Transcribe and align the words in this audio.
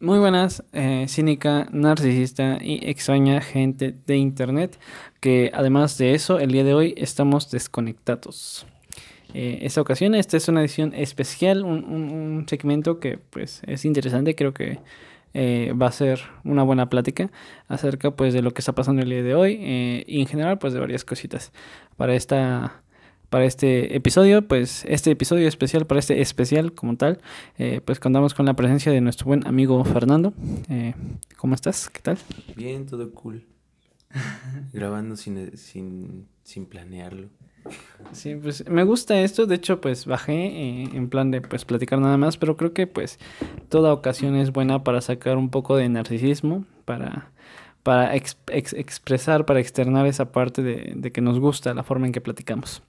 Muy 0.00 0.18
buenas, 0.18 0.62
eh, 0.72 1.06
cínica, 1.08 1.66
narcisista 1.72 2.58
y 2.60 2.78
extraña 2.88 3.40
gente 3.40 3.94
de 4.06 4.16
internet, 4.16 4.78
que 5.20 5.50
además 5.54 5.96
de 5.98 6.14
eso, 6.14 6.38
el 6.38 6.52
día 6.52 6.64
de 6.64 6.74
hoy 6.74 6.94
estamos 6.96 7.50
desconectados. 7.50 8.66
Eh, 9.32 9.60
esta 9.62 9.80
ocasión, 9.80 10.14
esta 10.14 10.36
es 10.36 10.48
una 10.48 10.60
edición 10.60 10.92
especial, 10.94 11.64
un, 11.64 11.84
un- 11.84 12.46
segmento 12.48 13.00
que 13.00 13.18
pues 13.18 13.62
es 13.66 13.84
interesante, 13.84 14.34
creo 14.36 14.52
que 14.54 14.78
eh, 15.32 15.72
va 15.80 15.88
a 15.88 15.92
ser 15.92 16.20
una 16.44 16.62
buena 16.62 16.88
plática 16.88 17.30
acerca 17.66 18.12
pues 18.12 18.32
de 18.34 18.42
lo 18.42 18.52
que 18.52 18.60
está 18.60 18.72
pasando 18.74 19.02
el 19.02 19.08
día 19.10 19.22
de 19.22 19.34
hoy 19.34 20.04
y 20.06 20.20
en 20.20 20.26
general 20.26 20.58
pues 20.58 20.72
de 20.72 20.80
varias 20.80 21.04
cositas. 21.04 21.52
Para 21.96 22.14
esta... 22.14 22.83
Para 23.34 23.46
este 23.46 23.96
episodio, 23.96 24.46
pues 24.46 24.84
este 24.88 25.10
episodio 25.10 25.48
especial, 25.48 25.88
para 25.88 25.98
este 25.98 26.20
especial 26.20 26.72
como 26.72 26.96
tal, 26.96 27.18
eh, 27.58 27.80
pues 27.84 27.98
contamos 27.98 28.32
con 28.32 28.46
la 28.46 28.54
presencia 28.54 28.92
de 28.92 29.00
nuestro 29.00 29.26
buen 29.26 29.44
amigo 29.44 29.82
Fernando. 29.84 30.32
Eh, 30.70 30.94
¿Cómo 31.36 31.56
estás? 31.56 31.90
¿Qué 31.90 31.98
tal? 32.00 32.16
Bien, 32.54 32.86
todo 32.86 33.10
cool. 33.10 33.44
Grabando 34.72 35.16
sin, 35.16 35.56
sin, 35.56 36.28
sin 36.44 36.66
planearlo. 36.66 37.26
Sí, 38.12 38.36
pues 38.36 38.68
me 38.70 38.84
gusta 38.84 39.20
esto. 39.20 39.46
De 39.46 39.56
hecho, 39.56 39.80
pues 39.80 40.06
bajé 40.06 40.34
eh, 40.34 40.90
en 40.92 41.08
plan 41.08 41.32
de 41.32 41.40
pues 41.40 41.64
platicar 41.64 41.98
nada 41.98 42.16
más, 42.16 42.36
pero 42.36 42.56
creo 42.56 42.72
que 42.72 42.86
pues 42.86 43.18
toda 43.68 43.92
ocasión 43.92 44.36
es 44.36 44.52
buena 44.52 44.84
para 44.84 45.00
sacar 45.00 45.38
un 45.38 45.50
poco 45.50 45.74
de 45.76 45.88
narcisismo, 45.88 46.66
para, 46.84 47.32
para 47.82 48.14
ex- 48.14 48.38
ex- 48.46 48.74
expresar, 48.74 49.44
para 49.44 49.58
externar 49.58 50.06
esa 50.06 50.30
parte 50.30 50.62
de, 50.62 50.92
de 50.94 51.10
que 51.10 51.20
nos 51.20 51.40
gusta 51.40 51.74
la 51.74 51.82
forma 51.82 52.06
en 52.06 52.12
que 52.12 52.20
platicamos. 52.20 52.80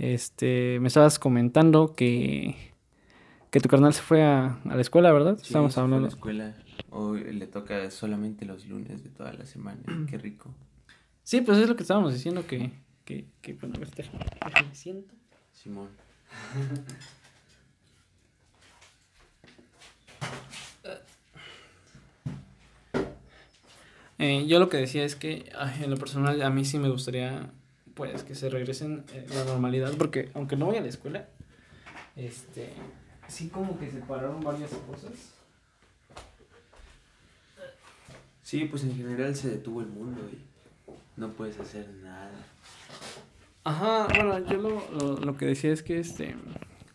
Este, 0.00 0.78
me 0.80 0.88
estabas 0.88 1.18
comentando 1.18 1.94
que, 1.94 2.56
que 3.50 3.60
tu 3.60 3.68
carnal 3.68 3.92
se 3.92 4.00
fue 4.00 4.22
a, 4.22 4.58
a 4.64 4.74
la 4.74 4.80
escuela, 4.80 5.12
¿verdad? 5.12 5.36
Sí, 5.36 5.48
Estamos 5.48 5.72
se 5.72 5.74
fue 5.74 5.82
a 5.82 5.84
hablando. 5.84 6.06
la 6.06 6.08
escuela. 6.08 6.54
Hoy 6.88 7.22
le 7.34 7.46
toca 7.46 7.90
solamente 7.90 8.46
los 8.46 8.66
lunes 8.66 9.04
de 9.04 9.10
toda 9.10 9.34
la 9.34 9.44
semana. 9.44 9.82
Qué 10.08 10.16
rico. 10.16 10.54
Sí, 11.22 11.42
pues 11.42 11.58
es 11.58 11.68
lo 11.68 11.76
que 11.76 11.82
estábamos 11.82 12.14
diciendo 12.14 12.46
que, 12.46 12.72
que, 13.04 13.26
que 13.42 13.52
bueno, 13.52 13.74
a 13.76 13.80
ver, 13.80 13.90
déjame, 13.90 14.24
déjame 14.46 14.74
siento. 14.74 15.14
Simón. 15.52 15.88
Eh, 24.18 24.46
yo 24.46 24.58
lo 24.58 24.68
que 24.68 24.76
decía 24.76 25.04
es 25.04 25.16
que 25.16 25.50
ay, 25.58 25.84
en 25.84 25.90
lo 25.90 25.96
personal 25.96 26.42
a 26.42 26.50
mí 26.50 26.64
sí 26.64 26.78
me 26.78 26.90
gustaría 26.90 27.50
pues 28.00 28.22
que 28.22 28.34
se 28.34 28.48
regresen 28.48 29.04
eh, 29.12 29.26
a 29.30 29.34
la 29.34 29.44
normalidad 29.44 29.92
porque 29.98 30.30
aunque 30.32 30.56
no 30.56 30.64
voy 30.64 30.78
a 30.78 30.80
la 30.80 30.88
escuela, 30.88 31.28
este 32.16 32.72
sí 33.28 33.48
como 33.48 33.78
que 33.78 33.90
separaron 33.90 34.40
varias 34.40 34.70
cosas. 34.70 35.12
Sí, 38.42 38.64
pues 38.64 38.84
en 38.84 38.96
general 38.96 39.36
se 39.36 39.50
detuvo 39.50 39.82
el 39.82 39.88
mundo 39.88 40.22
y 40.32 40.38
no 41.20 41.28
puedes 41.28 41.60
hacer 41.60 41.90
nada. 42.02 42.30
Ajá, 43.64 44.06
bueno, 44.14 44.38
yo 44.48 44.56
lo, 44.56 44.82
lo, 44.98 45.16
lo 45.18 45.36
que 45.36 45.44
decía 45.44 45.70
es 45.70 45.82
que 45.82 45.98
este 45.98 46.34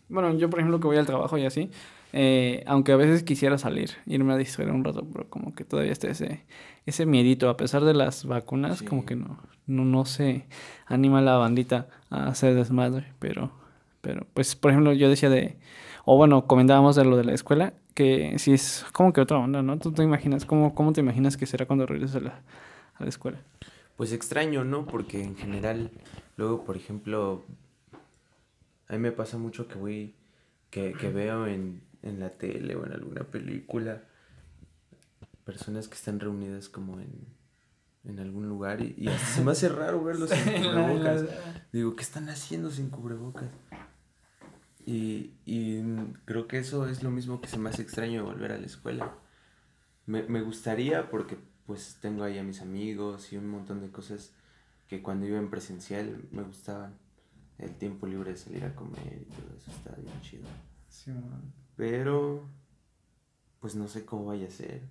bueno, 0.10 0.34
yo 0.34 0.50
por 0.50 0.60
ejemplo 0.60 0.80
que 0.80 0.88
voy 0.88 0.98
al 0.98 1.06
trabajo 1.06 1.38
y 1.38 1.46
así, 1.46 1.70
eh, 2.18 2.64
aunque 2.66 2.94
a 2.94 2.96
veces 2.96 3.24
quisiera 3.24 3.58
salir, 3.58 3.92
irme 4.06 4.32
a 4.32 4.38
distraer 4.38 4.72
un 4.72 4.86
rato, 4.86 5.06
pero 5.12 5.30
como 5.30 5.54
que 5.54 5.66
todavía 5.66 5.92
está 5.92 6.08
ese, 6.08 6.46
ese 6.86 7.06
miedito, 7.06 7.50
a 7.50 7.58
pesar 7.58 7.84
de 7.84 7.94
las 7.94 8.24
vacunas, 8.24 8.84
como 8.84 9.06
que 9.06 9.18
no, 9.18 9.38
no, 9.68 9.84
no 9.84 10.06
se 10.06 10.46
anima 10.86 11.20
la 11.20 11.36
bandita 11.36 11.90
a 12.10 12.28
hacer 12.28 12.56
desmadre, 12.56 13.12
pero, 13.20 13.52
pero, 14.00 14.26
pues, 14.34 14.56
por 14.56 14.72
ejemplo, 14.72 14.94
yo 14.94 15.10
decía 15.10 15.30
de, 15.30 15.58
o 16.06 16.16
bueno, 16.16 16.48
comentábamos 16.48 16.96
de 16.96 17.04
lo 17.04 17.18
de 17.18 17.26
la 17.26 17.34
escuela, 17.34 17.74
que 17.94 18.40
sí 18.40 18.54
es 18.54 18.86
como 18.94 19.12
que 19.12 19.20
otra 19.20 19.38
onda, 19.38 19.62
¿no? 19.62 19.78
¿Tú 19.78 19.92
te 19.92 20.02
imaginas, 20.02 20.46
cómo, 20.46 20.74
cómo 20.74 20.94
te 20.94 21.02
imaginas 21.02 21.36
que 21.36 21.46
será 21.46 21.66
cuando 21.66 21.86
regreses 21.86 22.16
a 22.16 22.22
la, 22.22 22.42
a 22.94 23.04
la 23.04 23.10
escuela? 23.10 23.40
Pues 23.98 24.14
extraño, 24.14 24.64
¿no? 24.64 24.86
Porque 24.86 25.22
en 25.22 25.36
general, 25.36 25.92
luego, 26.38 26.64
por 26.64 26.78
ejemplo, 26.78 27.44
a 28.88 28.94
mí 28.94 29.00
me 29.00 29.12
pasa 29.12 29.38
mucho 29.38 29.68
que 29.68 29.76
voy, 29.76 30.14
que, 30.70 30.94
que 30.94 31.10
veo 31.10 31.46
en, 31.46 31.82
en 32.06 32.20
la 32.20 32.30
tele 32.30 32.76
o 32.76 32.86
en 32.86 32.94
alguna 32.94 33.24
película 33.24 34.04
personas 35.44 35.88
que 35.88 35.96
están 35.96 36.20
reunidas 36.20 36.70
como 36.70 37.00
en, 37.00 37.28
en 38.04 38.20
algún 38.20 38.50
lugar 38.50 38.82
y, 38.82 38.96
y 38.98 39.08
hasta 39.08 39.28
se 39.28 39.44
me 39.44 39.52
hace 39.52 39.70
raro 39.70 40.04
verlos 40.04 40.30
sin 40.32 40.44
cubrebocas. 40.64 41.26
Digo, 41.72 41.96
¿qué 41.96 42.04
están 42.04 42.30
haciendo 42.30 42.72
sin 42.72 42.90
cubrebocas? 42.90 43.50
Y, 44.86 45.34
y 45.46 45.82
creo 46.26 46.48
que 46.48 46.60
eso 46.60 46.88
es 46.88 47.04
lo 47.04 47.12
mismo 47.12 47.42
que 47.42 47.48
se 47.48 47.58
me 47.58 47.70
hace 47.70 47.82
extraño 47.82 48.24
de 48.24 48.32
volver 48.32 48.52
a 48.52 48.58
la 48.58 48.66
escuela. 48.66 49.16
Me, 50.06 50.24
me 50.24 50.42
gustaría 50.42 51.10
porque 51.10 51.38
pues 51.66 51.98
tengo 52.02 52.24
ahí 52.24 52.38
a 52.38 52.44
mis 52.44 52.62
amigos 52.62 53.34
y 53.34 53.38
un 53.38 53.48
montón 53.48 53.82
de 53.82 53.90
cosas 53.90 54.32
que 54.88 55.02
cuando 55.02 55.26
iba 55.26 55.40
en 55.40 55.50
presencial 55.50 56.28
me 56.32 56.44
gustaban. 56.44 56.94
El 57.58 57.74
tiempo 57.76 58.06
libre 58.06 58.32
de 58.32 58.38
salir 58.38 58.66
a 58.66 58.76
comer 58.76 59.22
y 59.22 59.34
todo 59.34 59.56
eso 59.56 59.72
está 59.72 59.96
bien 59.96 60.22
chido. 60.22 60.46
Sí, 60.90 61.12
man. 61.12 61.65
Pero 61.76 62.44
pues 63.60 63.76
no 63.76 63.88
sé 63.88 64.06
cómo 64.06 64.26
vaya 64.26 64.48
a 64.48 64.52
ser. 64.52 64.82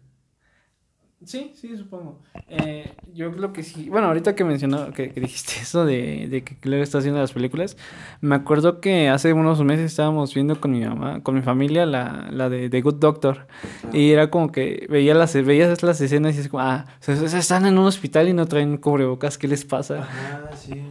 Sí, 1.25 1.53
sí, 1.55 1.75
supongo. 1.77 2.19
Eh, 2.49 2.93
yo 3.15 3.33
creo 3.33 3.53
que 3.53 3.62
sí. 3.62 3.89
Bueno, 3.89 4.09
ahorita 4.09 4.34
que 4.34 4.45
mencionó, 4.45 4.93
que, 4.93 5.11
que 5.11 5.21
dijiste 5.21 5.55
eso 5.62 5.87
de, 5.87 6.28
de 6.28 6.45
que 6.45 6.56
Claire 6.56 6.83
está 6.83 6.99
haciendo 6.99 7.21
las 7.21 7.33
películas, 7.33 7.77
me 8.21 8.34
acuerdo 8.34 8.81
que 8.81 9.09
hace 9.09 9.33
unos 9.33 9.62
meses 9.62 9.87
estábamos 9.87 10.34
viendo 10.34 10.61
con 10.61 10.72
mi 10.72 10.84
mamá, 10.84 11.22
con 11.22 11.34
mi 11.34 11.43
familia, 11.43 11.87
la, 11.87 12.28
la 12.31 12.49
de 12.50 12.69
The 12.69 12.83
Good 12.83 12.97
Doctor. 12.97 13.47
Y 13.93 14.11
era 14.11 14.31
como 14.31 14.53
que 14.53 14.87
veía 14.91 15.15
las, 15.15 15.34
veías 15.34 15.83
las 15.83 16.01
escenas 16.01 16.37
y 16.37 16.41
es 16.41 16.49
como, 16.49 16.62
ah, 16.62 16.87
se, 17.01 17.28
se 17.28 17.39
están 17.39 17.65
en 17.65 17.78
un 17.78 17.87
hospital 17.87 18.28
y 18.28 18.34
no 18.34 18.47
traen 18.47 18.77
cubrebocas, 18.77 19.39
¿qué 19.39 19.49
les 19.49 19.65
pasa? 19.65 20.01
Ajá, 20.01 20.51
sí, 20.56 20.83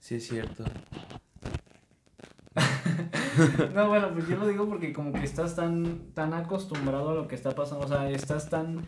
sí 0.00 0.16
es 0.16 0.26
cierto. 0.26 0.64
No, 3.74 3.88
bueno, 3.88 4.10
pues 4.12 4.28
yo 4.28 4.36
lo 4.36 4.46
digo 4.46 4.68
porque 4.68 4.92
como 4.92 5.12
que 5.12 5.24
estás 5.24 5.56
tan, 5.56 6.12
tan 6.14 6.32
acostumbrado 6.34 7.10
a 7.10 7.14
lo 7.14 7.28
que 7.28 7.34
está 7.34 7.54
pasando, 7.54 7.84
o 7.86 7.88
sea, 7.88 8.10
estás 8.10 8.48
tan, 8.50 8.84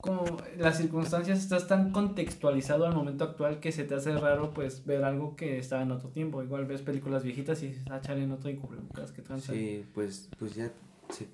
como 0.00 0.24
las 0.58 0.76
circunstancias, 0.78 1.38
estás 1.38 1.66
tan 1.66 1.90
contextualizado 1.92 2.86
al 2.86 2.94
momento 2.94 3.24
actual 3.24 3.60
que 3.60 3.72
se 3.72 3.84
te 3.84 3.94
hace 3.94 4.16
raro 4.18 4.52
pues 4.52 4.84
ver 4.84 5.04
algo 5.04 5.34
que 5.36 5.58
estaba 5.58 5.82
en 5.82 5.92
otro 5.92 6.10
tiempo. 6.10 6.42
Igual 6.42 6.66
ves 6.66 6.82
películas 6.82 7.22
viejitas 7.24 7.62
y 7.62 7.68
dices, 7.68 7.84
ah, 7.90 8.00
chale, 8.00 8.26
no 8.26 8.34
estoy 8.34 8.56
cubrebocas, 8.56 9.12
tranza. 9.14 9.52
Sí, 9.52 9.84
pues, 9.94 10.28
pues 10.38 10.54
ya 10.54 10.70
se, 11.08 11.26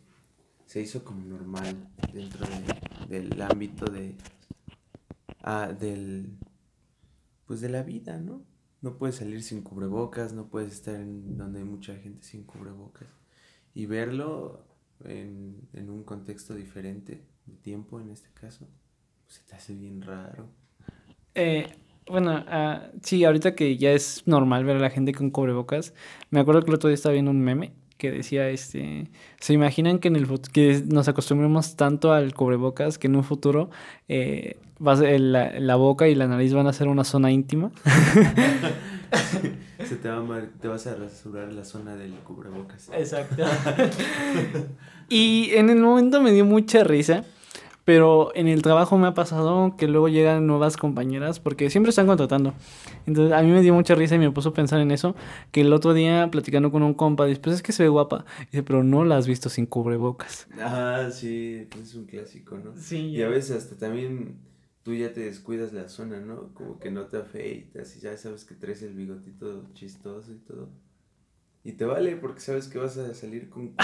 se 0.67 0.81
hizo 0.81 1.03
como 1.05 1.25
normal 1.25 1.75
dentro 2.13 2.47
de- 2.47 3.19
del 3.21 3.43
ámbito 3.43 3.87
de 3.91 4.15
ah, 5.43 5.73
del 5.79 6.37
pues 7.47 7.61
de 7.61 7.69
la 7.71 7.83
vida, 7.83 8.19
¿no? 8.19 8.43
No 8.83 8.97
puedes 8.97 9.17
salir 9.17 9.43
sin 9.43 9.63
cubrebocas, 9.63 10.33
no 10.33 10.47
puedes 10.47 10.73
estar 10.73 10.95
en 10.95 11.37
donde 11.37 11.59
hay 11.59 11.65
mucha 11.65 11.95
gente 11.97 12.23
sin 12.27 12.45
cubrebocas. 12.45 13.09
Y 13.75 13.87
verlo 13.87 14.65
en, 15.05 15.69
en 15.73 15.91
un 15.91 16.03
contexto 16.03 16.55
diferente 16.55 17.25
de 17.47 17.57
tiempo, 17.57 18.01
en 18.01 18.11
este 18.11 18.31
caso, 18.33 18.67
pues 19.25 19.37
se 19.37 19.43
te 19.45 19.55
hace 19.55 19.75
bien 19.75 20.03
raro. 20.03 20.49
Eh, 21.35 21.67
bueno, 22.07 22.45
ah, 22.49 22.91
sí, 23.03 23.25
ahorita 23.25 23.55
que 23.55 23.77
ya 23.77 23.93
es 23.93 24.27
normal 24.27 24.65
ver 24.65 24.77
a 24.77 24.81
la 24.81 24.91
gente 24.91 25.13
con 25.13 25.31
cubrebocas, 25.31 25.95
me 26.31 26.41
acuerdo 26.41 26.63
que 26.63 26.71
el 26.71 26.75
otro 26.75 26.89
día 26.89 26.95
estaba 26.95 27.13
viendo 27.13 27.31
un 27.31 27.41
meme 27.41 27.73
que 28.01 28.11
decía, 28.11 28.49
este, 28.49 29.07
se 29.39 29.53
imaginan 29.53 30.01
que 30.01 30.09
en 30.09 30.17
el 30.17 30.27
que 30.53 30.83
nos 30.89 31.07
acostumbremos 31.07 31.77
tanto 31.77 32.13
al 32.13 32.35
cubrebocas 32.35 32.99
que 32.99 33.07
en 33.07 33.15
un 33.15 33.23
futuro 33.23 33.71
eh, 34.09 34.57
va 34.85 34.93
a 34.93 34.97
ser- 34.97 35.21
la, 35.21 35.61
la 35.61 35.77
boca 35.77 36.09
y 36.09 36.17
la 36.17 36.27
nariz 36.27 36.53
van 36.53 36.67
a 36.67 36.73
ser 36.73 36.89
una 36.89 37.05
zona 37.05 37.31
íntima. 37.31 37.71
Se 39.85 39.97
te, 39.97 40.09
va 40.09 40.19
a 40.19 40.23
mar- 40.23 40.51
te 40.61 40.69
vas 40.69 40.87
a 40.87 40.95
rasurar 40.95 41.53
la 41.53 41.65
zona 41.65 41.97
del 41.97 42.13
cubrebocas. 42.25 42.91
Exacto. 42.93 43.45
y 45.09 45.51
en 45.55 45.71
el 45.71 45.81
momento 45.81 46.21
me 46.21 46.33
dio 46.33 46.45
mucha 46.45 46.85
risa, 46.85 47.25
pero 47.85 48.33
en 48.35 48.49
el 48.49 48.63
trabajo 48.63 48.99
me 48.99 49.07
ha 49.07 49.15
pasado 49.15 49.77
que 49.77 49.89
luego 49.89 50.09
llegan 50.09 50.47
nuevas 50.47 50.77
compañeras 50.77 51.41
porque 51.41 51.71
siempre 51.71 51.91
están 51.91 52.07
contratando. 52.07 52.55
Entonces 53.07 53.33
a 53.33 53.43
mí 53.43 53.51
me 53.51 53.63
dio 53.63 53.75
mucha 53.75 53.95
risa 53.95 54.15
y 54.17 54.19
me 54.19 54.31
puso 54.31 54.51
a 54.51 54.55
pensar 54.55 54.81
en 54.81 54.91
eso, 54.91 55.15
que 55.53 55.63
el 55.63 55.73
otro 55.73 55.95
día 55.95 56.29
platicando 56.31 56.71
con 56.71 56.83
un 56.83 56.95
compa, 56.95 57.27
después 57.27 57.57
es 57.57 57.63
que 57.63 57.73
se 57.73 57.83
ve 57.85 57.89
guapa, 57.89 58.25
dice, 58.51 58.63
pero 58.63 58.85
no 58.85 59.05
la 59.05 59.17
has 59.17 59.27
visto 59.27 59.49
sin 59.49 59.67
cubrebocas. 59.67 60.49
Ah, 60.59 61.09
sí, 61.13 61.67
pues 61.71 61.85
es 61.89 61.95
un 61.95 62.07
clásico, 62.07 62.59
¿no? 62.59 62.75
Sí, 62.77 63.09
Y 63.11 63.23
a 63.23 63.29
veces 63.29 63.57
hasta 63.57 63.77
también 63.77 64.39
tú 64.83 64.95
ya 64.95 65.13
te 65.13 65.21
descuidas 65.21 65.73
la 65.73 65.89
zona, 65.89 66.21
¿no? 66.21 66.53
Como 66.55 66.79
que 66.79 66.91
no 66.91 67.07
te 67.07 67.19
afeitas 67.19 67.97
y 67.97 68.01
ya 68.01 68.17
sabes 68.17 68.45
que 68.45 68.55
traes 68.55 68.83
el 68.83 68.95
bigotito 68.95 69.65
chistoso 69.75 70.33
y 70.33 70.39
todo. 70.39 70.69
Y 71.63 71.73
te 71.73 71.85
vale 71.85 72.17
porque 72.17 72.41
sabes 72.41 72.69
que 72.69 72.79
vas 72.79 72.97
a 72.97 73.13
salir 73.15 73.51
con. 73.51 73.75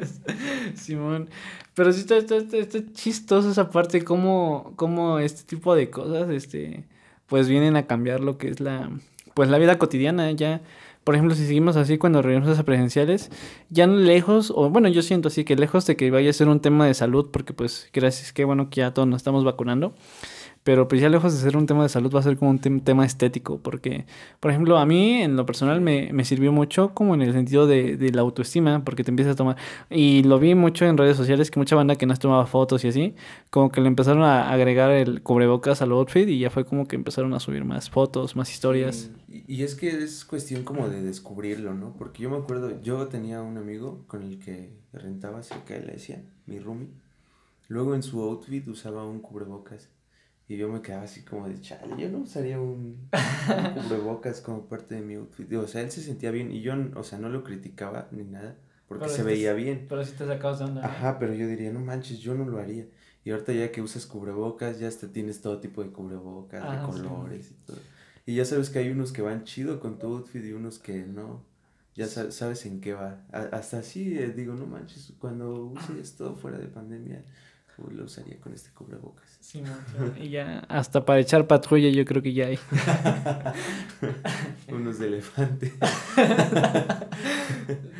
Simón, 0.74 1.30
pero 1.74 1.92
sí 1.92 2.00
está, 2.00 2.16
está, 2.16 2.36
está, 2.36 2.56
está 2.56 2.78
chistoso 2.92 3.50
esa 3.50 3.70
parte, 3.70 4.02
cómo, 4.02 4.72
cómo 4.74 5.20
este 5.20 5.44
tipo 5.44 5.76
de 5.76 5.88
cosas, 5.88 6.30
este, 6.30 6.84
pues 7.26 7.48
vienen 7.48 7.76
a 7.76 7.86
cambiar 7.86 8.20
lo 8.20 8.38
que 8.38 8.48
es 8.48 8.58
la, 8.58 8.90
pues 9.34 9.48
la 9.48 9.58
vida 9.58 9.78
cotidiana, 9.78 10.32
ya, 10.32 10.62
por 11.04 11.14
ejemplo, 11.14 11.36
si 11.36 11.46
seguimos 11.46 11.76
así 11.76 11.96
cuando 11.96 12.22
regresamos 12.22 12.58
a 12.58 12.64
presenciales, 12.64 13.30
ya 13.70 13.86
lejos, 13.86 14.52
o 14.54 14.68
bueno, 14.70 14.88
yo 14.88 15.02
siento 15.02 15.28
así 15.28 15.44
que 15.44 15.54
lejos 15.54 15.86
de 15.86 15.94
que 15.94 16.10
vaya 16.10 16.30
a 16.30 16.32
ser 16.32 16.48
un 16.48 16.58
tema 16.58 16.86
de 16.86 16.94
salud, 16.94 17.30
porque 17.32 17.52
pues 17.52 17.88
gracias, 17.92 18.32
que 18.32 18.44
bueno 18.44 18.68
que 18.68 18.80
ya 18.80 18.94
todos 18.94 19.06
nos 19.06 19.18
estamos 19.18 19.44
vacunando, 19.44 19.94
pero 20.64 20.86
pues 20.86 21.00
ya 21.00 21.08
lejos 21.08 21.32
de 21.32 21.40
ser 21.40 21.56
un 21.56 21.66
tema 21.66 21.82
de 21.82 21.88
salud 21.88 22.14
va 22.14 22.20
a 22.20 22.22
ser 22.22 22.36
como 22.36 22.50
un 22.50 22.58
tema 22.58 23.04
estético, 23.04 23.58
porque, 23.58 24.06
por 24.38 24.50
ejemplo, 24.50 24.78
a 24.78 24.86
mí 24.86 25.22
en 25.22 25.36
lo 25.36 25.44
personal 25.44 25.80
me, 25.80 26.12
me 26.12 26.24
sirvió 26.24 26.52
mucho 26.52 26.94
como 26.94 27.14
en 27.14 27.22
el 27.22 27.32
sentido 27.32 27.66
de, 27.66 27.96
de, 27.96 28.12
la 28.12 28.20
autoestima, 28.20 28.84
porque 28.84 29.02
te 29.02 29.10
empiezas 29.10 29.34
a 29.34 29.36
tomar, 29.36 29.56
y 29.90 30.22
lo 30.22 30.38
vi 30.38 30.54
mucho 30.54 30.84
en 30.86 30.96
redes 30.96 31.16
sociales, 31.16 31.50
que 31.50 31.58
mucha 31.58 31.74
banda 31.74 31.96
que 31.96 32.06
no 32.06 32.16
tomaba 32.16 32.46
fotos 32.46 32.84
y 32.84 32.88
así, 32.88 33.14
como 33.50 33.72
que 33.72 33.80
le 33.80 33.88
empezaron 33.88 34.22
a 34.22 34.52
agregar 34.52 34.90
el 34.92 35.22
cubrebocas 35.22 35.82
al 35.82 35.92
outfit 35.92 36.28
y 36.28 36.38
ya 36.38 36.50
fue 36.50 36.64
como 36.64 36.86
que 36.86 36.94
empezaron 36.94 37.34
a 37.34 37.40
subir 37.40 37.64
más 37.64 37.90
fotos, 37.90 38.36
más 38.36 38.50
historias. 38.50 39.10
Y, 39.28 39.44
y 39.52 39.62
es 39.64 39.74
que 39.74 39.88
es 39.88 40.24
cuestión 40.24 40.62
como 40.62 40.88
de 40.88 41.02
descubrirlo, 41.02 41.74
¿no? 41.74 41.94
Porque 41.96 42.22
yo 42.22 42.30
me 42.30 42.36
acuerdo, 42.36 42.80
yo 42.82 43.08
tenía 43.08 43.42
un 43.42 43.58
amigo 43.58 44.04
con 44.06 44.22
el 44.22 44.38
que 44.38 44.70
rentaba 44.92 45.42
cerca 45.42 45.74
de 45.74 45.80
la 45.86 45.92
decía, 45.92 46.22
mi 46.46 46.60
roomie, 46.60 46.88
luego 47.68 47.94
en 47.94 48.02
su 48.02 48.20
outfit 48.20 48.66
usaba 48.68 49.04
un 49.04 49.20
cubrebocas. 49.20 49.88
Y 50.48 50.56
yo 50.56 50.68
me 50.68 50.82
quedaba 50.82 51.04
así 51.04 51.22
como 51.22 51.48
de, 51.48 51.60
chale, 51.60 51.94
yo 51.98 52.08
no 52.10 52.18
usaría 52.18 52.60
un, 52.60 53.08
un 53.10 53.10
cubrebocas 53.74 54.40
como 54.40 54.66
parte 54.68 54.96
de 54.96 55.00
mi 55.02 55.14
outfit. 55.14 55.50
O 55.54 55.66
sea, 55.66 55.80
él 55.82 55.90
se 55.90 56.02
sentía 56.02 56.30
bien 56.30 56.50
y 56.50 56.60
yo, 56.62 56.74
o 56.96 57.02
sea, 57.04 57.18
no 57.18 57.28
lo 57.28 57.42
criticaba 57.44 58.08
ni 58.10 58.24
nada 58.24 58.56
porque 58.86 59.04
Pero 59.04 59.16
se 59.16 59.22
veía 59.22 59.50
te- 59.54 59.56
bien. 59.62 59.86
Pero 59.88 60.04
si 60.04 60.12
te 60.12 60.26
sacabas 60.26 60.58
de 60.58 60.64
onda. 60.66 60.84
Ajá, 60.84 61.18
pero 61.18 61.32
yo 61.34 61.46
diría, 61.46 61.72
no 61.72 61.80
manches, 61.80 62.18
yo 62.18 62.34
no 62.34 62.44
lo 62.44 62.58
haría. 62.58 62.86
Y 63.24 63.30
ahorita 63.30 63.52
ya 63.52 63.70
que 63.72 63.80
usas 63.80 64.04
cubrebocas, 64.04 64.78
ya 64.80 64.88
hasta 64.88 65.08
tienes 65.08 65.40
todo 65.40 65.60
tipo 65.60 65.82
de 65.82 65.90
cubrebocas, 65.90 66.62
Ah, 66.64 66.72
de 66.72 66.92
sí. 66.92 67.00
colores 67.02 67.50
y 67.50 67.54
todo. 67.66 67.78
Y 68.26 68.34
ya 68.34 68.44
sabes 68.44 68.68
que 68.70 68.80
hay 68.80 68.90
unos 68.90 69.12
que 69.12 69.22
van 69.22 69.44
chido 69.44 69.80
con 69.80 69.98
tu 69.98 70.08
outfit 70.08 70.44
y 70.44 70.52
unos 70.52 70.78
que 70.78 71.06
no. 71.06 71.44
Ya 71.94 72.06
sa- 72.06 72.30
sabes 72.32 72.64
en 72.66 72.80
qué 72.80 72.94
va. 72.94 73.24
A- 73.32 73.56
hasta 73.56 73.78
así 73.78 74.18
eh, 74.18 74.28
digo, 74.34 74.54
no 74.54 74.66
manches, 74.66 75.12
cuando 75.18 75.64
use 75.66 76.00
esto 76.00 76.36
fuera 76.36 76.58
de 76.58 76.66
pandemia, 76.66 77.24
uy, 77.78 77.94
lo 77.94 78.04
usaría 78.04 78.38
con 78.40 78.52
este 78.54 78.70
cubrebocas. 78.72 79.36
Sí, 79.40 79.60
no, 79.62 79.70
claro. 79.94 80.12
y 80.20 80.28
ya 80.30 80.60
hasta 80.68 81.04
para 81.04 81.20
echar 81.20 81.46
patrulla 81.46 81.88
yo 81.90 82.04
creo 82.04 82.22
que 82.22 82.32
ya 82.32 82.46
hay. 82.46 82.58
Unos 84.72 84.98
de 84.98 85.06
elefante. 85.08 85.72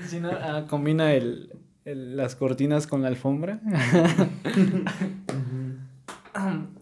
Si 0.07 0.21
no, 0.21 0.31
ah, 0.31 0.67
combina 0.69 1.15
el, 1.15 1.55
el- 1.87 2.17
las 2.17 2.37
cortinas 2.37 2.87
con 2.87 3.01
la 3.03 3.09
alfombra. 3.09 3.61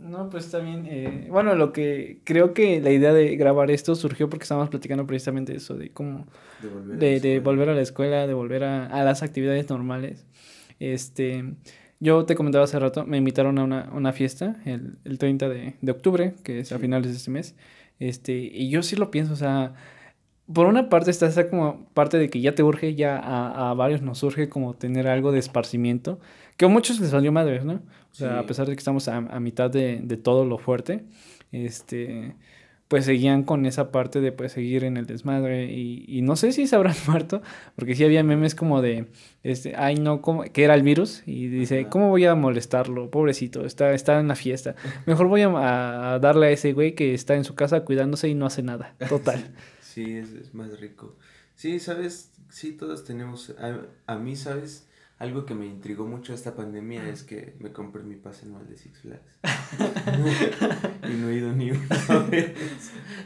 No, 0.01 0.29
pues 0.31 0.51
bien. 0.63 0.87
eh, 0.89 1.29
bueno, 1.31 1.55
lo 1.55 1.73
que 1.73 2.21
creo 2.25 2.53
que 2.55 2.81
la 2.81 2.91
idea 2.91 3.13
de 3.13 3.37
grabar 3.37 3.71
esto 3.71 3.95
surgió 3.95 4.29
porque 4.29 4.43
estábamos 4.45 4.71
platicando 4.71 5.07
precisamente 5.07 5.55
eso, 5.55 5.75
de 5.77 5.91
cómo 5.91 6.27
De 6.61 6.69
volver 6.69 6.89
a 6.89 6.95
la 6.95 6.97
de 6.99 7.17
escuela. 7.17 7.41
volver 7.45 7.69
a 7.69 7.75
la 7.75 7.81
escuela, 7.83 8.27
de 8.27 8.35
volver 8.35 8.65
a, 8.65 8.87
a 8.87 9.05
las 9.05 9.23
actividades 9.23 9.69
normales. 9.71 10.27
Este, 10.81 11.55
yo 12.01 12.25
te 12.25 12.35
comentaba 12.35 12.65
hace 12.65 12.79
rato, 12.79 13.05
me 13.07 13.19
invitaron 13.19 13.59
a 13.59 13.65
una, 13.65 13.91
una 13.93 14.13
fiesta 14.13 14.57
el, 14.65 14.99
el 15.05 15.19
30 15.19 15.49
de, 15.49 15.77
de 15.81 15.93
octubre, 15.93 16.35
que 16.43 16.61
es 16.61 16.73
a 16.73 16.79
finales 16.79 17.11
de 17.11 17.17
este 17.17 17.31
mes. 17.31 17.55
Este, 17.99 18.33
y 18.33 18.71
yo 18.71 18.83
sí 18.83 18.97
lo 18.97 19.11
pienso, 19.11 19.35
o 19.35 19.37
sea, 19.37 19.75
por 20.53 20.67
una 20.67 20.89
parte 20.89 21.11
está 21.11 21.27
esa 21.27 21.49
como 21.49 21.85
parte 21.93 22.19
de 22.19 22.31
que 22.31 22.41
ya 22.41 22.55
te 22.55 22.63
urge, 22.63 22.95
ya 22.95 23.19
a, 23.19 23.71
a 23.71 23.75
varios 23.75 24.03
nos 24.03 24.23
urge 24.23 24.49
como 24.49 24.75
tener 24.75 25.07
algo 25.07 25.31
de 25.31 25.39
esparcimiento, 25.39 26.19
que 26.57 26.65
a 26.65 26.69
muchos 26.69 26.99
les 27.01 27.11
salió 27.11 27.31
madres, 27.31 27.65
¿no? 27.65 27.75
O 27.75 28.15
sea, 28.15 28.41
a 28.41 28.47
pesar 28.47 28.67
de 28.67 28.73
que 28.75 28.79
estamos 28.79 29.07
a, 29.09 29.19
a 29.19 29.39
mitad 29.39 29.71
de, 29.71 30.01
de 30.03 30.17
todo 30.17 30.45
lo 30.45 30.59
fuerte, 30.59 31.05
este, 31.53 32.35
pues 32.91 33.05
seguían 33.05 33.45
con 33.45 33.67
esa 33.67 33.93
parte 33.93 34.21
de 34.21 34.33
pues 34.33 34.51
seguir 34.51 34.83
en 34.83 34.97
el 34.97 35.07
desmadre 35.07 35.67
y, 35.73 36.05
y 36.09 36.23
no 36.23 36.35
sé 36.35 36.51
si 36.51 36.67
se 36.67 36.75
habrán 36.75 36.97
muerto, 37.07 37.41
porque 37.77 37.95
sí 37.95 38.03
había 38.03 38.25
memes 38.25 38.57
como 38.57 38.83
de, 38.83 39.07
este, 39.45 39.77
ay 39.77 39.95
no, 39.95 40.21
¿cómo? 40.21 40.43
que 40.43 40.65
era 40.65 40.75
el 40.75 40.83
virus 40.83 41.23
y 41.25 41.47
dice, 41.47 41.83
Ajá. 41.83 41.89
¿cómo 41.89 42.09
voy 42.09 42.25
a 42.25 42.35
molestarlo? 42.35 43.09
Pobrecito, 43.09 43.65
está, 43.65 43.93
está 43.93 44.19
en 44.19 44.27
la 44.27 44.35
fiesta. 44.35 44.75
Mejor 45.07 45.29
voy 45.29 45.43
a, 45.43 46.15
a 46.15 46.19
darle 46.19 46.49
a 46.49 46.51
ese 46.51 46.73
güey 46.73 46.97
que 46.97 47.15
está 47.15 47.37
en 47.37 47.45
su 47.45 47.55
casa 47.55 47.85
cuidándose 47.85 48.29
y 48.29 48.35
no 48.35 48.45
hace 48.47 48.63
nada. 48.65 48.97
Total. 49.09 49.55
Sí, 49.81 50.13
es, 50.17 50.33
es 50.35 50.55
más 50.55 50.79
rico. 50.79 51.17
Sí, 51.57 51.81
sabes, 51.81 52.31
sí, 52.49 52.71
todos 52.73 53.05
tenemos. 53.05 53.51
A, 53.59 53.81
a 54.07 54.19
mí, 54.19 54.37
sabes, 54.37 54.87
algo 55.21 55.45
que 55.45 55.55
me 55.55 55.67
intrigó 55.67 56.07
mucho 56.07 56.33
esta 56.33 56.57
pandemia 56.57 57.07
es 57.07 57.25
que 57.25 57.55
me 57.61 57.73
compré 57.73 58.03
mi 58.03 58.17
pase 58.17 58.47
anual 58.47 58.67
de 58.67 58.79
Six 58.79 59.01
Flags. 59.01 59.23
y 61.05 61.13
no 61.13 61.29
he 61.29 61.35
ido 61.35 61.53
ni 61.53 61.73
una 61.73 62.19
vez. 62.31 62.57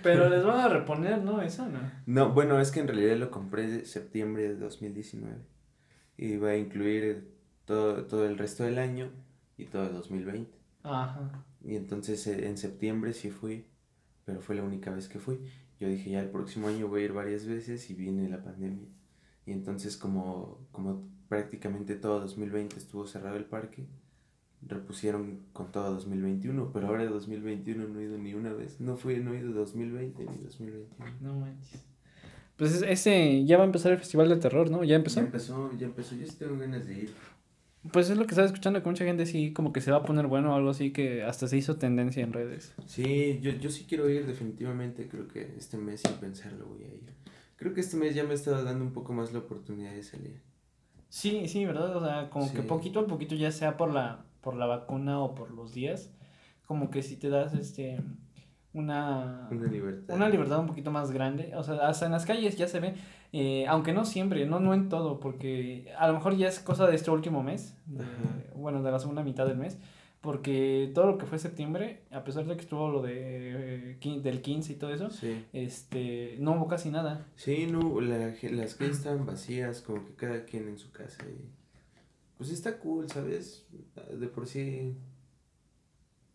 Pero 0.02 0.29
les 0.29 0.44
van 0.44 0.58
a 0.58 0.69
reponer, 0.69 1.23
¿no? 1.23 1.41
Eso 1.41 1.69
no. 1.69 1.79
No, 2.06 2.32
bueno, 2.32 2.58
es 2.61 2.73
que 2.73 2.81
en 2.81 2.88
realidad 2.88 3.17
lo 3.17 3.31
compré 3.31 3.69
de 3.69 3.85
septiembre 3.85 4.43
de 4.43 4.56
2019. 4.56 5.37
Y 6.17 6.37
va 6.37 6.50
a 6.50 6.56
incluir 6.56 7.32
todo, 7.64 8.05
todo 8.06 8.26
el 8.26 8.38
resto 8.38 8.64
del 8.64 8.81
año 8.81 9.12
y 9.56 9.67
todo 9.67 9.87
el 9.87 9.93
2020. 9.93 10.50
Ajá. 10.82 11.44
Y 11.62 11.76
entonces 11.76 12.26
eh, 12.26 12.49
en 12.49 12.58
septiembre 12.58 13.12
sí 13.12 13.31
fui, 13.31 13.69
pero 14.25 14.41
fue 14.41 14.56
la 14.56 14.64
única 14.64 14.91
vez 14.91 15.08
que 15.08 15.20
fui. 15.20 15.38
Yo 15.79 15.87
dije, 15.87 16.11
ya 16.11 16.20
el 16.20 16.31
próximo 16.31 16.67
año 16.67 16.88
voy 16.88 17.02
a 17.02 17.05
ir 17.05 17.12
varias 17.12 17.46
veces 17.46 17.88
y 17.88 17.94
viene 17.94 18.29
la 18.29 18.43
pandemia. 18.43 18.88
Y 19.46 19.52
entonces 19.52 19.96
como, 19.96 20.67
como 20.73 21.14
prácticamente 21.29 21.94
todo 21.97 22.21
2020 22.21 22.76
estuvo 22.76 23.06
cerrado 23.06 23.37
el 23.37 23.44
parque, 23.44 23.85
repusieron 24.67 25.41
con 25.53 25.71
todo 25.73 25.93
2021, 25.94 26.71
pero 26.73 26.87
ahora 26.88 27.05
2021 27.06 27.87
no 27.88 28.00
he 28.00 28.05
ido 28.05 28.19
ni 28.19 28.35
una 28.35 28.53
vez. 28.53 28.81
No 28.81 28.97
fui, 28.97 29.17
no 29.21 29.35
he 29.35 29.38
ido 29.41 29.53
2020 29.53 30.25
ni 30.25 30.38
2021. 30.38 30.87
No 31.21 31.35
manches. 31.35 31.82
Pues 32.56 32.73
es- 32.75 32.82
ese 32.82 33.44
ya 33.44 33.56
va 33.56 33.65
a 33.65 33.67
empezar 33.67 33.93
el 33.93 33.99
Festival 33.99 34.29
del 34.29 34.38
Terror, 34.41 34.71
¿no? 34.71 34.85
¿Ya 34.85 34.97
empezó? 34.97 35.21
Ya 35.21 35.26
empezó, 35.26 35.71
ya 35.76 35.87
empezó. 35.87 36.15
Yo 36.15 36.26
sí 36.26 36.37
tengo 36.38 36.56
ganas 36.59 36.87
de 36.87 36.94
ir. 36.94 37.15
Pues 37.93 38.09
es 38.09 38.17
lo 38.17 38.25
que 38.25 38.31
estaba 38.31 38.47
escuchando 38.47 38.82
que 38.82 38.88
mucha 38.88 39.05
gente 39.05 39.27
sí 39.27 39.53
como 39.53 39.73
que 39.73 39.82
se 39.82 39.91
va 39.91 39.99
a 39.99 40.03
poner 40.05 40.27
bueno 40.27 40.53
o 40.53 40.56
algo 40.56 40.70
así 40.70 40.91
que 40.93 41.23
hasta 41.23 41.49
se 41.49 41.59
hizo 41.59 41.77
tendencia 41.77 42.23
en 42.23 42.32
redes. 42.32 42.73
Sí, 42.87 43.41
yo, 43.43 43.50
yo 43.50 43.69
sí 43.70 43.85
quiero 43.87 44.09
ir 44.09 44.25
definitivamente. 44.27 45.06
Creo 45.09 45.29
que 45.29 45.53
este 45.59 45.77
mes 45.77 46.00
sin 46.00 46.17
pensarlo 46.17 46.65
voy 46.67 46.85
a 46.85 46.94
ir. 46.94 47.12
Creo 47.56 47.75
que 47.75 47.81
este 47.82 47.99
mes 47.99 48.15
ya 48.15 48.25
me 48.25 48.31
ha 48.31 48.35
estado 48.35 48.65
dando 48.65 48.85
un 48.85 48.93
poco 48.93 49.12
más 49.12 49.32
la 49.35 49.41
oportunidad 49.41 49.93
de 49.93 50.03
salir. 50.03 50.41
Sí, 51.17 51.47
sí, 51.47 51.65
¿verdad? 51.65 51.97
O 51.97 52.01
sea, 52.05 52.29
como 52.29 52.53
que 52.53 52.63
poquito 52.63 52.99
a 52.99 53.07
poquito, 53.07 53.37
ya 53.37 53.53
sea 53.53 53.77
por 53.77 53.93
la, 53.95 54.25
por 54.41 54.57
la 54.57 54.67
vacuna 54.67 55.21
o 55.21 55.37
por 55.37 55.53
los 55.53 55.73
días, 55.73 56.11
como 56.67 56.91
que 56.91 57.03
si 57.05 57.17
te 57.17 57.29
das 57.29 57.55
este 57.55 58.01
una, 58.73 59.47
Una 59.53 59.69
libertad. 59.69 60.17
una 60.17 60.29
libertad 60.29 60.59
un 60.59 60.67
poquito 60.67 60.91
más 60.91 61.13
grande. 61.13 61.53
O 61.55 61.63
sea, 61.63 61.87
hasta 61.87 62.07
en 62.07 62.11
las 62.13 62.27
calles 62.27 62.57
ya 62.59 62.67
se 62.67 62.81
ve, 62.81 62.95
eh, 63.33 63.65
aunque 63.69 63.93
no 63.93 64.05
siempre, 64.05 64.45
no, 64.45 64.59
no 64.59 64.75
en 64.75 64.89
todo, 64.89 65.21
porque 65.21 65.93
a 65.97 66.09
lo 66.09 66.15
mejor 66.15 66.37
ya 66.37 66.49
es 66.49 66.59
cosa 66.59 66.89
de 66.89 66.97
este 66.97 67.13
último 67.13 67.45
mes, 67.45 67.77
de- 67.87 68.05
bueno, 68.57 68.83
de 68.83 68.91
la 68.91 68.99
segunda 68.99 69.23
mitad 69.23 69.47
del 69.47 69.57
mes, 69.57 69.79
porque 70.25 70.91
todo 70.95 71.07
lo 71.07 71.19
que 71.19 71.27
fue 71.27 71.39
septiembre, 71.39 72.01
a 72.11 72.25
pesar 72.25 72.47
de 72.47 72.55
que 72.57 72.63
estuvo 72.63 72.89
lo 72.91 73.03
de, 73.03 73.93
eh, 74.01 74.21
del 74.23 74.41
15 74.41 74.73
y 74.73 74.77
todo 74.77 74.93
eso, 74.95 75.11
Sí. 75.11 75.45
este, 75.53 76.37
no 76.41 76.53
hubo 76.57 76.67
casi 76.67 76.91
nada. 76.91 77.27
Sí, 77.37 77.67
no, 77.71 78.01
la 78.01 78.35
las 78.51 78.75
calles 78.75 78.97
estaban 78.97 79.27
vacías, 79.27 79.83
como 79.83 80.07
que 80.07 80.15
cada 80.15 80.47
quien 80.47 80.67
en 80.67 80.79
su 80.79 80.91
casa. 80.93 81.23
Y... 81.29 81.45
Pues 82.39 82.51
está 82.51 82.79
cool, 82.79 83.07
¿sabes? 83.11 83.67
De 84.19 84.27
por 84.29 84.47
sí. 84.47 84.97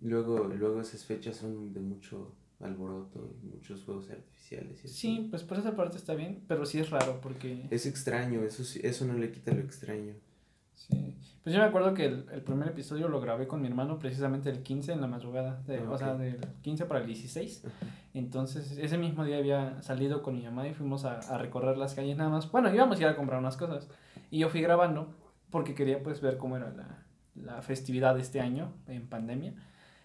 Luego, 0.02 0.44
luego 0.48 0.82
esas 0.82 1.04
fechas 1.04 1.38
son 1.38 1.74
de 1.74 1.80
mucho 1.80 2.36
alboroto 2.60 3.34
y 3.42 3.48
muchos 3.48 3.82
fuegos 3.84 4.12
artificiales. 4.12 4.86
y. 4.86 4.88
Sí, 4.88 5.28
pues 5.32 5.42
por 5.44 5.58
esa 5.58 5.76
parte 5.76 5.98
está 5.98 6.14
bien, 6.14 6.44
pero 6.48 6.64
sí 6.68 6.80
es 6.80 6.92
raro 6.92 7.20
porque... 7.22 7.66
Es 7.72 7.88
extraño, 7.88 8.44
eso, 8.44 8.62
eso 8.84 9.06
no 9.06 9.14
le 9.16 9.32
quita 9.32 9.52
lo 9.52 9.62
extraño. 9.62 10.14
Sí. 10.88 11.16
Pues 11.44 11.56
yo 11.56 11.62
me 11.62 11.68
acuerdo 11.68 11.94
que 11.94 12.06
el, 12.06 12.26
el 12.32 12.42
primer 12.42 12.70
episodio 12.70 13.08
lo 13.08 13.22
grabé 13.22 13.48
con 13.48 13.62
mi 13.62 13.68
hermano 13.68 14.00
precisamente 14.00 14.50
el 14.50 14.64
15 14.64 14.94
en 14.94 15.02
la 15.02 15.08
madrugada, 15.08 15.62
de, 15.68 15.78
Ah, 15.78 15.90
o 15.90 15.98
sea, 15.98 16.16
del 16.16 16.40
15 16.62 16.86
para 16.86 17.02
el 17.02 17.08
16. 17.08 17.66
Ajá. 17.66 17.86
Entonces 18.14 18.78
ese 18.78 18.98
mismo 18.98 19.24
día 19.24 19.38
había 19.38 19.82
salido 19.82 20.24
con 20.24 20.36
mi 20.36 20.44
mamá 20.44 20.68
y 20.68 20.74
fuimos 20.74 21.06
a, 21.06 21.20
a 21.20 21.38
recorrer 21.38 21.78
las 21.78 21.94
calles 21.94 22.18
nada 22.18 22.30
más. 22.30 22.52
Bueno, 22.52 22.74
íbamos 22.74 22.98
a 22.98 23.02
ir 23.02 23.08
a 23.08 23.16
comprar 23.16 23.40
unas 23.40 23.58
cosas. 23.58 23.88
Y 24.32 24.40
yo 24.40 24.50
fui 24.50 24.62
grabando 24.62 25.16
porque 25.50 25.76
quería 25.76 26.02
pues 26.02 26.22
ver 26.22 26.38
cómo 26.38 26.58
era 26.58 26.72
la, 26.72 27.06
la 27.36 27.62
festividad 27.62 28.16
de 28.16 28.22
este 28.22 28.40
año 28.40 28.74
en 28.88 29.08
pandemia. 29.08 29.54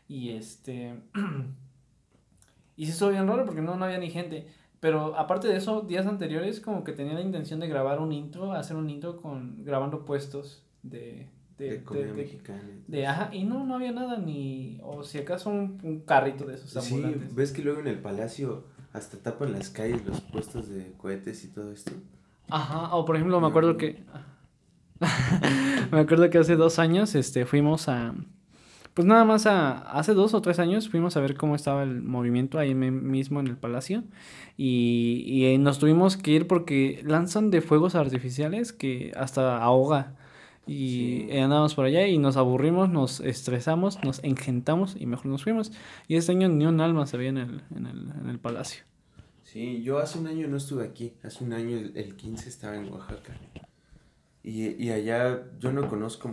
Y 0.07 0.31
este... 0.31 1.03
y 2.77 2.87
se 2.87 2.93
estuvo 2.93 3.11
bien 3.11 3.27
raro 3.27 3.45
porque 3.47 3.63
no, 3.63 3.75
no 3.77 3.85
había 3.85 3.99
ni 3.99 4.11
gente. 4.11 4.49
Pero 4.81 5.19
aparte 5.19 5.49
de 5.49 5.57
eso, 5.57 5.81
días 5.81 6.07
anteriores 6.07 6.61
como 6.61 6.85
que 6.85 6.93
tenía 6.93 7.15
la 7.15 7.23
intención 7.23 7.59
de 7.59 7.69
grabar 7.69 8.01
un 8.01 8.13
intro, 8.13 8.53
hacer 8.53 8.77
un 8.77 8.91
intro 8.91 9.17
con 9.17 9.65
grabando 9.65 10.05
puestos 10.05 10.64
de... 10.85 11.27
De, 11.59 11.65
De, 11.67 11.71
de- 11.79 11.85
comida 11.85 12.07
de- 12.07 12.13
mexicana. 12.15 12.61
de- 12.89 13.07
ajá, 13.07 13.31
y 13.33 13.45
no, 13.45 13.65
no 13.65 13.77
había 13.77 13.93
nada 13.93 14.19
ni... 14.19 14.79
O 14.83 15.05
si 15.05 15.19
acaso 15.19 15.51
un, 15.51 15.79
un 15.85 16.01
carrito 16.01 16.45
de 16.47 16.55
esos 16.55 16.71
eso. 16.71 16.81
Sí, 16.81 16.95
ambulantes. 16.97 17.35
ves 17.35 17.53
que 17.53 17.63
luego 17.63 17.79
en 17.81 17.87
el 17.89 17.99
palacio 18.01 18.65
hasta 18.93 19.19
tapan 19.19 19.53
las 19.53 19.71
calles 19.71 20.05
los 20.05 20.21
puestos 20.21 20.69
de 20.69 20.93
cohetes 20.97 21.45
y 21.45 21.49
todo 21.49 21.71
esto. 21.73 21.93
Ajá, 22.49 22.95
o 22.95 23.05
por 23.05 23.17
ejemplo, 23.17 23.41
me 23.41 23.47
acuerdo 23.47 23.77
que. 23.77 24.03
me 25.93 26.01
acuerdo 26.01 26.29
que 26.31 26.39
hace 26.39 26.57
dos 26.57 26.79
años 26.79 27.15
este, 27.15 27.47
fuimos 27.47 27.89
a. 27.89 28.15
pues 28.95 29.07
nada 29.07 29.25
más 29.25 29.47
a, 29.47 29.79
hace 29.99 30.15
dos 30.15 30.35
o 30.35 30.41
tres 30.43 30.59
años 30.59 30.89
fuimos 30.89 31.17
a 31.17 31.21
ver 31.21 31.37
cómo 31.37 31.55
estaba 31.57 31.83
el 31.83 32.03
movimiento 32.03 32.59
ahí 32.59 32.75
mismo 32.75 33.41
en 33.41 33.47
el 33.49 33.57
palacio 33.57 34.05
y, 34.57 35.25
y 35.27 35.47
eh, 35.47 35.59
nos 35.59 35.79
tuvimos 35.79 36.17
que 36.17 36.31
ir 36.33 36.47
porque 36.47 37.01
lanzan 37.05 37.51
de 37.51 37.61
fuegos 37.61 37.95
artificiales 37.95 38.73
que 38.73 39.13
hasta 39.17 39.59
ahoga. 39.63 40.15
Y 40.67 41.31
andábamos 41.37 41.75
por 41.75 41.85
allá 41.85 42.07
y 42.07 42.17
nos 42.19 42.37
aburrimos, 42.37 42.89
nos 42.89 43.21
estresamos, 43.21 44.03
nos 44.03 44.23
engentamos 44.25 44.97
y 44.99 45.07
mejor 45.07 45.27
nos 45.27 45.45
fuimos. 45.45 45.73
Y 46.09 46.17
este 46.17 46.33
año 46.33 46.49
ni 46.49 46.65
un 46.65 46.81
alma 46.81 47.07
se 47.07 47.19
veía 47.19 47.31
en 47.31 47.39
el, 47.39 47.63
en 47.77 47.87
el, 47.87 48.11
en 48.11 48.31
el 48.31 48.39
palacio. 48.39 48.85
Sí, 49.43 49.83
yo 49.83 49.99
hace 49.99 50.19
un 50.19 50.27
año 50.27 50.49
no 50.49 50.57
estuve 50.57 50.85
aquí. 50.85 51.15
Hace 51.23 51.45
un 51.45 51.53
año, 51.53 51.77
el, 51.77 51.97
el 51.97 52.17
15, 52.17 52.49
estaba 52.49 52.77
en 52.77 52.91
Oaxaca. 52.91 53.35
Y, 54.43 54.83
y 54.83 54.91
allá 54.91 55.45
yo 55.59 55.73
no 55.73 55.89
conozco 55.89 56.31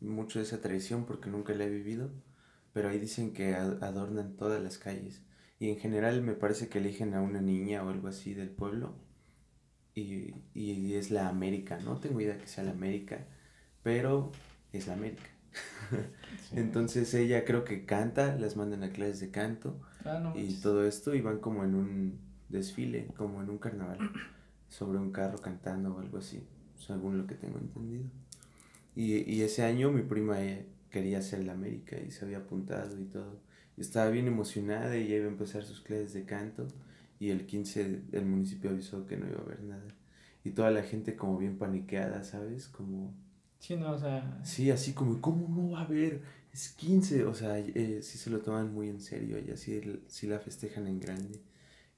mucho 0.00 0.38
de 0.38 0.44
esa 0.44 0.60
tradición 0.60 1.04
porque 1.04 1.28
nunca 1.28 1.54
la 1.54 1.64
he 1.64 1.70
vivido, 1.70 2.10
pero 2.72 2.88
ahí 2.88 2.98
dicen 2.98 3.32
que 3.32 3.54
adornan 3.54 4.36
todas 4.36 4.62
las 4.62 4.78
calles. 4.78 5.22
Y 5.58 5.70
en 5.70 5.78
general 5.78 6.22
me 6.22 6.34
parece 6.34 6.68
que 6.68 6.78
eligen 6.78 7.14
a 7.14 7.20
una 7.20 7.40
niña 7.40 7.84
o 7.84 7.90
algo 7.90 8.08
así 8.08 8.32
del 8.32 8.50
pueblo. 8.50 8.94
Y, 9.94 10.34
y 10.54 10.94
es 10.94 11.10
la 11.10 11.28
América, 11.28 11.78
no 11.84 11.98
tengo 11.98 12.20
idea 12.20 12.38
que 12.38 12.46
sea 12.46 12.64
la 12.64 12.70
América 12.70 13.26
pero 13.82 14.32
es 14.72 14.86
la 14.86 14.94
América. 14.94 15.22
Entonces 16.52 17.12
ella 17.14 17.44
creo 17.44 17.64
que 17.64 17.84
canta, 17.84 18.36
las 18.36 18.56
mandan 18.56 18.82
a 18.82 18.90
clases 18.90 19.20
de 19.20 19.30
canto 19.30 19.80
ah, 20.04 20.32
y 20.34 20.54
todo 20.54 20.86
esto 20.86 21.14
y 21.14 21.20
van 21.20 21.38
como 21.38 21.64
en 21.64 21.74
un 21.74 22.18
desfile, 22.48 23.08
como 23.16 23.42
en 23.42 23.50
un 23.50 23.58
carnaval, 23.58 23.98
sobre 24.68 24.98
un 24.98 25.12
carro 25.12 25.38
cantando 25.38 25.94
o 25.94 25.98
algo 25.98 26.18
así, 26.18 26.42
según 26.76 27.18
lo 27.18 27.26
que 27.26 27.34
tengo 27.34 27.58
entendido. 27.58 28.04
Y, 28.94 29.30
y 29.30 29.42
ese 29.42 29.64
año 29.64 29.90
mi 29.90 30.02
prima 30.02 30.42
eh, 30.42 30.66
quería 30.90 31.18
hacer 31.18 31.44
la 31.44 31.52
América 31.52 31.96
y 31.98 32.10
se 32.10 32.24
había 32.24 32.38
apuntado 32.38 33.00
y 33.00 33.04
todo. 33.04 33.40
estaba 33.78 34.10
bien 34.10 34.26
emocionada 34.26 34.96
y 34.96 35.08
ya 35.08 35.16
iba 35.16 35.26
a 35.26 35.30
empezar 35.30 35.64
sus 35.64 35.80
clases 35.80 36.12
de 36.12 36.24
canto 36.24 36.68
y 37.18 37.30
el 37.30 37.46
15 37.46 38.02
el 38.12 38.26
municipio 38.26 38.70
avisó 38.70 39.06
que 39.06 39.16
no 39.16 39.26
iba 39.26 39.38
a 39.38 39.42
haber 39.42 39.62
nada. 39.62 39.94
Y 40.44 40.50
toda 40.50 40.70
la 40.70 40.82
gente 40.82 41.16
como 41.16 41.38
bien 41.38 41.56
paniqueada, 41.56 42.24
¿sabes? 42.24 42.68
Como 42.68 43.14
Sí, 43.62 43.76
no, 43.76 43.92
o 43.92 43.98
sea... 43.98 44.40
Sí, 44.42 44.72
así 44.72 44.92
como, 44.92 45.20
¿cómo 45.20 45.48
no 45.48 45.70
va 45.70 45.82
a 45.82 45.84
haber? 45.84 46.20
Es 46.52 46.70
15, 46.70 47.24
o 47.26 47.32
sea, 47.32 47.60
eh, 47.60 48.00
sí 48.02 48.18
se 48.18 48.28
lo 48.28 48.40
toman 48.40 48.74
muy 48.74 48.88
en 48.88 49.00
serio, 49.00 49.38
y 49.38 49.52
así 49.52 49.80
sí 50.08 50.26
la 50.26 50.40
festejan 50.40 50.88
en 50.88 50.98
grande. 50.98 51.40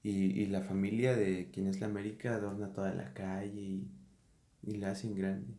Y, 0.02 0.42
y 0.42 0.46
la 0.46 0.60
familia 0.60 1.16
de 1.16 1.50
quien 1.50 1.66
es 1.66 1.80
la 1.80 1.86
América 1.86 2.34
adorna 2.34 2.70
toda 2.74 2.92
la 2.92 3.14
calle 3.14 3.58
y, 3.58 3.88
y 4.62 4.76
la 4.76 4.90
hacen 4.90 5.14
grande. 5.14 5.54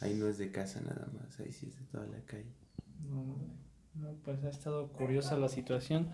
Ahí 0.00 0.14
no 0.14 0.26
es 0.26 0.38
de 0.38 0.50
casa 0.50 0.80
nada 0.80 1.08
más, 1.14 1.38
ahí 1.38 1.52
sí 1.52 1.68
es 1.68 1.78
de 1.78 1.84
toda 1.84 2.06
la 2.08 2.20
calle. 2.24 2.52
No, 3.08 3.36
no 3.94 4.14
pues 4.24 4.42
ha 4.42 4.50
estado 4.50 4.88
curiosa 4.88 5.38
la 5.38 5.48
situación. 5.48 6.10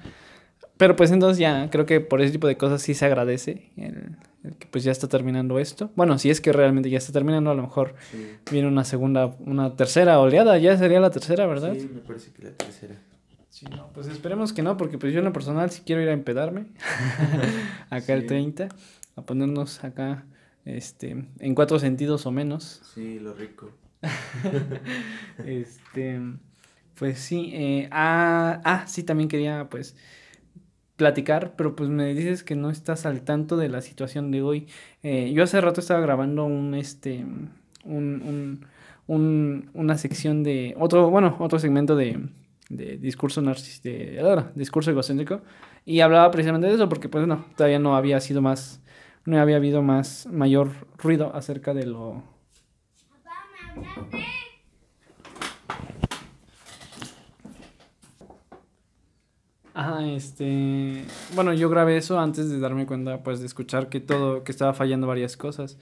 Pero 0.78 0.94
pues 0.94 1.10
entonces 1.10 1.38
ya, 1.38 1.68
creo 1.70 1.86
que 1.86 2.00
por 2.00 2.22
ese 2.22 2.32
tipo 2.32 2.46
de 2.46 2.56
cosas 2.56 2.80
sí 2.80 2.94
se 2.94 3.04
agradece 3.04 3.72
el, 3.76 4.16
que 4.58 4.68
pues 4.68 4.84
ya 4.84 4.92
está 4.92 5.08
terminando 5.08 5.58
esto. 5.58 5.90
Bueno, 5.96 6.18
si 6.18 6.30
es 6.30 6.40
que 6.40 6.52
realmente 6.52 6.88
ya 6.88 6.98
está 6.98 7.12
terminando, 7.12 7.50
a 7.50 7.54
lo 7.54 7.62
mejor 7.62 7.96
viene 8.50 8.68
una 8.68 8.84
segunda, 8.84 9.36
una 9.40 9.74
tercera 9.74 10.20
oleada, 10.20 10.56
ya 10.56 10.78
sería 10.78 11.00
la 11.00 11.10
tercera, 11.10 11.46
¿verdad? 11.46 11.74
Sí, 11.74 11.90
me 11.92 12.00
parece 12.00 12.30
que 12.30 12.44
la 12.44 12.52
tercera. 12.52 12.94
Sí, 13.50 13.66
no, 13.66 13.88
pues 13.92 14.06
esperemos 14.06 14.52
que 14.52 14.62
no, 14.62 14.76
porque 14.76 14.98
pues 14.98 15.12
yo 15.12 15.18
en 15.18 15.24
lo 15.24 15.32
personal 15.32 15.68
sí 15.70 15.82
quiero 15.84 16.00
ir 16.00 16.08
a 16.08 16.12
empedarme 16.12 16.66
acá 17.90 18.14
el 18.14 18.26
30, 18.26 18.68
a 19.16 19.22
ponernos 19.22 19.82
acá 19.82 20.24
este 20.64 21.24
en 21.40 21.54
cuatro 21.56 21.80
sentidos 21.80 22.24
o 22.24 22.30
menos. 22.30 22.82
Sí, 22.94 23.18
lo 23.18 23.34
rico. 23.34 23.72
este, 25.44 26.20
pues 26.94 27.18
sí, 27.18 27.50
eh, 27.52 27.88
ah, 27.90 28.60
ah, 28.64 28.86
sí, 28.86 29.02
también 29.02 29.28
quería 29.28 29.68
pues 29.68 29.96
platicar, 30.98 31.54
pero 31.56 31.76
pues 31.76 31.88
me 31.88 32.12
dices 32.12 32.42
que 32.42 32.56
no 32.56 32.70
estás 32.70 33.06
al 33.06 33.22
tanto 33.22 33.56
de 33.56 33.68
la 33.68 33.80
situación 33.80 34.30
de 34.32 34.42
hoy. 34.42 34.66
Eh, 35.02 35.32
yo 35.32 35.44
hace 35.44 35.60
rato 35.60 35.80
estaba 35.80 36.00
grabando 36.00 36.44
un, 36.44 36.74
este, 36.74 37.24
un, 37.84 38.66
un, 39.06 39.70
una 39.72 39.96
sección 39.96 40.42
de, 40.42 40.74
otro, 40.78 41.08
bueno, 41.08 41.36
otro 41.38 41.60
segmento 41.60 41.94
de, 41.94 42.28
de 42.68 42.98
discurso 42.98 43.40
narcisista, 43.40 43.88
de, 43.88 44.44
discurso 44.56 44.90
egocéntrico, 44.90 45.40
y 45.86 46.00
hablaba 46.00 46.30
precisamente 46.32 46.66
de 46.66 46.74
eso, 46.74 46.88
porque 46.88 47.08
pues 47.08 47.26
no, 47.28 47.46
todavía 47.56 47.78
no 47.78 47.96
había 47.96 48.18
sido 48.20 48.42
más, 48.42 48.82
no 49.24 49.40
había 49.40 49.56
habido 49.56 49.82
más, 49.82 50.26
mayor 50.26 50.70
ruido 50.98 51.34
acerca 51.34 51.74
de 51.74 51.86
lo... 51.86 52.24
Ajá, 59.78 60.04
este, 60.08 61.04
bueno, 61.36 61.52
yo 61.54 61.70
grabé 61.70 61.98
eso 61.98 62.18
antes 62.18 62.50
de 62.50 62.58
darme 62.58 62.84
cuenta, 62.84 63.22
pues, 63.22 63.38
de 63.38 63.46
escuchar 63.46 63.88
que 63.88 64.00
todo, 64.00 64.42
que 64.42 64.50
estaba 64.50 64.74
fallando 64.74 65.06
varias 65.06 65.36
cosas. 65.36 65.78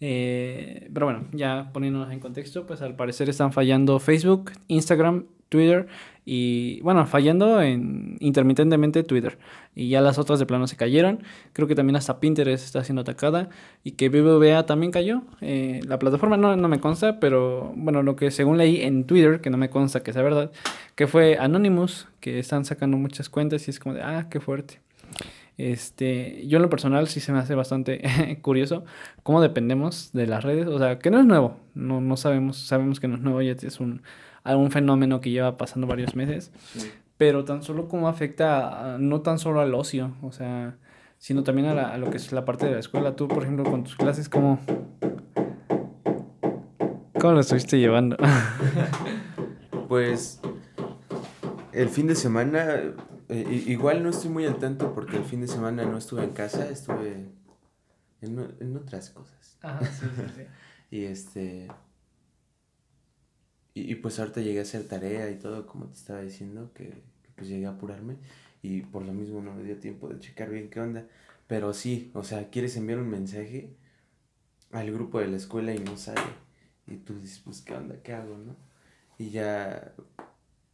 Eh, 0.00 0.90
pero 0.92 1.06
bueno, 1.06 1.26
ya 1.32 1.70
poniéndonos 1.72 2.12
en 2.12 2.20
contexto, 2.20 2.66
pues 2.66 2.82
al 2.82 2.94
parecer 2.94 3.30
están 3.30 3.54
fallando 3.54 4.00
Facebook, 4.00 4.52
Instagram, 4.66 5.28
Twitter 5.48 5.86
y 6.30 6.82
bueno, 6.82 7.06
fallando 7.06 7.62
en 7.62 8.18
intermitentemente 8.20 9.02
Twitter. 9.02 9.38
Y 9.74 9.88
ya 9.88 10.02
las 10.02 10.18
otras 10.18 10.38
de 10.38 10.44
plano 10.44 10.66
se 10.66 10.76
cayeron. 10.76 11.22
Creo 11.54 11.66
que 11.66 11.74
también 11.74 11.96
hasta 11.96 12.20
Pinterest 12.20 12.66
está 12.66 12.84
siendo 12.84 13.00
atacada 13.00 13.48
y 13.82 13.92
que 13.92 14.10
BBVA 14.10 14.66
también 14.66 14.92
cayó. 14.92 15.22
Eh, 15.40 15.80
la 15.86 15.98
plataforma 15.98 16.36
no, 16.36 16.54
no, 16.54 16.68
me 16.68 16.80
consta, 16.80 17.18
pero 17.18 17.72
bueno, 17.76 18.02
lo 18.02 18.14
que 18.14 18.30
según 18.30 18.58
leí 18.58 18.82
en 18.82 19.04
Twitter, 19.04 19.40
que 19.40 19.48
no 19.48 19.56
me 19.56 19.70
consta 19.70 20.02
que 20.02 20.12
sea 20.12 20.20
verdad, 20.20 20.52
que 20.96 21.06
fue 21.06 21.38
Anonymous, 21.38 22.08
que 22.20 22.38
están 22.38 22.66
sacando 22.66 22.98
muchas 22.98 23.30
cuentas 23.30 23.66
y 23.66 23.70
es 23.70 23.80
como 23.80 23.94
de, 23.94 24.02
ah, 24.02 24.26
qué 24.28 24.38
fuerte. 24.38 24.80
Este, 25.56 26.46
yo 26.46 26.58
en 26.58 26.62
lo 26.62 26.68
personal 26.68 27.08
sí 27.08 27.20
se 27.20 27.32
me 27.32 27.38
hace 27.38 27.54
bastante 27.54 28.38
curioso 28.42 28.84
cómo 29.22 29.40
dependemos 29.40 30.12
de 30.12 30.26
las 30.26 30.44
redes, 30.44 30.66
o 30.66 30.78
sea, 30.78 30.98
que 30.98 31.10
no 31.10 31.18
es 31.18 31.24
nuevo, 31.24 31.56
no, 31.74 32.02
no 32.02 32.18
sabemos, 32.18 32.58
sabemos 32.58 33.00
que 33.00 33.08
no 33.08 33.16
es 33.16 33.22
nuevo, 33.22 33.40
ya 33.40 33.52
es 33.52 33.80
un, 33.80 34.02
algún 34.48 34.70
fenómeno 34.70 35.20
que 35.20 35.30
lleva 35.30 35.56
pasando 35.56 35.86
varios 35.86 36.16
meses, 36.16 36.52
pero 37.16 37.44
tan 37.44 37.62
solo 37.62 37.88
cómo 37.88 38.08
afecta 38.08 38.96
no 38.98 39.20
tan 39.20 39.38
solo 39.38 39.60
al 39.60 39.74
ocio, 39.74 40.16
o 40.22 40.32
sea, 40.32 40.76
sino 41.18 41.42
también 41.44 41.68
a, 41.68 41.92
a, 41.92 41.98
lo 41.98 42.10
que 42.10 42.16
es 42.16 42.32
la 42.32 42.44
parte 42.44 42.66
de 42.66 42.72
la 42.72 42.80
escuela. 42.80 43.14
Tú, 43.14 43.28
por 43.28 43.42
ejemplo, 43.42 43.64
con 43.64 43.84
tus 43.84 43.96
clases, 43.96 44.28
¿cómo, 44.28 44.60
cómo 47.20 47.32
lo 47.34 47.40
estuviste 47.40 47.78
llevando? 47.78 48.16
pues 49.88 50.40
el 51.72 51.88
fin 51.88 52.06
de 52.06 52.14
semana 52.14 52.94
eh, 53.28 53.64
igual 53.66 54.02
no 54.02 54.08
estoy 54.08 54.30
muy 54.30 54.46
al 54.46 54.56
tanto 54.56 54.94
porque 54.94 55.18
el 55.18 55.24
fin 55.24 55.42
de 55.42 55.48
semana 55.48 55.84
no 55.84 55.98
estuve 55.98 56.24
en 56.24 56.30
casa, 56.30 56.68
estuve 56.70 57.30
en, 58.22 58.56
en 58.60 58.76
otras 58.76 59.10
cosas. 59.10 59.58
Ajá, 59.60 59.84
sí, 59.84 60.06
sí, 60.16 60.22
sí. 60.36 60.42
y 60.96 61.04
este. 61.04 61.68
Y, 63.86 63.94
pues 63.96 64.18
ahorita 64.18 64.40
llegué 64.40 64.60
a 64.60 64.62
hacer 64.62 64.86
tarea 64.86 65.30
y 65.30 65.36
todo, 65.36 65.66
como 65.66 65.86
te 65.86 65.94
estaba 65.94 66.20
diciendo, 66.20 66.70
que, 66.74 66.84
que, 66.88 67.30
pues 67.36 67.48
llegué 67.48 67.66
a 67.66 67.70
apurarme 67.70 68.16
y 68.62 68.82
por 68.82 69.04
lo 69.04 69.12
mismo 69.12 69.40
no 69.40 69.54
me 69.54 69.62
dio 69.62 69.76
tiempo 69.78 70.08
de 70.08 70.20
checar 70.20 70.50
bien 70.50 70.70
qué 70.70 70.80
onda. 70.80 71.06
Pero 71.46 71.72
sí, 71.72 72.10
o 72.14 72.24
sea, 72.24 72.50
quieres 72.50 72.76
enviar 72.76 72.98
un 72.98 73.08
mensaje 73.08 73.70
al 74.72 74.90
grupo 74.92 75.20
de 75.20 75.28
la 75.28 75.36
escuela 75.36 75.74
y 75.74 75.78
no 75.78 75.96
sale. 75.96 76.20
Y 76.86 76.96
tú 76.96 77.18
dices, 77.20 77.40
pues 77.44 77.60
qué 77.62 77.74
onda, 77.74 77.96
qué 78.02 78.12
hago, 78.12 78.36
¿no? 78.38 78.56
Y 79.18 79.30
ya 79.30 79.94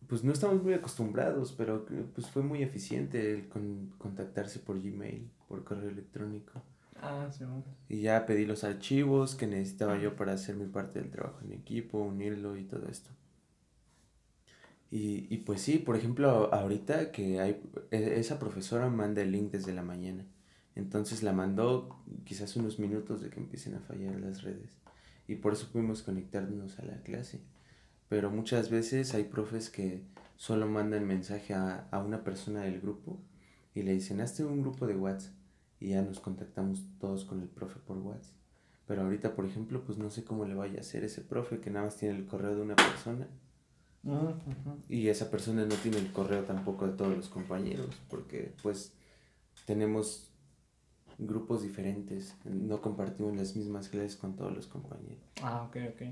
pues 0.09 0.23
no 0.23 0.33
estamos 0.33 0.63
muy 0.63 0.75
acostumbrados, 0.75 1.53
pero 1.53 1.87
pues 2.15 2.29
fue 2.29 2.43
muy 2.43 2.63
eficiente 2.63 3.33
el 3.33 3.49
con, 3.49 3.93
contactarse 3.99 4.59
por 4.59 4.81
Gmail, 4.81 5.31
por 5.49 5.65
correo 5.65 5.91
electrónico. 5.91 6.63
Ah. 7.05 7.31
Y 7.89 8.01
ya 8.01 8.27
pedí 8.27 8.47
los 8.47 8.65
archivos 8.65 9.35
que 9.35 9.47
necesitaba 9.47 9.99
yo 9.99 10.17
para 10.17 10.33
hacer 10.33 10.57
mi 10.57 10.67
parte 10.67 11.01
del 11.01 11.11
trabajo 11.11 11.41
en 11.45 11.53
equipo, 11.53 11.99
unirlo 11.99 12.57
y 12.57 12.65
todo 12.65 12.89
esto. 12.89 13.11
Y, 14.91 15.27
y 15.29 15.39
pues 15.39 15.61
sí, 15.61 15.79
por 15.79 15.97
ejemplo, 15.97 16.53
ahorita 16.55 17.11
que 17.11 17.41
hay, 17.41 17.61
e, 17.91 18.19
esa 18.21 18.39
profesora 18.39 18.89
manda 18.89 19.23
el 19.23 19.33
link 19.33 19.51
desde 19.51 19.73
la 19.73 19.83
mañana. 19.83 20.25
Entonces 20.77 21.23
la 21.23 21.33
mandó 21.33 22.03
quizás 22.25 22.57
unos 22.57 22.79
minutos 22.79 23.21
de 23.21 23.31
que 23.31 23.41
empiecen 23.41 23.75
a 23.75 23.81
fallar 23.81 24.19
las 24.21 24.43
redes. 24.43 24.79
Y 25.27 25.37
por 25.37 25.53
eso 25.53 25.69
pudimos 25.73 26.03
conectarnos 26.03 26.79
a 26.79 26.85
la 26.85 27.03
clase 27.03 27.41
pero 28.09 28.31
muchas 28.31 28.71
veces 28.71 29.15
hay 29.15 29.25
profes 29.25 29.71
que 29.71 30.05
solo 30.37 30.69
mandan 30.69 31.07
mensaje 31.07 31.55
a, 31.55 31.89
a 31.91 31.99
una 31.99 32.23
persona 32.23 32.63
del 32.63 32.81
grupo 32.81 33.19
y 33.75 33.83
le 33.83 33.93
dicen, 33.93 34.21
hazte 34.21 34.45
un 34.45 34.61
grupo 34.61 34.87
de 34.87 34.95
WhatsApp 34.95 35.33
y 35.85 35.91
ya 35.91 36.01
nos 36.01 36.19
contactamos 36.19 36.83
todos 36.99 37.27
con 37.27 37.43
el 37.43 37.49
profe 37.49 37.79
por 37.79 37.99
WhatsApp. 37.99 38.33
Pero 38.87 39.03
ahorita, 39.03 39.35
por 39.35 39.45
ejemplo, 39.45 39.85
pues 39.85 39.99
no 39.99 40.09
sé 40.09 40.25
cómo 40.25 40.47
le 40.47 40.55
vaya 40.55 40.79
a 40.79 40.81
hacer 40.81 41.05
ese 41.05 41.21
profe 41.21 41.61
que 41.61 41.69
nada 41.69 41.85
más 41.85 41.97
tiene 41.99 42.17
el 42.17 42.25
correo 42.25 42.55
de 42.55 42.63
una 42.63 42.75
persona. 42.75 43.29
Y 44.89 45.09
esa 45.09 45.31
persona 45.31 45.67
no 45.67 45.75
tiene 45.75 45.99
el 45.99 46.11
correo 46.11 46.45
tampoco 46.45 46.87
de 46.87 46.97
todos 46.97 47.15
los 47.15 47.29
compañeros, 47.29 47.95
porque 48.09 48.55
pues 48.63 48.95
tenemos 49.67 50.31
grupos 51.19 51.63
diferentes, 51.63 52.35
no 52.45 52.81
compartimos 52.81 53.37
las 53.37 53.55
mismas 53.55 53.91
clases 53.91 54.17
con 54.17 54.37
todos 54.37 54.55
los 54.55 54.67
compañeros. 54.67 55.23
Ah, 55.43 55.65
ok, 55.69 55.77
ok. 55.93 56.03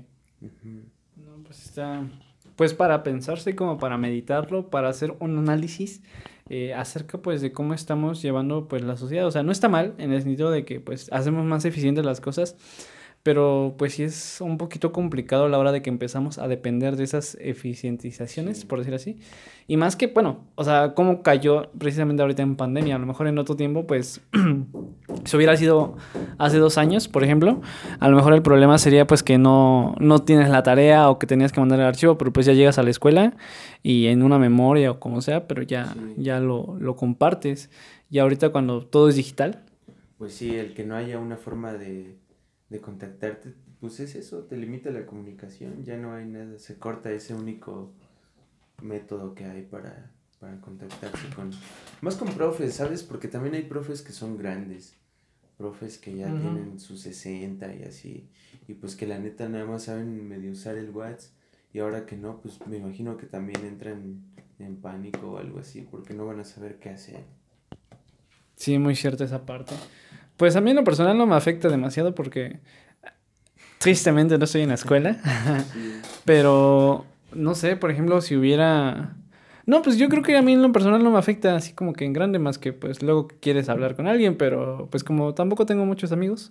No, 1.15 1.43
pues 1.43 1.65
está, 1.65 2.07
pues 2.55 2.73
para 2.73 3.03
pensarse, 3.03 3.55
como 3.55 3.77
para 3.77 3.97
meditarlo, 3.97 4.69
para 4.69 4.89
hacer 4.89 5.15
un 5.19 5.37
análisis 5.37 6.01
eh, 6.49 6.73
acerca 6.73 7.17
pues 7.17 7.41
de 7.41 7.51
cómo 7.51 7.73
estamos 7.73 8.21
llevando 8.21 8.67
pues 8.67 8.81
la 8.81 8.97
sociedad. 8.97 9.25
O 9.25 9.31
sea, 9.31 9.43
no 9.43 9.51
está 9.51 9.69
mal 9.69 9.93
en 9.97 10.11
el 10.11 10.21
sentido 10.21 10.51
de 10.51 10.65
que 10.65 10.79
pues 10.79 11.11
hacemos 11.11 11.45
más 11.45 11.65
eficientes 11.65 12.05
las 12.05 12.21
cosas, 12.21 12.55
pero 13.23 13.75
pues 13.77 13.93
sí 13.93 14.03
es 14.03 14.41
un 14.41 14.57
poquito 14.57 14.91
complicado 14.91 15.45
a 15.45 15.49
la 15.49 15.57
hora 15.57 15.71
de 15.71 15.81
que 15.81 15.89
empezamos 15.89 16.37
a 16.39 16.49
depender 16.49 16.97
de 16.97 17.05
esas 17.05 17.37
eficientizaciones, 17.39 18.65
por 18.65 18.79
decir 18.79 18.93
así. 18.93 19.17
Y 19.65 19.77
más 19.77 19.95
que, 19.95 20.07
bueno, 20.07 20.41
o 20.55 20.65
sea, 20.65 20.93
cómo 20.93 21.23
cayó 21.23 21.71
precisamente 21.77 22.21
ahorita 22.21 22.43
en 22.43 22.57
pandemia, 22.57 22.97
a 22.97 22.99
lo 22.99 23.05
mejor 23.05 23.27
en 23.27 23.37
otro 23.37 23.55
tiempo, 23.55 23.87
pues, 23.87 24.19
si 25.23 25.37
hubiera 25.37 25.55
sido 25.55 25.95
hace 26.37 26.57
dos 26.57 26.77
años, 26.77 27.07
por 27.07 27.23
ejemplo, 27.23 27.61
a 28.01 28.09
lo 28.09 28.17
mejor 28.17 28.33
el 28.33 28.41
problema 28.41 28.77
sería 28.77 29.07
pues 29.07 29.23
que 29.23 29.37
no, 29.37 29.95
no 29.99 30.19
tienes 30.19 30.49
la 30.49 30.61
tarea 30.63 31.09
o 31.09 31.17
que 31.17 31.25
tenías 31.25 31.53
que 31.53 31.61
mandar 31.61 31.79
el 31.79 31.85
archivo, 31.85 32.17
pero 32.17 32.33
pues 32.33 32.45
ya 32.45 32.51
llegas 32.51 32.77
a 32.77 32.83
la 32.83 32.89
escuela 32.89 33.37
y 33.81 34.07
en 34.07 34.21
una 34.21 34.37
memoria 34.37 34.91
o 34.91 34.99
como 34.99 35.21
sea, 35.21 35.47
pero 35.47 35.63
ya, 35.63 35.95
ya 36.17 36.41
lo, 36.41 36.75
lo 36.77 36.97
compartes. 36.97 37.69
Y 38.09 38.19
ahorita 38.19 38.49
cuando 38.49 38.85
todo 38.85 39.07
es 39.07 39.15
digital. 39.15 39.63
Pues 40.17 40.33
sí, 40.33 40.55
el 40.55 40.73
que 40.73 40.83
no 40.83 40.95
haya 40.95 41.19
una 41.19 41.37
forma 41.37 41.73
de 41.73 42.17
de 42.73 42.81
contactarte, 42.81 43.53
pues 43.79 43.99
es 43.99 44.15
eso, 44.15 44.45
te 44.45 44.57
limita 44.57 44.89
la 44.89 45.05
comunicación, 45.05 45.83
ya 45.83 45.95
no 45.95 46.15
hay 46.15 46.25
nada, 46.25 46.57
se 46.57 46.79
corta 46.79 47.11
ese 47.11 47.35
único 47.35 47.91
método 48.81 49.35
que 49.35 49.45
hay 49.45 49.61
para, 49.61 50.11
para 50.39 50.59
contactarse 50.59 51.29
con... 51.35 51.51
Más 52.01 52.15
con 52.15 52.33
profes, 52.33 52.73
¿sabes? 52.73 53.03
Porque 53.03 53.27
también 53.27 53.53
hay 53.53 53.61
profes 53.61 54.01
que 54.01 54.11
son 54.11 54.39
grandes, 54.39 54.95
profes 55.55 55.99
que 55.99 56.15
ya 56.15 56.25
tienen 56.25 56.79
sus 56.79 57.01
60 57.01 57.75
y 57.75 57.83
así, 57.83 58.27
y 58.67 58.73
pues 58.73 58.95
que 58.95 59.05
la 59.05 59.19
neta 59.19 59.47
nada 59.47 59.65
más 59.65 59.83
saben 59.83 60.27
medio 60.27 60.51
usar 60.51 60.75
el 60.75 60.89
WhatsApp, 60.89 61.31
y 61.73 61.79
ahora 61.79 62.07
que 62.07 62.17
no, 62.17 62.41
pues 62.41 62.59
me 62.65 62.77
imagino 62.77 63.17
que 63.17 63.27
también 63.27 63.63
entran 63.65 64.23
en 64.57 64.77
pánico 64.77 65.33
o 65.33 65.37
algo 65.37 65.59
así, 65.59 65.81
porque 65.81 66.15
no 66.15 66.25
van 66.25 66.39
a 66.39 66.43
saber 66.43 66.79
qué 66.79 66.89
hacer. 66.89 67.23
Sí, 68.55 68.79
muy 68.79 68.95
cierta 68.95 69.25
esa 69.25 69.45
parte. 69.45 69.75
Pues 70.37 70.55
a 70.55 70.61
mí 70.61 70.71
en 70.71 70.77
lo 70.77 70.83
personal 70.83 71.17
no 71.17 71.25
me 71.25 71.35
afecta 71.35 71.69
demasiado 71.69 72.15
porque 72.15 72.59
tristemente 73.77 74.37
no 74.37 74.45
estoy 74.45 74.61
en 74.61 74.69
la 74.69 74.75
escuela. 74.75 75.17
Pero 76.25 77.05
no 77.33 77.55
sé, 77.55 77.75
por 77.75 77.91
ejemplo, 77.91 78.21
si 78.21 78.35
hubiera 78.35 79.12
no, 79.65 79.81
pues 79.81 79.97
yo 79.97 80.09
creo 80.09 80.23
que 80.23 80.35
a 80.35 80.41
mí 80.41 80.53
en 80.53 80.61
lo 80.61 80.71
personal 80.71 81.01
no 81.03 81.11
me 81.11 81.17
afecta 81.17 81.55
así 81.55 81.73
como 81.73 81.93
que 81.93 82.03
en 82.03 82.11
grande, 82.13 82.37
más 82.37 82.57
que 82.57 82.73
pues 82.73 83.01
luego 83.01 83.29
quieres 83.39 83.69
hablar 83.69 83.95
con 83.95 84.07
alguien, 84.07 84.35
pero 84.35 84.87
pues 84.91 85.03
como 85.03 85.33
tampoco 85.33 85.65
tengo 85.65 85.85
muchos 85.85 86.11
amigos, 86.11 86.49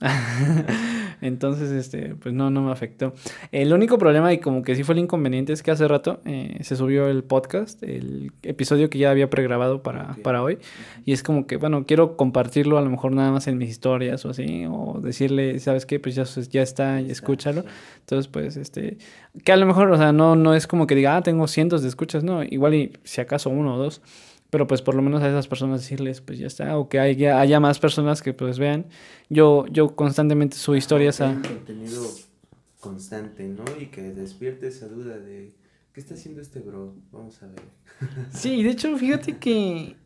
entonces 1.21 1.71
este, 1.71 2.15
pues 2.15 2.35
no, 2.35 2.51
no 2.51 2.63
me 2.63 2.73
afectó. 2.73 3.13
El 3.51 3.73
único 3.73 3.99
problema 3.99 4.33
y 4.33 4.39
como 4.39 4.63
que 4.63 4.75
sí 4.75 4.83
fue 4.83 4.95
el 4.95 5.01
inconveniente 5.01 5.53
es 5.53 5.63
que 5.63 5.71
hace 5.71 5.87
rato 5.87 6.21
eh, 6.25 6.59
se 6.63 6.75
subió 6.75 7.09
el 7.09 7.23
podcast, 7.23 7.83
el 7.83 8.33
episodio 8.43 8.89
que 8.89 8.99
ya 8.99 9.11
había 9.11 9.29
pregrabado 9.29 9.83
para, 9.83 10.15
para 10.23 10.43
hoy, 10.43 10.59
y 11.05 11.13
es 11.13 11.23
como 11.23 11.47
que, 11.47 11.57
bueno, 11.57 11.85
quiero 11.87 12.17
compartirlo 12.17 12.79
a 12.79 12.83
lo 12.83 12.89
mejor 12.89 13.13
nada 13.13 13.31
más 13.31 13.47
en 13.47 13.59
mis 13.59 13.69
historias 13.69 14.25
o 14.25 14.31
así, 14.31 14.65
o 14.71 15.01
decirle, 15.03 15.59
¿sabes 15.61 15.85
qué? 15.85 16.01
Pues 16.01 16.15
ya, 16.15 16.25
ya 16.25 16.63
está, 16.63 17.01
y 17.01 17.11
escúchalo. 17.11 17.65
Entonces, 18.01 18.29
pues, 18.29 18.57
este, 18.57 18.99
que 19.45 19.53
a 19.53 19.57
lo 19.57 19.67
mejor, 19.67 19.91
o 19.91 19.97
sea, 19.97 20.13
no, 20.13 20.35
no 20.37 20.55
es 20.55 20.67
como 20.67 20.87
que 20.87 20.95
diga, 20.95 21.17
ah, 21.17 21.23
tengo 21.23 21.47
cientos 21.47 21.83
de 21.83 21.89
escuchas, 21.89 22.25
no, 22.25 22.43
igual 22.43 22.75
y 22.75 22.93
si 23.05 23.21
acaso 23.21 23.51
uno 23.51 23.75
o 23.75 23.79
dos, 23.79 24.03
pero 24.51 24.67
pues 24.67 24.83
por 24.83 24.95
lo 24.95 25.03
menos 25.03 25.23
a 25.23 25.29
esas 25.29 25.49
personas 25.49 25.81
decirles, 25.81 26.21
pues 26.21 26.39
ya 26.39 26.47
está, 26.47 26.77
o 26.77 26.89
que 26.89 27.01
haya, 27.01 27.41
haya 27.41 27.59
más 27.59 27.79
personas 27.79 28.21
que 28.21 28.35
pues 28.35 28.59
vean. 28.59 28.87
Yo, 29.31 29.67
yo 29.69 29.97
constantemente 29.97 30.57
subo 30.57 30.77
historias 30.77 31.21
a... 31.21 31.33
contenido 31.35 32.07
constante, 32.81 33.49
¿no? 33.49 33.65
Y 33.81 33.87
que 33.87 34.03
despierte 34.13 34.67
esa 34.67 34.89
duda 34.89 35.19
de, 35.19 35.55
¿qué 35.95 36.01
está 36.01 36.15
haciendo 36.15 36.43
este 36.43 36.61
bro? 36.61 36.95
Vamos 37.13 37.43
a 37.43 37.47
ver. 37.47 37.63
Sí, 38.33 38.63
de 38.63 38.71
hecho, 38.71 38.95
fíjate 38.99 39.39
que, 39.39 39.97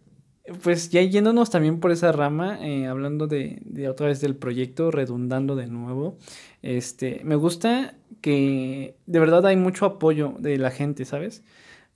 pues 0.62 0.90
ya 0.90 1.02
yéndonos 1.02 1.50
también 1.50 1.80
por 1.80 1.90
esa 1.90 2.12
rama, 2.12 2.64
eh, 2.64 2.86
hablando 2.86 3.26
de, 3.26 3.60
de 3.64 3.88
otra 3.88 4.06
vez 4.06 4.20
del 4.20 4.36
proyecto, 4.36 4.90
redundando 4.90 5.56
de 5.56 5.66
nuevo, 5.66 6.18
este, 6.62 7.20
me 7.24 7.34
gusta 7.34 7.96
que 8.20 8.96
de 9.06 9.18
verdad 9.18 9.46
hay 9.46 9.56
mucho 9.56 9.86
apoyo 9.86 10.34
de 10.38 10.58
la 10.58 10.70
gente, 10.70 11.04
¿sabes? 11.04 11.42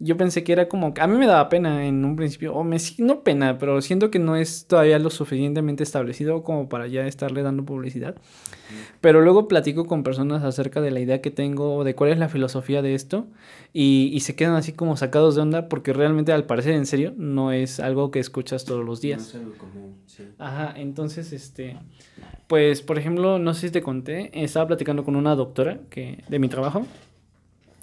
Yo 0.02 0.16
pensé 0.16 0.42
que 0.42 0.52
era 0.52 0.66
como, 0.66 0.95
a 0.99 1.07
mí 1.07 1.19
me 1.19 1.26
daba 1.26 1.50
pena 1.50 1.87
en 1.87 2.07
un 2.07 2.16
principio, 2.16 2.54
o 2.54 2.64
me, 2.64 2.79
no 2.98 3.22
pena, 3.22 3.59
pero 3.59 3.83
siento 3.83 4.11
que 4.11 4.18
no 4.18 4.35
es 4.35 4.66
todavía 4.66 4.98
lo 4.98 5.11
suficientemente 5.11 5.83
establecido 5.83 6.42
como 6.42 6.70
para 6.70 6.87
ya 6.87 7.07
estarle 7.07 7.42
dando 7.42 7.66
publicidad. 7.66 8.16
Pero 9.03 9.20
luego 9.20 9.46
platico 9.46 9.85
con 9.85 10.03
personas 10.03 10.42
acerca 10.42 10.81
de 10.81 10.90
la 10.90 11.01
idea 11.01 11.20
que 11.20 11.31
tengo 11.31 11.85
de 11.85 11.94
cuál 11.94 12.12
es 12.12 12.18
la 12.18 12.29
filosofía 12.29 12.81
de 12.81 12.94
esto 12.94 13.27
y, 13.72 14.11
y, 14.12 14.20
se 14.20 14.37
quedan 14.37 14.55
así 14.55 14.72
como 14.72 14.96
sacados 14.96 15.35
de 15.35 15.42
onda 15.42 15.68
porque 15.68 15.92
realmente 15.92 16.33
al 16.33 16.44
parecer 16.44 16.75
en 16.75 16.87
serio 16.87 17.12
no 17.16 17.53
es 17.53 17.81
algo 17.81 18.11
que 18.11 18.20
escuchas 18.20 18.64
todos 18.64 18.85
los 18.85 19.01
días. 19.01 19.20
No 19.20 19.27
es 19.27 19.35
algo 19.35 19.59
común, 19.59 19.96
sí. 20.07 20.25
Ajá, 20.38 20.72
entonces 20.77 21.33
este, 21.33 21.77
pues 22.46 22.81
por 22.81 22.98
ejemplo, 22.98 23.38
no 23.38 23.55
sé 23.55 23.68
si 23.68 23.72
te 23.72 23.83
conté, 23.83 24.31
estaba 24.33 24.68
platicando 24.68 25.05
con 25.05 25.16
una 25.16 25.35
doctora 25.35 25.81
que, 25.90 26.22
de 26.29 26.38
mi 26.38 26.48
trabajo 26.48 26.87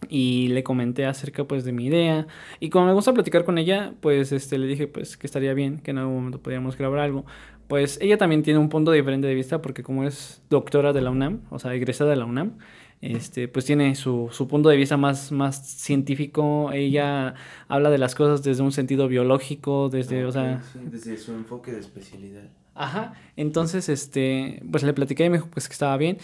y 0.09 0.49
le 0.49 0.63
comenté 0.63 1.05
acerca 1.05 1.45
pues 1.45 1.65
de 1.65 1.71
mi 1.71 1.85
idea. 1.85 2.27
Y 2.59 2.69
como 2.69 2.85
me 2.85 2.93
gusta 2.93 3.13
platicar 3.13 3.45
con 3.45 3.57
ella 3.57 3.93
pues 4.01 4.31
este 4.31 4.57
le 4.57 4.67
dije 4.67 4.87
pues 4.87 5.17
que 5.17 5.27
estaría 5.27 5.53
bien 5.53 5.79
que 5.79 5.91
en 5.91 5.99
algún 5.99 6.15
momento 6.15 6.39
podríamos 6.39 6.77
grabar 6.77 6.99
algo. 6.99 7.25
Pues 7.67 7.99
ella 8.01 8.17
también 8.17 8.43
tiene 8.43 8.59
un 8.59 8.69
punto 8.69 8.91
diferente 8.91 9.27
de 9.27 9.35
vista 9.35 9.61
porque 9.61 9.83
como 9.83 10.03
es 10.03 10.41
doctora 10.49 10.93
de 10.93 11.01
la 11.01 11.11
UNAM 11.11 11.41
o 11.49 11.59
sea 11.59 11.73
egresada 11.73 12.11
de 12.11 12.15
la 12.15 12.25
UNAM 12.25 12.57
este 13.01 13.47
pues 13.47 13.65
tiene 13.65 13.93
su, 13.95 14.29
su 14.31 14.47
punto 14.47 14.69
de 14.69 14.77
vista 14.77 14.97
más 14.97 15.31
más 15.31 15.67
científico. 15.67 16.71
Ella 16.71 17.35
habla 17.67 17.89
de 17.89 17.97
las 17.97 18.15
cosas 18.15 18.43
desde 18.43 18.63
un 18.63 18.71
sentido 18.71 19.07
biológico 19.07 19.89
desde 19.89 20.25
o 20.25 20.31
sea 20.31 20.61
desde 20.75 21.17
su 21.17 21.33
enfoque 21.33 21.71
de 21.71 21.79
especialidad. 21.79 22.49
Ajá, 22.77 23.13
entonces, 23.35 23.89
este, 23.89 24.61
pues 24.71 24.83
le 24.83 24.93
platiqué 24.93 25.25
y 25.25 25.29
me 25.31 25.37
dijo 25.37 25.49
pues 25.51 25.67
que 25.67 25.73
estaba 25.73 25.97
bien. 25.97 26.19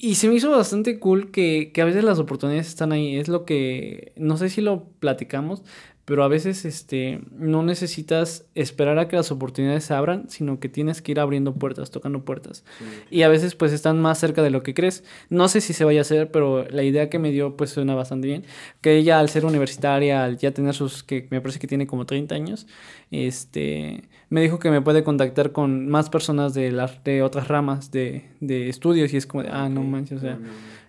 Y 0.00 0.14
se 0.14 0.28
me 0.28 0.34
hizo 0.34 0.50
bastante 0.50 1.00
cool 1.00 1.32
que, 1.32 1.72
que 1.74 1.82
a 1.82 1.84
veces 1.84 2.04
las 2.04 2.18
oportunidades 2.20 2.68
están 2.68 2.92
ahí. 2.92 3.16
Es 3.16 3.28
lo 3.28 3.44
que, 3.44 4.12
no 4.16 4.36
sé 4.36 4.48
si 4.48 4.60
lo 4.60 4.84
platicamos, 5.00 5.64
pero 6.08 6.24
a 6.24 6.28
veces 6.28 6.64
este, 6.64 7.20
no 7.36 7.62
necesitas 7.62 8.46
esperar 8.54 8.98
a 8.98 9.08
que 9.08 9.16
las 9.16 9.30
oportunidades 9.30 9.84
se 9.84 9.92
abran, 9.92 10.30
sino 10.30 10.58
que 10.58 10.70
tienes 10.70 11.02
que 11.02 11.12
ir 11.12 11.20
abriendo 11.20 11.52
puertas, 11.52 11.90
tocando 11.90 12.24
puertas. 12.24 12.64
Y 13.10 13.24
a 13.24 13.28
veces 13.28 13.54
pues 13.54 13.74
están 13.74 14.00
más 14.00 14.18
cerca 14.18 14.42
de 14.42 14.48
lo 14.48 14.62
que 14.62 14.72
crees. 14.72 15.04
No 15.28 15.48
sé 15.48 15.60
si 15.60 15.74
se 15.74 15.84
vaya 15.84 16.00
a 16.00 16.08
hacer, 16.08 16.30
pero 16.30 16.66
la 16.70 16.82
idea 16.82 17.10
que 17.10 17.18
me 17.18 17.30
dio 17.30 17.58
pues 17.58 17.68
suena 17.68 17.94
bastante 17.94 18.26
bien. 18.26 18.46
Que 18.80 18.96
ella 18.96 19.18
al 19.20 19.28
ser 19.28 19.44
universitaria, 19.44 20.24
al 20.24 20.38
ya 20.38 20.50
tener 20.52 20.72
sus, 20.72 21.02
que 21.02 21.28
me 21.30 21.42
parece 21.42 21.58
que 21.58 21.66
tiene 21.66 21.86
como 21.86 22.06
30 22.06 22.34
años, 22.34 22.66
este, 23.10 24.08
me 24.30 24.40
dijo 24.40 24.58
que 24.58 24.70
me 24.70 24.80
puede 24.80 25.04
contactar 25.04 25.52
con 25.52 25.90
más 25.90 26.08
personas 26.08 26.54
de, 26.54 26.72
las 26.72 27.04
de 27.04 27.22
otras 27.22 27.48
ramas 27.48 27.90
de, 27.90 28.24
de 28.40 28.70
estudios 28.70 29.12
y 29.12 29.18
es 29.18 29.26
como, 29.26 29.42
de, 29.42 29.50
ah, 29.52 29.68
no 29.68 29.82
manches, 29.82 30.16
o 30.16 30.20
sea, 30.22 30.38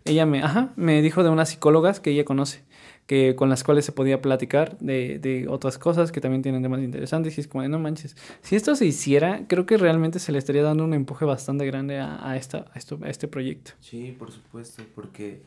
ella 0.06 0.26
me, 0.26 0.42
ajá, 0.42 0.72
me 0.78 1.02
dijo 1.02 1.24
de 1.24 1.30
unas 1.30 1.50
psicólogas 1.50 2.00
que 2.00 2.12
ella 2.12 2.24
conoce 2.24 2.64
que 3.10 3.36
con 3.36 3.50
las 3.50 3.64
cuales 3.64 3.86
se 3.86 3.92
podía 3.92 4.22
platicar 4.22 4.78
de, 4.78 5.18
de, 5.18 5.48
otras 5.48 5.80
cosas 5.80 6.12
que 6.12 6.22
también 6.22 6.44
tienen 6.44 6.62
temas 6.62 6.80
interesantes 6.80 7.36
y 7.36 7.42
es 7.42 7.48
como 7.48 7.64
de 7.64 7.68
no 7.68 7.80
manches, 7.80 8.16
si 8.44 8.56
esto 8.56 8.76
se 8.76 8.86
hiciera, 8.86 9.48
creo 9.48 9.66
que 9.66 9.78
realmente 9.78 10.20
se 10.20 10.32
le 10.32 10.38
estaría 10.38 10.62
dando 10.62 10.84
un 10.84 10.94
empuje 10.94 11.26
bastante 11.26 11.66
grande 11.66 11.98
a, 11.98 12.24
a, 12.24 12.38
esta, 12.38 12.68
a, 12.72 12.78
esto, 12.78 13.00
a 13.02 13.10
este 13.10 13.28
proyecto. 13.28 13.72
Sí, 13.80 14.16
por 14.20 14.32
supuesto, 14.32 14.84
porque 14.94 15.42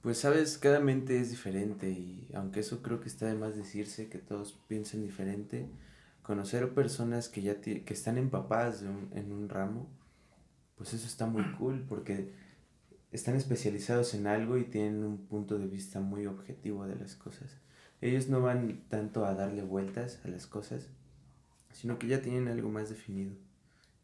pues 0.00 0.16
sabes, 0.16 0.56
cada 0.56 0.80
mente 0.80 1.20
es 1.20 1.28
diferente 1.28 1.90
y 1.90 2.26
aunque 2.32 2.60
eso 2.60 2.80
creo 2.80 3.02
que 3.02 3.08
está 3.08 3.26
de 3.26 3.34
más 3.34 3.54
decirse, 3.54 4.08
que 4.08 4.16
todos 4.16 4.58
piensen 4.66 5.02
diferente, 5.02 5.66
conocer 6.22 6.70
personas 6.70 7.28
que 7.28 7.42
ya 7.42 7.60
que 7.60 7.84
están 7.86 8.16
empapadas 8.16 8.82
en 9.12 9.30
un 9.30 9.50
ramo, 9.50 9.90
pues 10.74 10.94
eso 10.94 11.06
está 11.06 11.26
muy 11.26 11.44
cool 11.58 11.84
porque 11.86 12.32
están 13.10 13.36
especializados 13.36 14.14
en 14.14 14.26
algo 14.26 14.58
y 14.58 14.64
tienen 14.64 15.02
un 15.02 15.18
punto 15.26 15.58
de 15.58 15.66
vista 15.66 16.00
muy 16.00 16.26
objetivo 16.26 16.86
de 16.86 16.96
las 16.96 17.14
cosas. 17.14 17.50
Ellos 18.00 18.28
no 18.28 18.40
van 18.40 18.84
tanto 18.88 19.24
a 19.24 19.34
darle 19.34 19.62
vueltas 19.62 20.20
a 20.24 20.28
las 20.28 20.46
cosas, 20.46 20.88
sino 21.72 21.98
que 21.98 22.06
ya 22.06 22.20
tienen 22.20 22.48
algo 22.48 22.68
más 22.68 22.90
definido. 22.90 23.32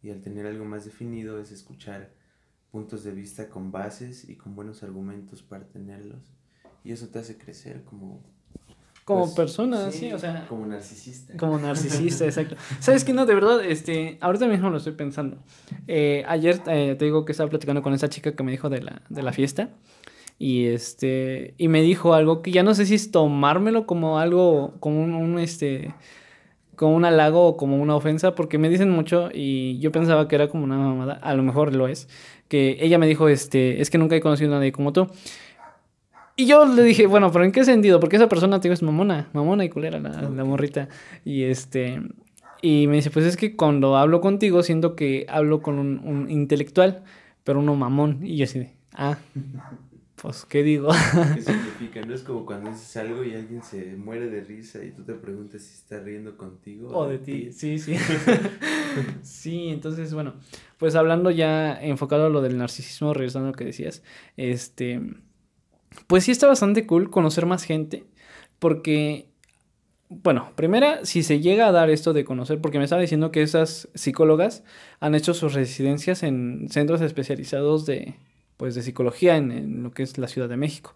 Y 0.02 0.10
al 0.10 0.20
tener 0.20 0.46
algo 0.46 0.64
más 0.64 0.84
definido 0.84 1.38
es 1.40 1.52
escuchar 1.52 2.10
puntos 2.70 3.04
de 3.04 3.12
vista 3.12 3.48
con 3.48 3.70
bases 3.70 4.28
y 4.28 4.36
con 4.36 4.56
buenos 4.56 4.82
argumentos 4.82 5.42
para 5.42 5.68
tenerlos. 5.68 6.32
Y 6.82 6.92
eso 6.92 7.08
te 7.08 7.20
hace 7.20 7.38
crecer 7.38 7.84
como 7.84 8.22
como 9.04 9.24
pues, 9.24 9.34
persona, 9.34 9.90
sí, 9.90 10.12
o 10.12 10.18
sea. 10.18 10.46
Como 10.48 10.66
narcisista. 10.66 11.36
Como 11.36 11.58
narcisista, 11.58 12.24
exacto. 12.26 12.56
¿Sabes 12.80 13.04
qué? 13.04 13.12
No, 13.12 13.26
de 13.26 13.34
verdad, 13.34 13.62
este, 13.62 14.16
ahorita 14.20 14.46
mismo 14.46 14.70
lo 14.70 14.78
estoy 14.78 14.94
pensando. 14.94 15.36
Eh, 15.86 16.24
ayer 16.26 16.60
eh, 16.66 16.96
te 16.98 17.04
digo 17.04 17.26
que 17.26 17.32
estaba 17.32 17.50
platicando 17.50 17.82
con 17.82 17.92
esa 17.92 18.08
chica 18.08 18.34
que 18.34 18.42
me 18.42 18.50
dijo 18.50 18.70
de 18.70 18.80
la, 18.80 19.02
de 19.10 19.22
la 19.22 19.32
fiesta. 19.32 19.70
Y 20.38 20.66
este, 20.66 21.54
y 21.58 21.68
me 21.68 21.82
dijo 21.82 22.14
algo 22.14 22.42
que 22.42 22.50
ya 22.50 22.62
no 22.62 22.74
sé 22.74 22.86
si 22.86 22.94
es 22.94 23.10
tomármelo 23.10 23.86
como 23.86 24.18
algo, 24.18 24.74
como 24.80 25.02
un, 25.02 25.14
un 25.14 25.38
este, 25.38 25.94
como 26.74 26.96
un 26.96 27.04
halago 27.04 27.46
o 27.46 27.56
como 27.56 27.76
una 27.80 27.94
ofensa, 27.94 28.34
porque 28.34 28.58
me 28.58 28.68
dicen 28.68 28.90
mucho 28.90 29.28
y 29.32 29.78
yo 29.78 29.92
pensaba 29.92 30.28
que 30.28 30.34
era 30.34 30.48
como 30.48 30.64
una 30.64 30.76
mamada, 30.76 31.14
a 31.14 31.34
lo 31.34 31.42
mejor 31.42 31.74
lo 31.74 31.88
es, 31.88 32.08
que 32.48 32.78
ella 32.80 32.98
me 32.98 33.06
dijo, 33.06 33.28
este, 33.28 33.80
es 33.80 33.90
que 33.90 33.98
nunca 33.98 34.16
he 34.16 34.20
conocido 34.20 34.52
a 34.52 34.58
nadie 34.58 34.72
como 34.72 34.92
tú. 34.92 35.08
Y 36.36 36.46
yo 36.46 36.64
le 36.66 36.82
dije, 36.82 37.06
bueno, 37.06 37.30
pero 37.30 37.44
¿en 37.44 37.52
qué 37.52 37.64
sentido? 37.64 38.00
Porque 38.00 38.16
esa 38.16 38.28
persona, 38.28 38.60
te 38.60 38.68
digo, 38.68 38.74
es 38.74 38.82
mamona, 38.82 39.28
mamona 39.32 39.64
y 39.64 39.68
culera 39.68 40.00
la, 40.00 40.22
la 40.22 40.44
morrita. 40.44 40.88
Y 41.24 41.44
este, 41.44 42.02
y 42.60 42.86
me 42.86 42.96
dice, 42.96 43.10
pues 43.10 43.26
es 43.26 43.36
que 43.36 43.56
cuando 43.56 43.96
hablo 43.96 44.20
contigo 44.22 44.62
siento 44.62 44.96
que 44.96 45.26
hablo 45.28 45.60
con 45.60 45.78
un, 45.78 46.00
un 46.02 46.30
intelectual, 46.30 47.04
pero 47.44 47.60
uno 47.60 47.76
mamón. 47.76 48.20
Y 48.22 48.38
yo 48.38 48.44
así 48.44 48.58
de, 48.58 48.72
ah, 48.94 49.18
pues, 50.16 50.46
¿qué 50.46 50.62
digo? 50.62 50.88
¿Qué 51.34 51.42
significa? 51.42 52.00
No 52.06 52.14
es 52.14 52.22
como 52.22 52.46
cuando 52.46 52.70
dices 52.70 52.96
algo 52.96 53.22
y 53.22 53.34
alguien 53.34 53.62
se 53.62 53.94
muere 53.96 54.28
de 54.28 54.42
risa 54.42 54.82
y 54.82 54.92
tú 54.92 55.02
te 55.02 55.12
preguntas 55.12 55.60
si 55.60 55.74
está 55.74 56.00
riendo 56.00 56.38
contigo 56.38 56.88
o 56.88 57.06
de 57.06 57.18
ti. 57.18 57.52
Sí, 57.52 57.78
sí. 57.78 57.96
sí, 59.22 59.68
entonces, 59.68 60.14
bueno, 60.14 60.32
pues 60.78 60.94
hablando 60.94 61.30
ya 61.30 61.74
enfocado 61.74 62.24
a 62.24 62.30
lo 62.30 62.40
del 62.40 62.56
narcisismo, 62.56 63.12
regresando 63.12 63.48
a 63.48 63.50
lo 63.50 63.56
que 63.56 63.66
decías, 63.66 64.02
este 64.38 65.02
pues 66.06 66.24
sí 66.24 66.30
está 66.30 66.46
bastante 66.46 66.86
cool 66.86 67.10
conocer 67.10 67.46
más 67.46 67.64
gente, 67.64 68.04
porque, 68.58 69.28
bueno, 70.08 70.52
primera, 70.56 71.04
si 71.04 71.22
se 71.22 71.40
llega 71.40 71.66
a 71.66 71.72
dar 71.72 71.90
esto 71.90 72.12
de 72.12 72.24
conocer, 72.24 72.60
porque 72.60 72.78
me 72.78 72.84
estaba 72.84 73.02
diciendo 73.02 73.30
que 73.30 73.42
esas 73.42 73.88
psicólogas 73.94 74.64
han 75.00 75.14
hecho 75.14 75.34
sus 75.34 75.54
residencias 75.54 76.22
en 76.22 76.68
centros 76.70 77.00
especializados 77.00 77.86
de, 77.86 78.16
pues 78.56 78.74
de 78.74 78.82
psicología 78.82 79.36
en, 79.36 79.82
lo 79.82 79.90
que 79.90 80.02
es 80.02 80.16
la 80.16 80.28
Ciudad 80.28 80.48
de 80.48 80.56
México. 80.56 80.94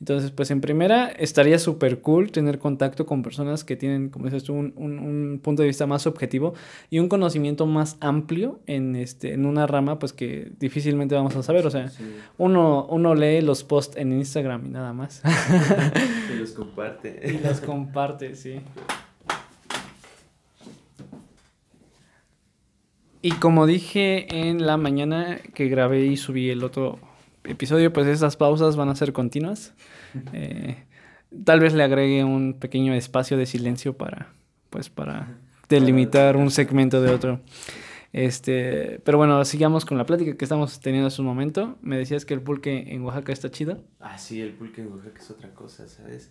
Entonces, 0.00 0.32
pues 0.32 0.50
en 0.50 0.60
primera 0.60 1.08
estaría 1.08 1.58
súper 1.58 2.00
cool 2.00 2.32
tener 2.32 2.58
contacto 2.58 3.06
con 3.06 3.22
personas 3.22 3.62
que 3.62 3.76
tienen, 3.76 4.08
como 4.08 4.24
dices 4.24 4.44
tú, 4.44 4.54
un, 4.54 4.72
un, 4.76 5.40
punto 5.42 5.62
de 5.62 5.68
vista 5.68 5.86
más 5.86 6.06
objetivo 6.06 6.54
y 6.90 6.98
un 6.98 7.08
conocimiento 7.08 7.66
más 7.66 7.96
amplio 8.00 8.60
en, 8.66 8.96
este, 8.96 9.34
en 9.34 9.46
una 9.46 9.66
rama, 9.66 9.98
pues 9.98 10.12
que 10.12 10.50
difícilmente 10.58 11.14
vamos 11.14 11.36
a 11.36 11.42
saber. 11.42 11.66
O 11.66 11.70
sea, 11.70 11.90
uno, 12.38 12.86
uno 12.90 13.14
lee 13.14 13.40
los 13.40 13.62
posts 13.62 13.96
en 13.96 14.12
Instagram 14.12 14.66
y 14.66 14.70
nada 14.70 14.92
más. 14.92 15.22
y 16.34 16.38
los 16.38 16.50
comparte. 16.52 17.20
y 17.40 17.46
los 17.46 17.60
comparte, 17.60 18.34
sí. 18.34 18.60
Y 23.26 23.32
como 23.32 23.66
dije 23.66 24.48
en 24.48 24.64
la 24.66 24.76
mañana 24.76 25.40
que 25.52 25.68
grabé 25.68 26.06
y 26.06 26.16
subí 26.16 26.48
el 26.48 26.62
otro 26.62 27.00
episodio, 27.42 27.92
pues 27.92 28.06
esas 28.06 28.36
pausas 28.36 28.76
van 28.76 28.88
a 28.88 28.94
ser 28.94 29.12
continuas. 29.12 29.74
Eh, 30.32 30.76
tal 31.44 31.58
vez 31.58 31.74
le 31.74 31.82
agregue 31.82 32.22
un 32.22 32.54
pequeño 32.54 32.94
espacio 32.94 33.36
de 33.36 33.46
silencio 33.46 33.96
para, 33.96 34.32
pues, 34.70 34.90
para 34.90 35.40
delimitar 35.68 36.36
un 36.36 36.52
segmento 36.52 37.02
de 37.02 37.10
otro. 37.10 37.40
Este, 38.12 39.00
pero 39.02 39.18
bueno, 39.18 39.44
sigamos 39.44 39.84
con 39.84 39.98
la 39.98 40.06
plática 40.06 40.36
que 40.36 40.44
estamos 40.44 40.78
teniendo 40.78 41.08
hace 41.08 41.20
un 41.20 41.26
momento. 41.26 41.78
Me 41.82 41.98
decías 41.98 42.24
que 42.26 42.34
el 42.34 42.42
pulque 42.42 42.94
en 42.94 43.02
Oaxaca 43.02 43.32
está 43.32 43.50
chido. 43.50 43.82
Ah, 43.98 44.18
sí, 44.18 44.40
el 44.40 44.52
pulque 44.52 44.82
en 44.82 44.92
Oaxaca 44.92 45.20
es 45.20 45.30
otra 45.32 45.52
cosa, 45.52 45.88
¿sabes? 45.88 46.30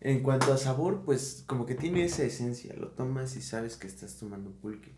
En 0.00 0.24
cuanto 0.24 0.52
a 0.52 0.56
sabor, 0.56 1.02
pues 1.04 1.44
como 1.46 1.66
que 1.66 1.76
tiene 1.76 2.02
esa 2.02 2.24
esencia. 2.24 2.74
Lo 2.74 2.88
tomas 2.88 3.36
y 3.36 3.42
sabes 3.42 3.76
que 3.76 3.86
estás 3.86 4.16
tomando 4.16 4.50
pulque. 4.50 4.90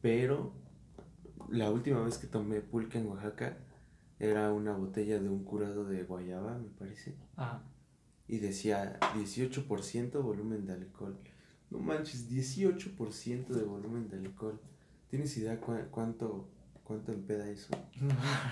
Pero 0.00 0.52
la 1.50 1.70
última 1.70 2.00
vez 2.02 2.18
que 2.18 2.26
tomé 2.26 2.60
pulque 2.60 2.98
en 2.98 3.06
Oaxaca 3.06 3.56
era 4.18 4.52
una 4.52 4.76
botella 4.76 5.20
de 5.20 5.28
un 5.28 5.44
curado 5.44 5.84
de 5.84 6.02
guayaba, 6.04 6.58
me 6.58 6.68
parece. 6.70 7.14
Ajá. 7.36 7.62
Y 8.26 8.38
decía 8.38 8.98
18% 9.16 10.22
volumen 10.22 10.66
de 10.66 10.74
alcohol. 10.74 11.18
No 11.70 11.78
manches, 11.78 12.30
18% 12.30 13.46
de 13.48 13.64
volumen 13.64 14.08
de 14.08 14.18
alcohol. 14.18 14.60
¿Tienes 15.08 15.36
idea 15.38 15.58
cuánto, 15.90 16.48
cuánto 16.84 17.12
empeda 17.12 17.48
eso? 17.48 17.70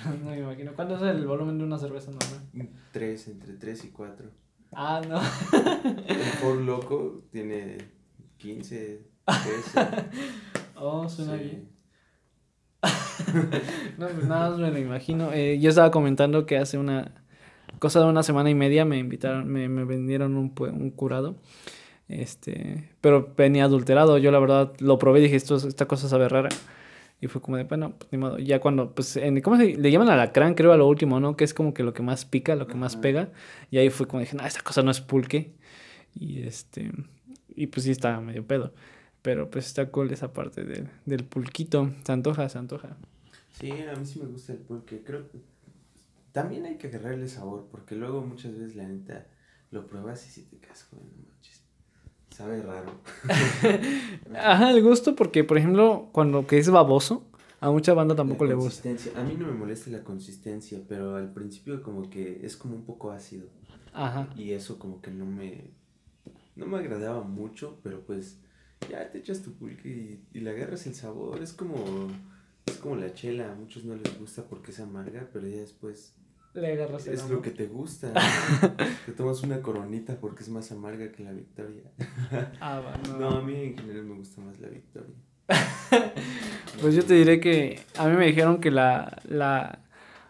No, 0.05 0.17
no 0.17 0.31
me 0.31 0.39
imagino. 0.39 0.75
¿Cuánto 0.75 0.97
es 0.97 1.03
el 1.03 1.27
volumen 1.27 1.59
de 1.59 1.65
una 1.65 1.79
cerveza 1.79 2.11
normal? 2.11 2.71
3, 2.93 3.29
entre 3.29 3.55
3 3.55 3.85
y 3.85 3.89
4. 3.91 4.31
Ah, 4.73 5.01
no. 5.07 5.21
el 6.07 6.23
Ford 6.41 6.61
Loco 6.61 7.25
tiene 7.31 7.79
15, 8.39 9.07
13. 9.25 10.11
Oh, 10.77 11.09
suena 11.09 11.35
bien. 11.35 11.69
no, 13.99 14.07
pues 14.09 14.27
nada 14.27 14.51
más 14.51 14.59
me 14.59 14.71
lo 14.71 14.79
imagino. 14.79 15.33
Eh, 15.33 15.59
yo 15.59 15.71
estaba 15.71 15.91
comentando 15.91 16.47
que 16.47 16.59
hace 16.59 16.79
una 16.79 17.13
cosa 17.79 18.01
de 18.01 18.07
una 18.07 18.23
semana 18.23 18.51
y 18.51 18.55
media 18.55 18.85
me 18.85 18.99
invitaron, 18.99 19.49
me, 19.49 19.69
me 19.69 19.85
vendieron 19.85 20.37
un, 20.37 20.53
un 20.59 20.91
curado. 20.91 21.37
Este, 22.09 22.91
pero 23.01 23.33
venía 23.37 23.65
adulterado. 23.65 24.19
Yo 24.19 24.31
la 24.31 24.39
verdad 24.39 24.75
lo 24.81 24.99
probé 24.99 25.21
y 25.21 25.23
dije, 25.25 25.37
esto, 25.37 25.57
esta 25.57 25.87
cosa 25.87 26.09
sabe 26.09 26.29
rara. 26.29 26.51
Y 27.21 27.29
fue 27.29 27.41
como 27.41 27.57
de, 27.57 27.65
bueno, 27.65 27.95
pues 27.99 28.13
ni 28.13 28.19
modo. 28.19 28.39
Ya 28.39 28.61
cuando, 28.61 28.95
pues, 28.95 29.17
en, 29.17 29.41
¿cómo 29.41 29.57
se 29.57 29.77
le 29.77 29.91
llaman 29.91 30.11
alacrán? 30.11 30.55
Creo 30.55 30.73
a 30.73 30.77
lo 30.77 30.87
último, 30.87 31.21
¿no? 31.21 31.37
Que 31.37 31.45
es 31.45 31.55
como 31.55 31.75
que 31.75 31.83
lo 31.83 31.95
que 31.95 32.03
más 32.03 32.25
pica, 32.27 32.55
lo 32.57 32.67
que 32.67 32.75
más 32.77 32.97
pega. 32.97 33.31
Y 33.71 33.79
ahí 33.79 33.91
fue 33.91 34.07
como 34.07 34.21
dije, 34.21 34.37
no, 34.37 34.45
esta 34.47 34.63
cosa 34.63 34.83
no 34.83 34.91
es 34.91 35.01
pulque. 35.01 35.55
Y 36.15 36.43
este, 36.43 36.93
y 37.55 37.69
pues 37.69 37.85
sí 37.85 37.91
estaba 37.93 38.21
medio 38.21 38.47
pedo. 38.47 38.73
Pero 39.27 39.51
pues 39.51 39.67
está 39.67 39.91
cool 39.91 40.13
esa 40.13 40.33
parte 40.33 40.65
del 41.05 41.25
pulquito. 41.25 41.91
Se 42.05 42.13
antoja, 42.13 42.49
se 42.49 42.59
antoja. 42.59 42.97
Sí, 43.59 43.73
a 43.73 43.97
mí 43.97 44.07
sí 44.07 44.21
me 44.21 44.27
gusta 44.27 44.53
el 44.53 44.61
pulque. 44.61 45.03
Creo 45.03 45.29
que 45.29 45.41
también 46.31 46.65
hay 46.65 46.77
que 46.77 46.87
agarrarle 46.87 47.27
sabor, 47.29 47.67
porque 47.69 47.97
luego 47.97 48.21
muchas 48.21 48.53
veces 48.53 48.77
la 48.77 48.87
neta 48.87 49.27
lo 49.73 49.89
pruebas 49.89 50.25
y 50.29 50.31
si 50.31 50.43
te 50.43 50.59
quedas 50.59 50.87
no 50.93 51.01
manches. 51.01 51.61
Sabe 52.31 52.63
raro. 52.63 53.01
Ajá, 54.39 54.71
el 54.71 54.81
gusto, 54.81 55.17
porque 55.17 55.43
por 55.43 55.59
ejemplo, 55.59 56.09
cuando 56.13 56.47
que 56.47 56.59
es 56.59 56.71
baboso, 56.71 57.27
a 57.59 57.73
mucha 57.73 57.95
banda 57.95 58.15
tampoco 58.15 58.45
le 58.45 58.55
gusta. 58.55 58.89
A 59.17 59.25
mí 59.25 59.35
no 59.37 59.49
me 59.49 59.55
molesta 59.55 59.91
la 59.91 60.05
consistencia, 60.05 60.79
pero 60.89 61.17
al 61.17 61.33
principio 61.33 61.83
como 61.83 62.09
que 62.09 62.47
es 62.47 62.57
como 62.57 62.77
un 62.77 62.85
poco 62.85 63.11
ácido. 63.11 63.49
Ajá. 63.93 64.29
Y 64.37 64.53
eso 64.53 64.79
como 64.79 65.03
que 65.03 65.11
no 65.11 65.27
me 65.27 65.73
no 66.55 66.67
me 66.67 66.79
agradaba 66.79 67.23
mucho, 67.25 67.81
pero 67.83 68.03
pues 68.07 68.39
ya 68.91 69.11
te 69.11 69.19
echas 69.19 69.43
tu 69.43 69.53
pulque 69.53 70.21
y, 70.33 70.41
le 70.41 70.51
agarras 70.51 70.87
el 70.87 70.95
sabor. 70.95 71.43
Es 71.43 71.53
como, 71.53 72.09
es 72.67 72.77
como 72.77 72.97
la 72.97 73.13
chela, 73.15 73.53
a 73.53 73.55
muchos 73.55 73.85
no 73.85 73.95
les 73.97 74.19
gusta 74.19 74.45
porque 74.45 74.71
es 74.71 74.81
amarga, 74.81 75.29
pero 75.33 75.47
ya 75.49 75.59
después 75.59 76.15
le 76.55 76.73
agarras 76.73 77.07
el 77.07 77.15
Es 77.15 77.29
lo 77.29 77.43
que 77.43 77.51
te 77.51 77.67
gusta. 77.67 78.13
te 79.07 79.13
tomas 79.13 79.43
una 79.43 79.61
coronita 79.61 80.17
porque 80.17 80.43
es 80.43 80.49
más 80.49 80.73
amarga 80.73 81.13
que 81.13 81.23
la 81.23 81.33
victoria. 81.33 81.83
ah, 82.61 82.81
bueno. 82.81 83.19
No, 83.19 83.39
a 83.39 83.43
mí 83.43 83.55
en 83.55 83.79
general 83.79 84.05
me 84.05 84.15
gusta 84.15 84.41
más 84.41 84.59
la 84.61 84.69
victoria. 84.69 85.15
pues 86.81 86.95
yo 86.95 87.05
te 87.05 87.15
diré 87.15 87.41
que 87.41 87.81
a 87.97 88.09
mí 88.09 88.17
me 88.17 88.27
dijeron 88.27 88.61
que 88.61 88.71
la, 88.71 89.21
la... 89.29 89.81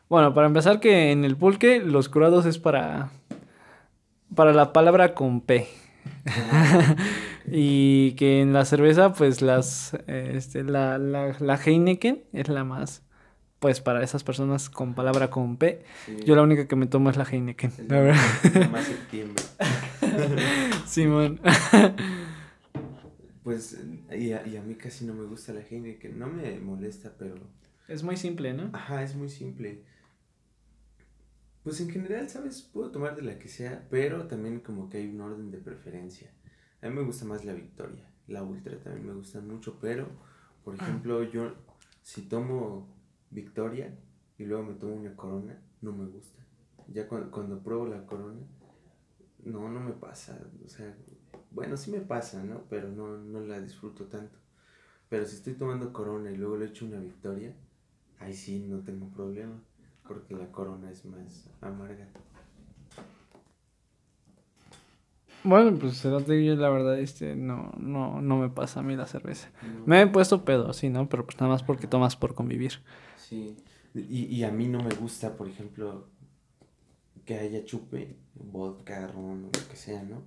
Bueno, 0.08 0.34
para 0.34 0.46
empezar 0.46 0.80
que 0.80 1.10
en 1.10 1.24
el 1.24 1.36
pulque 1.36 1.80
los 1.80 2.08
curados 2.08 2.46
es 2.46 2.58
para... 2.58 3.10
Para 4.34 4.52
la 4.52 4.72
palabra 4.72 5.14
con 5.14 5.40
P. 5.40 5.68
y 7.50 8.12
que 8.12 8.40
en 8.40 8.52
la 8.52 8.64
cerveza, 8.64 9.12
pues 9.12 9.42
las, 9.42 9.96
este, 10.06 10.64
la, 10.64 10.98
la, 10.98 11.36
la, 11.38 11.56
Heineken 11.56 12.24
es 12.32 12.48
la 12.48 12.64
más, 12.64 13.02
pues 13.60 13.80
para 13.80 14.02
esas 14.02 14.24
personas 14.24 14.70
con 14.70 14.94
palabra 14.94 15.30
con 15.30 15.56
P. 15.56 15.82
Yo 16.24 16.36
la 16.36 16.42
única 16.42 16.66
que 16.66 16.76
me 16.76 16.86
tomo 16.86 17.10
es 17.10 17.16
la 17.16 17.24
Heineken. 17.24 17.72
la 17.88 18.00
verdad. 18.00 18.70
Más 18.70 18.84
septiembre. 18.84 19.42
Simón. 20.86 21.40
pues, 23.42 23.78
y 24.10 24.32
a, 24.32 24.46
y 24.46 24.56
a 24.56 24.62
mí 24.62 24.74
casi 24.74 25.04
no 25.04 25.14
me 25.14 25.24
gusta 25.24 25.52
la 25.52 25.60
Heineken. 25.60 26.18
No 26.18 26.28
me 26.28 26.58
molesta, 26.58 27.12
pero... 27.18 27.34
Es 27.88 28.02
muy 28.02 28.16
simple, 28.16 28.52
¿no? 28.52 28.70
Ajá, 28.72 29.02
es 29.02 29.14
muy 29.14 29.28
simple. 29.28 29.84
Pues 31.62 31.80
en 31.80 31.90
general, 31.90 32.28
¿sabes? 32.28 32.62
Puedo 32.62 32.92
tomar 32.92 33.16
de 33.16 33.22
la 33.22 33.38
que 33.38 33.48
sea, 33.48 33.86
pero 33.90 34.28
también 34.28 34.60
como 34.60 34.88
que 34.88 34.98
hay 34.98 35.08
un 35.08 35.20
orden 35.20 35.50
de 35.50 35.58
preferencia. 35.58 36.30
A 36.82 36.88
mí 36.88 36.94
me 36.94 37.02
gusta 37.02 37.24
más 37.24 37.44
la 37.44 37.52
Victoria. 37.52 38.08
La 38.26 38.42
Ultra 38.42 38.78
también 38.80 39.06
me 39.06 39.14
gusta 39.14 39.40
mucho, 39.40 39.78
pero, 39.80 40.08
por 40.64 40.74
ejemplo, 40.74 41.22
yo 41.22 41.54
si 42.02 42.22
tomo 42.22 42.88
Victoria 43.30 43.96
y 44.38 44.44
luego 44.44 44.64
me 44.64 44.74
tomo 44.74 44.94
una 44.94 45.14
Corona, 45.14 45.60
no 45.80 45.92
me 45.92 46.06
gusta. 46.06 46.42
Ya 46.88 47.08
cuando, 47.08 47.30
cuando 47.30 47.62
pruebo 47.62 47.86
la 47.86 48.04
Corona, 48.06 48.40
no, 49.44 49.68
no 49.68 49.80
me 49.80 49.92
pasa. 49.92 50.38
O 50.64 50.68
sea, 50.68 50.94
bueno, 51.50 51.76
sí 51.76 51.90
me 51.90 52.00
pasa, 52.00 52.42
¿no? 52.42 52.64
Pero 52.68 52.90
no, 52.90 53.16
no 53.16 53.40
la 53.40 53.60
disfruto 53.60 54.06
tanto. 54.06 54.38
Pero 55.08 55.24
si 55.24 55.36
estoy 55.36 55.54
tomando 55.54 55.92
Corona 55.92 56.30
y 56.30 56.36
luego 56.36 56.56
le 56.56 56.66
echo 56.66 56.84
una 56.84 56.98
Victoria, 56.98 57.54
ahí 58.18 58.34
sí 58.34 58.66
no 58.68 58.80
tengo 58.80 59.08
problema 59.08 59.62
porque 60.06 60.34
la 60.34 60.50
corona 60.50 60.90
es 60.90 61.04
más 61.04 61.48
amarga. 61.60 62.08
Bueno, 65.46 65.78
pues 65.78 66.02
yo 66.02 66.18
la 66.56 66.68
verdad, 66.70 66.98
este, 66.98 67.36
no, 67.36 67.72
no, 67.78 68.20
no 68.20 68.36
me 68.36 68.48
pasa 68.48 68.80
a 68.80 68.82
mí 68.82 68.96
la 68.96 69.06
cerveza. 69.06 69.48
Me 69.86 70.02
he 70.02 70.06
puesto 70.08 70.44
pedo, 70.44 70.72
sí, 70.72 70.88
¿no? 70.88 71.08
Pero 71.08 71.24
pues 71.24 71.38
nada 71.38 71.52
más 71.52 71.62
porque 71.62 71.86
tomas 71.86 72.16
por 72.16 72.34
convivir. 72.34 72.72
Sí, 73.16 73.56
y, 73.94 74.24
y 74.24 74.42
a 74.42 74.50
mí 74.50 74.66
no 74.66 74.82
me 74.82 74.92
gusta, 74.96 75.36
por 75.36 75.48
ejemplo, 75.48 76.08
que 77.24 77.38
haya 77.38 77.64
chupe, 77.64 78.16
vodka, 78.34 79.06
ron, 79.06 79.42
lo 79.44 79.50
que 79.70 79.76
sea, 79.76 80.02
¿no? 80.02 80.22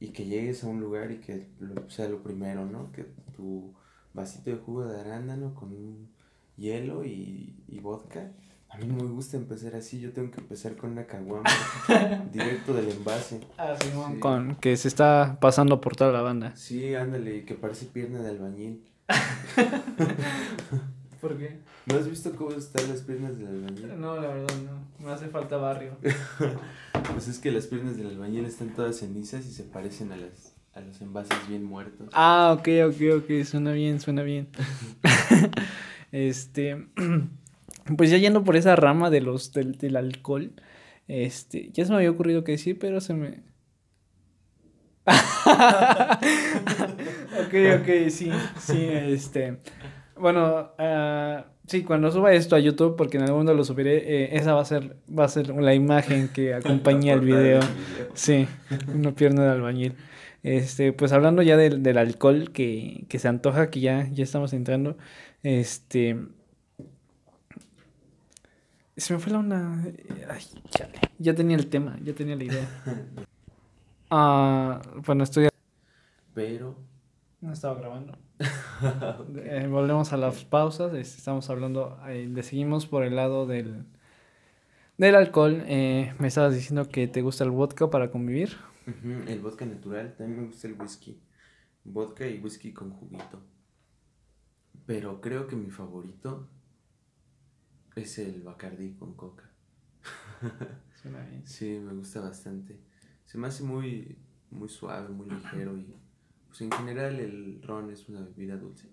Y 0.00 0.08
que 0.10 0.26
llegues 0.26 0.64
a 0.64 0.68
un 0.68 0.80
lugar 0.80 1.12
y 1.12 1.20
que 1.20 1.48
sea 1.88 2.06
lo 2.06 2.22
primero, 2.22 2.66
¿no? 2.66 2.92
Que 2.92 3.06
tu 3.34 3.72
vasito 4.12 4.50
de 4.50 4.56
jugo 4.56 4.84
de 4.84 5.00
arándano 5.00 5.54
con 5.54 6.08
hielo 6.58 7.06
y, 7.06 7.64
y 7.68 7.80
vodka 7.80 8.32
A 8.76 8.78
mí 8.78 8.86
no 8.88 9.04
me 9.04 9.10
gusta 9.10 9.38
empezar 9.38 9.74
así, 9.74 9.98
yo 10.00 10.12
tengo 10.12 10.30
que 10.30 10.38
empezar 10.38 10.76
con 10.76 10.90
una 10.90 11.06
caguama 11.06 11.48
directo 12.32 12.74
del 12.74 12.90
envase. 12.90 13.40
Ah, 13.56 13.74
sí, 13.80 13.88
Con 14.20 14.54
que 14.56 14.76
se 14.76 14.88
está 14.88 15.38
pasando 15.40 15.80
por 15.80 15.96
toda 15.96 16.12
la 16.12 16.20
banda. 16.20 16.54
Sí, 16.56 16.94
ándale, 16.94 17.46
que 17.46 17.54
parece 17.54 17.86
pierna 17.86 18.20
de 18.20 18.28
albañil. 18.28 18.84
¿Por 21.22 21.38
qué? 21.38 21.60
¿No 21.86 21.96
has 21.96 22.06
visto 22.06 22.36
cómo 22.36 22.50
están 22.50 22.86
las 22.90 23.00
piernas 23.00 23.38
del 23.38 23.46
albañil? 23.46 23.98
No, 23.98 24.16
la 24.16 24.28
verdad 24.28 24.54
no. 24.66 24.84
Me 25.02 25.10
hace 25.10 25.28
falta 25.28 25.56
barrio. 25.56 25.96
pues 27.14 27.28
es 27.28 27.38
que 27.38 27.50
las 27.52 27.68
piernas 27.68 27.96
del 27.96 28.08
albañil 28.08 28.44
están 28.44 28.74
todas 28.74 28.98
cenizas 28.98 29.46
y 29.46 29.52
se 29.52 29.62
parecen 29.62 30.12
a 30.12 30.18
las 30.18 30.52
a 30.74 30.80
los 30.82 31.00
envases 31.00 31.48
bien 31.48 31.64
muertos. 31.64 32.10
Ah, 32.12 32.54
ok, 32.58 32.68
ok, 32.88 33.22
ok, 33.22 33.42
suena 33.46 33.72
bien, 33.72 33.98
suena 33.98 34.22
bien. 34.22 34.48
este, 36.12 36.86
pues 37.96 38.10
ya 38.10 38.18
yendo 38.18 38.44
por 38.44 38.56
esa 38.56 38.76
rama 38.76 39.10
de 39.10 39.20
los 39.20 39.52
del, 39.52 39.78
del 39.78 39.96
alcohol, 39.96 40.52
este, 41.08 41.70
ya 41.72 41.84
se 41.84 41.90
me 41.90 41.96
había 41.98 42.10
ocurrido 42.10 42.44
que 42.44 42.52
decir, 42.52 42.78
pero 42.78 43.00
se 43.00 43.14
me... 43.14 43.44
ok, 47.46 47.54
ok, 47.80 47.88
sí, 48.08 48.30
sí, 48.58 48.88
este... 48.90 49.58
Bueno, 50.18 50.72
uh, 50.78 51.42
sí, 51.66 51.82
cuando 51.84 52.10
suba 52.10 52.32
esto 52.32 52.56
a 52.56 52.58
YouTube, 52.58 52.96
porque 52.96 53.18
en 53.18 53.24
algún 53.24 53.40
momento 53.40 53.54
lo 53.54 53.64
subiré, 53.64 53.98
eh, 53.98 54.28
esa 54.32 54.54
va 54.54 54.62
a 54.62 54.64
ser 54.64 54.96
va 55.16 55.24
a 55.24 55.28
ser 55.28 55.48
la 55.50 55.74
imagen 55.74 56.28
que 56.28 56.54
acompaña 56.54 57.12
el 57.12 57.20
video. 57.20 57.60
Sí, 58.14 58.48
una 58.94 59.12
pierna 59.12 59.44
de 59.44 59.50
albañil. 59.50 59.94
Este, 60.42 60.92
pues 60.92 61.12
hablando 61.12 61.42
ya 61.42 61.56
del, 61.56 61.82
del 61.82 61.98
alcohol 61.98 62.50
que, 62.52 63.04
que, 63.08 63.18
se 63.18 63.28
antoja, 63.28 63.68
que 63.70 63.80
ya, 63.80 64.08
ya 64.10 64.24
estamos 64.24 64.52
entrando. 64.52 64.96
Este. 65.42 66.16
Se 68.96 69.12
me 69.12 69.20
fue 69.20 69.30
la 69.32 69.40
onda. 69.40 69.84
Ay, 70.30 70.42
chale. 70.70 70.98
Ya 71.18 71.34
tenía 71.34 71.56
el 71.56 71.68
tema, 71.68 71.98
ya 72.02 72.14
tenía 72.14 72.36
la 72.36 72.44
idea. 72.44 72.68
Ah, 74.08 74.80
bueno, 75.04 75.24
estoy. 75.24 75.48
Pero. 76.32 76.76
No 77.40 77.52
estaba 77.52 77.74
grabando. 77.74 78.16
Eh, 79.36 79.66
volvemos 79.68 80.12
a 80.12 80.16
las 80.16 80.44
pausas. 80.44 80.94
Estamos 80.94 81.50
hablando. 81.50 81.98
Eh, 82.06 82.28
le 82.32 82.44
seguimos 82.44 82.86
por 82.86 83.02
el 83.02 83.16
lado 83.16 83.46
del. 83.46 83.84
Del 84.96 85.16
alcohol. 85.16 85.64
Eh, 85.66 86.14
me 86.20 86.28
estabas 86.28 86.54
diciendo 86.54 86.88
que 86.88 87.08
te 87.08 87.20
gusta 87.20 87.42
el 87.42 87.50
vodka 87.50 87.90
para 87.90 88.12
convivir. 88.12 88.56
El 89.26 89.40
vodka 89.40 89.66
natural, 89.66 90.14
también 90.16 90.42
me 90.42 90.46
gusta 90.46 90.68
el 90.68 90.80
whisky. 90.80 91.20
Vodka 91.82 92.28
y 92.28 92.38
whisky 92.38 92.72
con 92.72 92.90
juguito. 92.90 93.42
Pero 94.86 95.20
creo 95.20 95.48
que 95.48 95.56
mi 95.56 95.70
favorito 95.70 96.48
es 97.96 98.18
el 98.18 98.42
Bacardi 98.42 98.94
con 98.94 99.14
coca. 99.14 99.50
Suena 101.02 101.24
bien. 101.24 101.46
Sí, 101.46 101.78
me 101.80 101.94
gusta 101.94 102.20
bastante. 102.20 102.78
Se 103.24 103.38
me 103.38 103.48
hace 103.48 103.64
muy, 103.64 104.18
muy 104.50 104.68
suave, 104.68 105.08
muy 105.08 105.28
ligero 105.28 105.76
y 105.76 105.96
pues 106.46 106.60
en 106.60 106.70
general 106.70 107.18
el 107.18 107.62
ron 107.62 107.90
es 107.90 108.08
una 108.08 108.20
bebida 108.20 108.56
dulce. 108.56 108.88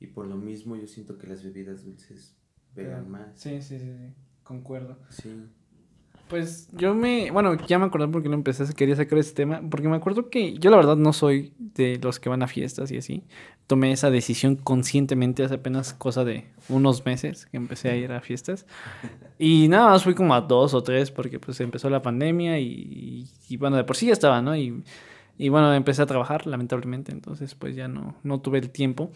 Y 0.00 0.06
por 0.06 0.26
lo 0.26 0.36
mismo 0.36 0.76
yo 0.76 0.86
siento 0.86 1.18
que 1.18 1.26
las 1.26 1.42
bebidas 1.42 1.84
dulces 1.84 2.36
pegan 2.74 3.10
más. 3.10 3.38
Sí, 3.38 3.60
sí, 3.60 3.78
sí, 3.78 3.86
sí, 3.86 4.14
concuerdo. 4.44 4.98
Sí. 5.10 5.34
Pues 6.28 6.68
yo 6.72 6.94
me, 6.94 7.30
bueno, 7.30 7.56
ya 7.66 7.78
me 7.78 7.86
acordé 7.86 8.06
porque 8.08 8.28
lo 8.28 8.34
empecé, 8.34 8.64
quería 8.74 8.96
sacar 8.96 9.18
este 9.18 9.34
tema, 9.34 9.62
porque 9.70 9.88
me 9.88 9.96
acuerdo 9.96 10.28
que 10.28 10.54
yo 10.58 10.70
la 10.70 10.76
verdad 10.76 10.96
no 10.96 11.12
soy 11.12 11.54
de 11.58 11.98
los 12.02 12.20
que 12.20 12.28
van 12.28 12.42
a 12.42 12.46
fiestas 12.46 12.90
y 12.90 12.98
así. 12.98 13.24
Tomé 13.66 13.92
esa 13.92 14.10
decisión 14.10 14.56
conscientemente 14.56 15.42
hace 15.42 15.54
apenas 15.54 15.94
cosa 15.94 16.24
de 16.24 16.46
unos 16.68 17.04
meses 17.06 17.46
que 17.46 17.56
empecé 17.56 17.90
a 17.90 17.96
ir 17.96 18.12
a 18.12 18.20
fiestas. 18.20 18.66
Y 19.38 19.68
nada 19.68 19.90
más 19.90 20.04
fui 20.04 20.14
como 20.14 20.34
a 20.34 20.40
dos 20.42 20.74
o 20.74 20.82
tres 20.82 21.10
porque 21.10 21.38
pues 21.38 21.60
empezó 21.60 21.88
la 21.88 22.02
pandemia 22.02 22.58
y, 22.58 23.28
y 23.48 23.56
bueno, 23.56 23.76
de 23.76 23.84
por 23.84 23.96
sí 23.96 24.06
ya 24.06 24.12
estaba, 24.12 24.42
¿no? 24.42 24.56
Y, 24.56 24.82
y 25.38 25.48
bueno, 25.48 25.72
empecé 25.72 26.02
a 26.02 26.06
trabajar 26.06 26.46
lamentablemente, 26.46 27.12
entonces 27.12 27.54
pues 27.54 27.76
ya 27.76 27.88
no, 27.88 28.16
no 28.22 28.40
tuve 28.40 28.58
el 28.58 28.70
tiempo. 28.70 29.10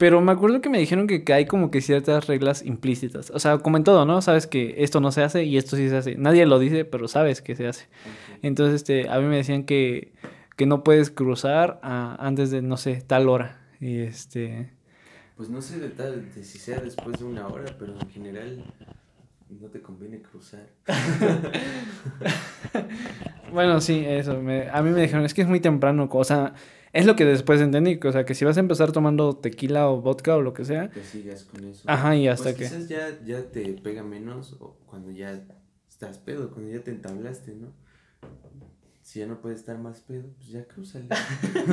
Pero 0.00 0.22
me 0.22 0.32
acuerdo 0.32 0.62
que 0.62 0.70
me 0.70 0.78
dijeron 0.78 1.06
que, 1.06 1.22
hay 1.30 1.44
como 1.44 1.70
que 1.70 1.82
ciertas 1.82 2.26
reglas 2.26 2.64
implícitas. 2.64 3.30
O 3.32 3.38
sea, 3.38 3.58
como 3.58 3.76
en 3.76 3.84
todo, 3.84 4.06
¿no? 4.06 4.22
Sabes 4.22 4.46
que 4.46 4.76
esto 4.78 4.98
no 4.98 5.12
se 5.12 5.22
hace 5.22 5.44
y 5.44 5.58
esto 5.58 5.76
sí 5.76 5.90
se 5.90 5.96
hace. 5.98 6.14
Nadie 6.14 6.46
lo 6.46 6.58
dice, 6.58 6.86
pero 6.86 7.06
sabes 7.06 7.42
que 7.42 7.54
se 7.54 7.68
hace. 7.68 7.86
Entonces, 8.40 8.76
este, 8.76 9.10
a 9.10 9.20
mí 9.20 9.26
me 9.26 9.36
decían 9.36 9.64
que, 9.64 10.14
que 10.56 10.64
no 10.64 10.84
puedes 10.84 11.10
cruzar 11.10 11.80
antes 11.82 12.50
de, 12.50 12.62
no 12.62 12.78
sé, 12.78 13.02
tal 13.06 13.28
hora. 13.28 13.60
Y 13.78 13.98
este... 13.98 14.72
Pues 15.36 15.50
no 15.50 15.60
sé 15.60 15.78
de 15.78 15.90
tal, 15.90 16.32
de 16.34 16.44
si 16.44 16.58
sea 16.58 16.80
después 16.80 17.18
de 17.18 17.26
una 17.26 17.46
hora, 17.48 17.76
pero 17.78 17.92
en 17.92 18.08
general 18.08 18.64
no 19.50 19.68
te 19.68 19.82
conviene 19.82 20.22
cruzar. 20.22 20.66
bueno, 23.52 23.82
sí, 23.82 24.02
eso. 24.06 24.32
a 24.32 24.82
mí 24.82 24.90
me 24.92 25.02
dijeron, 25.02 25.26
es 25.26 25.34
que 25.34 25.42
es 25.42 25.48
muy 25.48 25.60
temprano. 25.60 26.08
O 26.10 26.24
sea, 26.24 26.54
es 26.92 27.06
lo 27.06 27.14
que 27.14 27.24
después 27.24 27.60
entendí, 27.60 27.98
o 28.02 28.12
sea, 28.12 28.24
que 28.24 28.34
si 28.34 28.44
vas 28.44 28.56
a 28.56 28.60
empezar 28.60 28.90
tomando 28.92 29.36
tequila 29.36 29.88
o 29.88 30.00
vodka 30.00 30.36
o 30.36 30.42
lo 30.42 30.52
que 30.52 30.64
sea. 30.64 30.90
Que 30.90 31.02
sigas 31.04 31.44
con 31.44 31.64
eso. 31.64 31.84
Ajá, 31.86 32.16
y 32.16 32.26
hasta 32.26 32.44
pues 32.44 32.56
que. 32.56 32.64
Quizás 32.64 32.88
ya, 32.88 33.18
ya 33.24 33.42
te 33.44 33.64
pega 33.74 34.02
menos 34.02 34.56
o 34.60 34.76
cuando 34.86 35.10
ya 35.10 35.40
estás 35.88 36.18
pedo, 36.18 36.50
cuando 36.50 36.72
ya 36.72 36.82
te 36.82 36.90
entablaste, 36.90 37.54
¿no? 37.54 37.68
Si 39.02 39.20
ya 39.20 39.26
no 39.26 39.40
puedes 39.40 39.60
estar 39.60 39.78
más 39.78 40.00
pedo, 40.00 40.24
pues 40.36 40.48
ya 40.48 40.64
cruzale. 40.66 41.06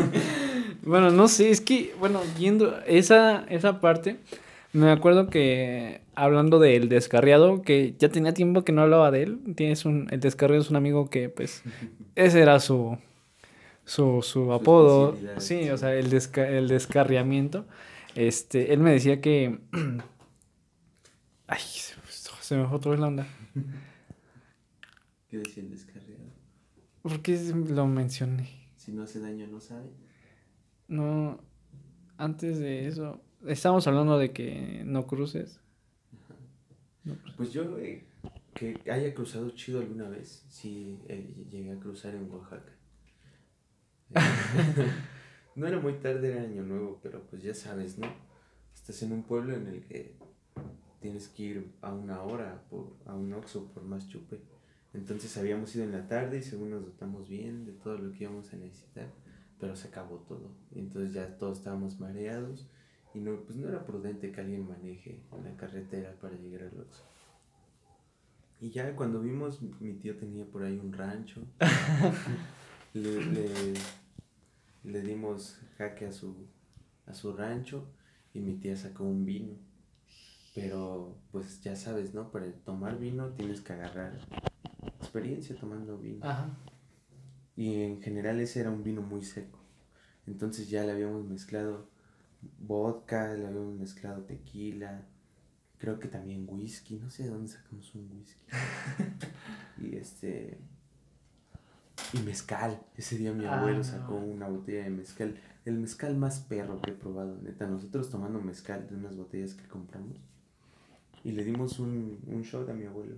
bueno, 0.83 1.11
no 1.11 1.27
sé, 1.27 1.49
es 1.49 1.61
que, 1.61 1.93
bueno, 1.99 2.21
yendo 2.37 2.79
esa, 2.85 3.45
esa 3.45 3.79
parte, 3.79 4.17
me 4.73 4.91
acuerdo 4.91 5.29
que 5.29 6.01
hablando 6.15 6.59
del 6.59 6.89
descarriado, 6.89 7.61
que 7.61 7.95
ya 7.97 8.09
tenía 8.09 8.33
tiempo 8.33 8.63
que 8.63 8.71
no 8.71 8.81
hablaba 8.81 9.11
de 9.11 9.23
él. 9.23 9.39
Tienes 9.55 9.85
un, 9.85 10.07
el 10.11 10.19
descarriado 10.19 10.61
es 10.61 10.69
un 10.69 10.75
amigo 10.75 11.09
que, 11.09 11.29
pues, 11.29 11.63
ese 12.15 12.41
era 12.41 12.59
su, 12.59 12.97
su, 13.87 14.21
su 14.21 14.51
apodo, 14.51 15.17
sí, 15.37 15.69
o 15.69 15.77
sea, 15.77 15.95
el, 15.95 16.13
el 16.13 16.67
descarriamiento, 16.67 17.65
este, 18.15 18.73
él 18.73 18.81
me 18.81 18.91
decía 18.91 19.21
que... 19.21 19.61
Ay, 21.47 21.61
se 21.61 22.57
me 22.57 22.67
fue 22.67 22.77
otra 22.77 22.91
vez 22.91 22.99
la 22.99 23.07
onda. 23.07 23.27
¿Qué 25.29 25.37
decía 25.37 25.63
el 25.63 25.69
descarriado? 25.69 26.25
¿Por 27.01 27.21
qué 27.21 27.39
lo 27.69 27.87
mencioné? 27.87 28.49
Si 28.75 28.91
no 28.91 29.03
hace 29.03 29.21
daño, 29.21 29.47
no 29.47 29.61
sabe. 29.61 29.89
No, 30.89 31.39
antes 32.17 32.59
de 32.59 32.87
eso, 32.87 33.21
estábamos 33.45 33.87
hablando 33.87 34.17
de 34.17 34.31
que 34.31 34.83
no 34.85 35.07
cruces. 35.07 35.61
Pues 37.37 37.53
yo, 37.53 37.77
eh, 37.79 38.05
que 38.53 38.81
haya 38.91 39.13
cruzado 39.13 39.49
chido 39.51 39.79
alguna 39.79 40.09
vez, 40.09 40.45
sí 40.49 40.99
eh, 41.07 41.45
llegué 41.49 41.71
a 41.71 41.79
cruzar 41.79 42.15
en 42.15 42.29
Oaxaca. 42.29 42.76
no 45.55 45.67
era 45.67 45.79
muy 45.79 45.93
tarde, 45.93 46.31
era 46.31 46.41
año 46.41 46.63
nuevo, 46.63 46.99
pero 47.01 47.23
pues 47.23 47.41
ya 47.43 47.53
sabes, 47.53 47.97
¿no? 47.97 48.07
Estás 48.73 49.01
en 49.03 49.11
un 49.11 49.23
pueblo 49.23 49.55
en 49.55 49.67
el 49.67 49.83
que 49.83 50.15
tienes 50.99 51.27
que 51.27 51.43
ir 51.43 51.71
a 51.81 51.93
una 51.93 52.21
hora 52.21 52.63
por, 52.69 52.95
a 53.05 53.13
un 53.15 53.33
oxo 53.33 53.71
por 53.73 53.83
más 53.83 54.07
chupe. 54.07 54.39
Entonces 54.93 55.37
habíamos 55.37 55.75
ido 55.75 55.83
en 55.83 55.91
la 55.91 56.07
tarde 56.07 56.39
y 56.39 56.43
según 56.43 56.71
nos 56.71 56.85
dotamos 56.85 57.27
bien 57.27 57.65
de 57.65 57.73
todo 57.73 57.97
lo 57.97 58.11
que 58.13 58.23
íbamos 58.23 58.51
a 58.53 58.57
necesitar, 58.57 59.11
pero 59.59 59.75
se 59.75 59.89
acabó 59.89 60.17
todo. 60.19 60.51
Entonces 60.73 61.13
ya 61.13 61.37
todos 61.37 61.59
estábamos 61.59 61.99
mareados 61.99 62.67
y 63.13 63.19
no, 63.19 63.41
pues 63.41 63.57
no 63.57 63.67
era 63.67 63.85
prudente 63.85 64.31
que 64.31 64.41
alguien 64.41 64.67
maneje 64.67 65.21
la 65.43 65.55
carretera 65.55 66.15
para 66.19 66.35
llegar 66.35 66.63
al 66.63 66.79
oxo. 66.79 67.03
Y 68.59 68.71
ya 68.71 68.95
cuando 68.95 69.21
vimos, 69.21 69.61
mi 69.79 69.93
tío 69.93 70.17
tenía 70.17 70.45
por 70.45 70.63
ahí 70.63 70.79
un 70.79 70.93
rancho. 70.93 71.41
le, 72.93 73.73
le, 74.83 75.01
dimos 75.01 75.59
jaque 75.77 76.07
a 76.07 76.11
su, 76.11 76.47
a 77.05 77.13
su 77.13 77.33
rancho 77.33 77.87
y 78.33 78.39
mi 78.39 78.55
tía 78.55 78.75
sacó 78.75 79.03
un 79.03 79.25
vino. 79.25 79.53
Pero 80.55 81.15
pues 81.31 81.61
ya 81.61 81.75
sabes, 81.75 82.13
¿no? 82.13 82.31
Para 82.31 82.51
tomar 82.51 82.97
vino 82.97 83.29
tienes 83.29 83.61
que 83.61 83.73
agarrar 83.73 84.19
experiencia 84.99 85.55
tomando 85.55 85.97
vino. 85.97 86.25
Y 87.55 87.81
en 87.81 88.01
general 88.01 88.39
ese 88.39 88.61
era 88.61 88.71
un 88.71 88.83
vino 88.83 89.01
muy 89.01 89.23
seco. 89.23 89.59
Entonces 90.25 90.69
ya 90.69 90.83
le 90.83 90.91
habíamos 90.91 91.25
mezclado 91.25 91.87
vodka, 92.59 93.33
le 93.33 93.47
habíamos 93.47 93.77
mezclado 93.77 94.23
tequila, 94.23 95.05
creo 95.77 95.99
que 95.99 96.07
también 96.07 96.45
whisky, 96.49 96.97
no 96.97 97.09
sé 97.09 97.23
de 97.23 97.29
dónde 97.29 97.51
sacamos 97.51 97.93
un 97.95 98.11
whisky. 98.11 98.41
y 99.79 99.95
este 99.95 100.59
y 102.13 102.19
mezcal. 102.19 102.81
Ese 102.95 103.17
día 103.17 103.33
mi 103.33 103.45
abuelo 103.45 103.79
ah, 103.81 103.83
sacó 103.83 104.15
una 104.15 104.47
botella 104.47 104.83
de 104.83 104.89
mezcal. 104.89 105.39
El 105.65 105.77
mezcal 105.79 106.15
más 106.15 106.39
perro 106.39 106.81
que 106.81 106.91
he 106.91 106.93
probado, 106.93 107.37
neta. 107.41 107.67
Nosotros 107.67 108.09
tomando 108.09 108.39
mezcal 108.39 108.87
de 108.87 108.95
unas 108.95 109.15
botellas 109.15 109.53
que 109.53 109.67
compramos. 109.67 110.17
Y 111.23 111.31
le 111.31 111.43
dimos 111.43 111.79
un, 111.79 112.19
un 112.27 112.41
shot 112.41 112.69
a 112.69 112.73
mi 112.73 112.85
abuelo. 112.85 113.15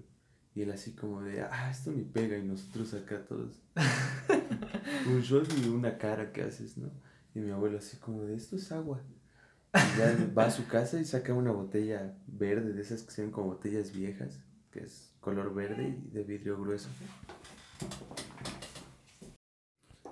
Y 0.56 0.64
él 0.64 0.72
así 0.72 0.94
como 0.94 1.22
de, 1.22 1.42
ah, 1.42 1.70
esto 1.70 1.92
ni 1.92 2.04
pega. 2.04 2.38
Y 2.38 2.44
nosotros 2.44 2.94
acá 2.94 3.24
todos. 3.26 3.62
un 5.08 5.22
shot 5.22 5.48
y 5.64 5.70
una 5.70 5.98
cara 5.98 6.32
que 6.32 6.42
haces, 6.42 6.78
¿no? 6.78 6.90
Y 7.36 7.40
mi 7.40 7.52
abuelo 7.52 7.78
así 7.78 7.98
como 7.98 8.24
de, 8.24 8.36
esto 8.36 8.56
es 8.56 8.72
agua. 8.72 9.02
Y 9.74 10.00
ya 10.00 10.32
va 10.36 10.46
a 10.46 10.52
su 10.52 10.66
casa 10.66 11.00
y 11.00 11.06
saca 11.06 11.34
una 11.34 11.52
botella 11.52 12.16
verde, 12.26 12.74
de 12.74 12.82
esas 12.82 13.04
que 13.04 13.12
se 13.12 13.22
ven 13.22 13.32
como 13.32 13.50
botellas 13.50 13.94
viejas, 13.94 14.40
que 14.72 14.80
es 14.80 15.14
color 15.20 15.54
verde 15.54 16.00
y 16.08 16.10
de 16.10 16.24
vidrio 16.24 16.60
grueso. 16.60 16.90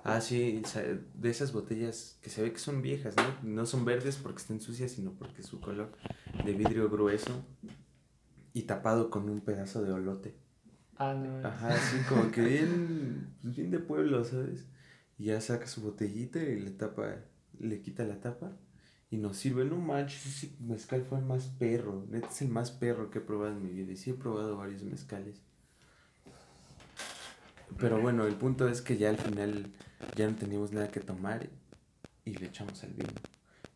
Ah, 0.08 0.20
sí, 0.20 0.62
de 1.14 1.30
esas 1.30 1.52
botellas 1.52 2.18
que 2.22 2.30
se 2.30 2.42
ve 2.42 2.52
que 2.52 2.58
son 2.58 2.82
viejas, 2.82 3.14
¿no? 3.16 3.50
No 3.50 3.66
son 3.66 3.84
verdes 3.84 4.16
porque 4.16 4.40
estén 4.40 4.60
sucias, 4.60 4.92
sino 4.92 5.12
porque 5.12 5.42
su 5.42 5.60
color 5.60 5.92
de 6.44 6.52
vidrio 6.52 6.88
grueso 6.88 7.44
y 8.52 8.62
tapado 8.62 9.10
con 9.10 9.28
un 9.28 9.40
pedazo 9.40 9.82
de 9.82 9.92
olote. 9.92 10.34
Ah, 10.96 11.14
no. 11.14 11.46
Ajá, 11.46 11.74
así 11.74 11.98
como 12.08 12.30
que 12.30 12.40
bien, 12.40 13.34
pues, 13.42 13.54
bien 13.54 13.70
de 13.70 13.78
pueblo, 13.78 14.24
¿sabes? 14.24 14.66
Y 15.18 15.26
ya 15.26 15.40
saca 15.40 15.66
su 15.66 15.82
botellita 15.82 16.42
y 16.42 16.58
le 16.58 16.70
tapa, 16.70 17.16
le 17.58 17.80
quita 17.80 18.04
la 18.04 18.20
tapa 18.20 18.56
y 19.10 19.16
nos 19.16 19.36
sirve. 19.36 19.64
No 19.64 19.76
manches, 19.76 20.26
ese 20.26 20.56
mezcal 20.60 21.04
fue 21.04 21.18
el 21.18 21.24
más 21.24 21.46
perro. 21.58 22.06
Neta 22.08 22.28
es 22.28 22.42
el 22.42 22.48
más 22.48 22.70
perro 22.70 23.10
que 23.10 23.18
he 23.18 23.22
probado 23.22 23.52
en 23.52 23.62
mi 23.62 23.70
vida. 23.70 23.92
Y 23.92 23.96
sí 23.96 24.10
he 24.10 24.14
probado 24.14 24.56
varios 24.56 24.82
mezcales. 24.82 25.42
Pero 27.76 28.00
bueno, 28.00 28.26
el 28.26 28.34
punto 28.34 28.68
es 28.68 28.80
que 28.80 28.96
ya 28.96 29.10
al 29.10 29.18
final 29.18 29.72
ya 30.16 30.28
no 30.28 30.36
teníamos 30.36 30.72
nada 30.72 30.88
que 30.88 31.00
tomar 31.00 31.48
y 32.24 32.34
le 32.34 32.46
echamos 32.46 32.82
el 32.84 32.94
vino. 32.94 33.12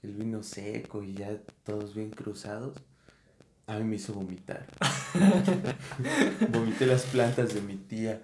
El 0.02 0.14
vino 0.14 0.42
seco 0.42 1.02
y 1.02 1.14
ya 1.14 1.38
todos 1.64 1.94
bien 1.94 2.10
cruzados. 2.10 2.76
A 3.66 3.78
mí 3.78 3.84
me 3.84 3.96
hizo 3.96 4.12
vomitar. 4.12 4.66
Vomité 6.50 6.86
las 6.86 7.04
plantas 7.04 7.54
de 7.54 7.60
mi 7.60 7.76
tía. 7.76 8.20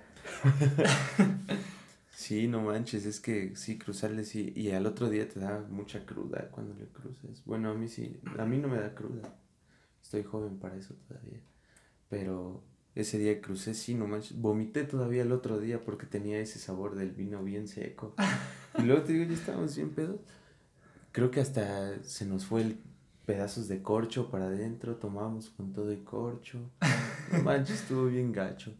sí, 2.10 2.48
no 2.48 2.62
manches, 2.62 3.06
es 3.06 3.20
que 3.20 3.54
sí, 3.54 3.78
cruzarle 3.78 4.24
sí. 4.24 4.52
Y 4.56 4.72
al 4.72 4.86
otro 4.86 5.08
día 5.08 5.28
te 5.28 5.38
da 5.38 5.64
mucha 5.70 6.04
cruda 6.04 6.48
cuando 6.50 6.74
le 6.74 6.86
cruces. 6.86 7.44
Bueno, 7.44 7.70
a 7.70 7.74
mí 7.74 7.88
sí, 7.88 8.20
a 8.36 8.44
mí 8.44 8.58
no 8.58 8.68
me 8.68 8.78
da 8.78 8.94
cruda. 8.94 9.32
Estoy 10.02 10.24
joven 10.24 10.58
para 10.58 10.76
eso 10.76 10.94
todavía. 11.06 11.40
Pero 12.08 12.64
ese 13.02 13.18
día 13.18 13.40
crucé, 13.40 13.74
sí, 13.74 13.94
no 13.94 14.06
manches. 14.06 14.40
Vomité 14.40 14.84
todavía 14.84 15.22
el 15.22 15.32
otro 15.32 15.58
día 15.58 15.84
porque 15.84 16.06
tenía 16.06 16.38
ese 16.38 16.58
sabor 16.58 16.94
del 16.94 17.12
vino 17.12 17.42
bien 17.42 17.68
seco. 17.68 18.14
Y 18.78 18.82
luego 18.82 19.02
te 19.02 19.12
digo, 19.12 19.24
ya 19.24 19.34
estábamos 19.34 19.76
bien 19.76 19.90
pedos. 19.90 20.20
Creo 21.12 21.30
que 21.30 21.40
hasta 21.40 22.02
se 22.02 22.26
nos 22.26 22.46
fue 22.46 22.62
el 22.62 22.78
pedazos 23.28 23.68
de 23.68 23.82
corcho 23.82 24.30
para 24.30 24.46
adentro, 24.46 24.96
tomamos 24.96 25.50
con 25.50 25.74
todo 25.74 25.92
el 25.92 26.02
corcho. 26.02 26.58
No 27.30 27.42
manches, 27.42 27.82
estuvo 27.82 28.06
bien 28.06 28.32
gacho. 28.32 28.72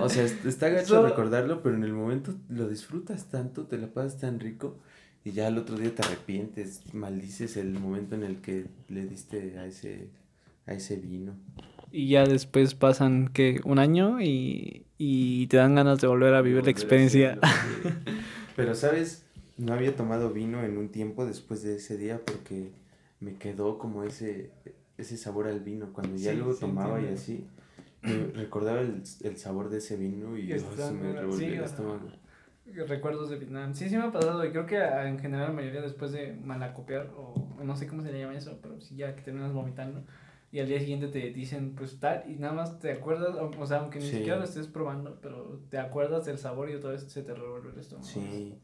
O 0.00 0.08
sea, 0.08 0.24
está 0.24 0.68
gacho 0.68 1.04
recordarlo, 1.04 1.60
pero 1.60 1.74
en 1.74 1.82
el 1.82 1.92
momento 1.92 2.34
lo 2.48 2.68
disfrutas 2.68 3.30
tanto, 3.30 3.66
te 3.66 3.76
la 3.76 3.88
pasas 3.88 4.20
tan 4.20 4.38
rico 4.38 4.78
y 5.24 5.32
ya 5.32 5.48
el 5.48 5.58
otro 5.58 5.76
día 5.76 5.92
te 5.92 6.02
arrepientes, 6.02 6.94
maldices 6.94 7.56
el 7.56 7.72
momento 7.72 8.14
en 8.14 8.22
el 8.22 8.40
que 8.40 8.66
le 8.88 9.06
diste 9.06 9.58
a 9.58 9.66
ese, 9.66 10.10
a 10.66 10.74
ese 10.74 10.96
vino. 10.96 11.34
Y 11.96 12.08
ya 12.08 12.24
después 12.24 12.74
pasan 12.74 13.28
que 13.28 13.60
un 13.64 13.78
año 13.78 14.20
y, 14.20 14.84
y 14.98 15.46
te 15.46 15.58
dan 15.58 15.76
ganas 15.76 16.00
de 16.00 16.08
volver 16.08 16.34
a 16.34 16.42
vivir 16.42 16.64
la 16.64 16.72
experiencia. 16.72 17.38
Pero 18.56 18.74
sabes, 18.74 19.24
no 19.58 19.74
había 19.74 19.94
tomado 19.94 20.30
vino 20.30 20.64
en 20.64 20.76
un 20.76 20.88
tiempo 20.88 21.24
después 21.24 21.62
de 21.62 21.76
ese 21.76 21.96
día 21.96 22.20
porque 22.26 22.72
me 23.20 23.36
quedó 23.36 23.78
como 23.78 24.02
ese, 24.02 24.50
ese 24.98 25.16
sabor 25.16 25.46
al 25.46 25.60
vino. 25.60 25.92
Cuando 25.92 26.16
ya 26.16 26.32
luego 26.32 26.56
tomaba 26.56 27.00
y 27.00 27.06
así, 27.06 27.46
recordaba 28.02 28.80
el, 28.80 29.04
el, 29.22 29.36
sabor 29.36 29.70
de 29.70 29.78
ese 29.78 29.96
vino 29.96 30.36
y, 30.36 30.48
se 30.58 30.92
me 30.94 31.12
revolvía 31.12 31.58
el 31.58 31.62
estómago. 31.62 32.08
Recuerdos 32.88 33.30
de 33.30 33.36
Vietnam. 33.36 33.72
Sí, 33.72 33.88
sí 33.88 33.96
me 33.96 34.02
ha 34.02 34.10
pasado 34.10 34.44
y 34.44 34.50
creo 34.50 34.66
que 34.66 34.78
en 34.78 35.20
general 35.20 35.46
la 35.46 35.52
mayoría 35.52 35.80
después 35.80 36.10
de 36.10 36.32
malacopiar 36.44 37.12
o 37.16 37.46
no 37.62 37.76
sé 37.76 37.86
cómo 37.86 38.02
se 38.02 38.10
le 38.10 38.18
llama 38.18 38.34
eso, 38.34 38.58
pero 38.60 38.80
si 38.80 38.96
ya 38.96 39.14
que 39.14 39.22
terminas 39.22 39.52
vomitando 39.52 40.02
y 40.54 40.60
al 40.60 40.68
día 40.68 40.78
siguiente 40.78 41.08
te 41.08 41.32
dicen 41.32 41.74
pues 41.74 41.98
tal 41.98 42.30
y 42.30 42.36
nada 42.36 42.52
más 42.52 42.78
te 42.78 42.92
acuerdas, 42.92 43.34
o, 43.58 43.66
sea, 43.66 43.78
aunque 43.78 43.98
ni 43.98 44.08
siquiera 44.08 44.36
lo 44.36 44.44
estés 44.44 44.68
probando, 44.68 45.18
pero 45.20 45.60
te 45.68 45.78
acuerdas 45.78 46.26
del 46.26 46.38
sabor 46.38 46.70
y 46.70 46.74
otra 46.74 46.92
vez 46.92 47.02
se 47.08 47.24
te 47.24 47.34
revuelve 47.34 47.72
el 47.72 47.80
estómago. 47.80 48.06
Sí, 48.06 48.54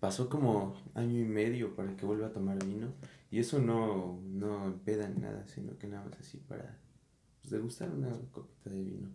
pasó 0.00 0.30
como 0.30 0.74
año 0.94 1.20
y 1.20 1.26
medio 1.26 1.76
para 1.76 1.94
que 1.96 2.06
vuelva 2.06 2.28
a 2.28 2.32
tomar 2.32 2.64
vino 2.64 2.94
y 3.30 3.40
eso 3.40 3.58
no, 3.58 4.22
no 4.24 4.64
empeda 4.64 5.06
nada, 5.06 5.46
sino 5.46 5.76
que 5.76 5.86
nada 5.86 6.06
más 6.06 6.18
así 6.18 6.38
para 6.38 6.78
pues, 7.42 7.50
degustar 7.50 7.90
una 7.90 8.08
copita 8.32 8.70
de 8.70 8.82
vino. 8.82 9.08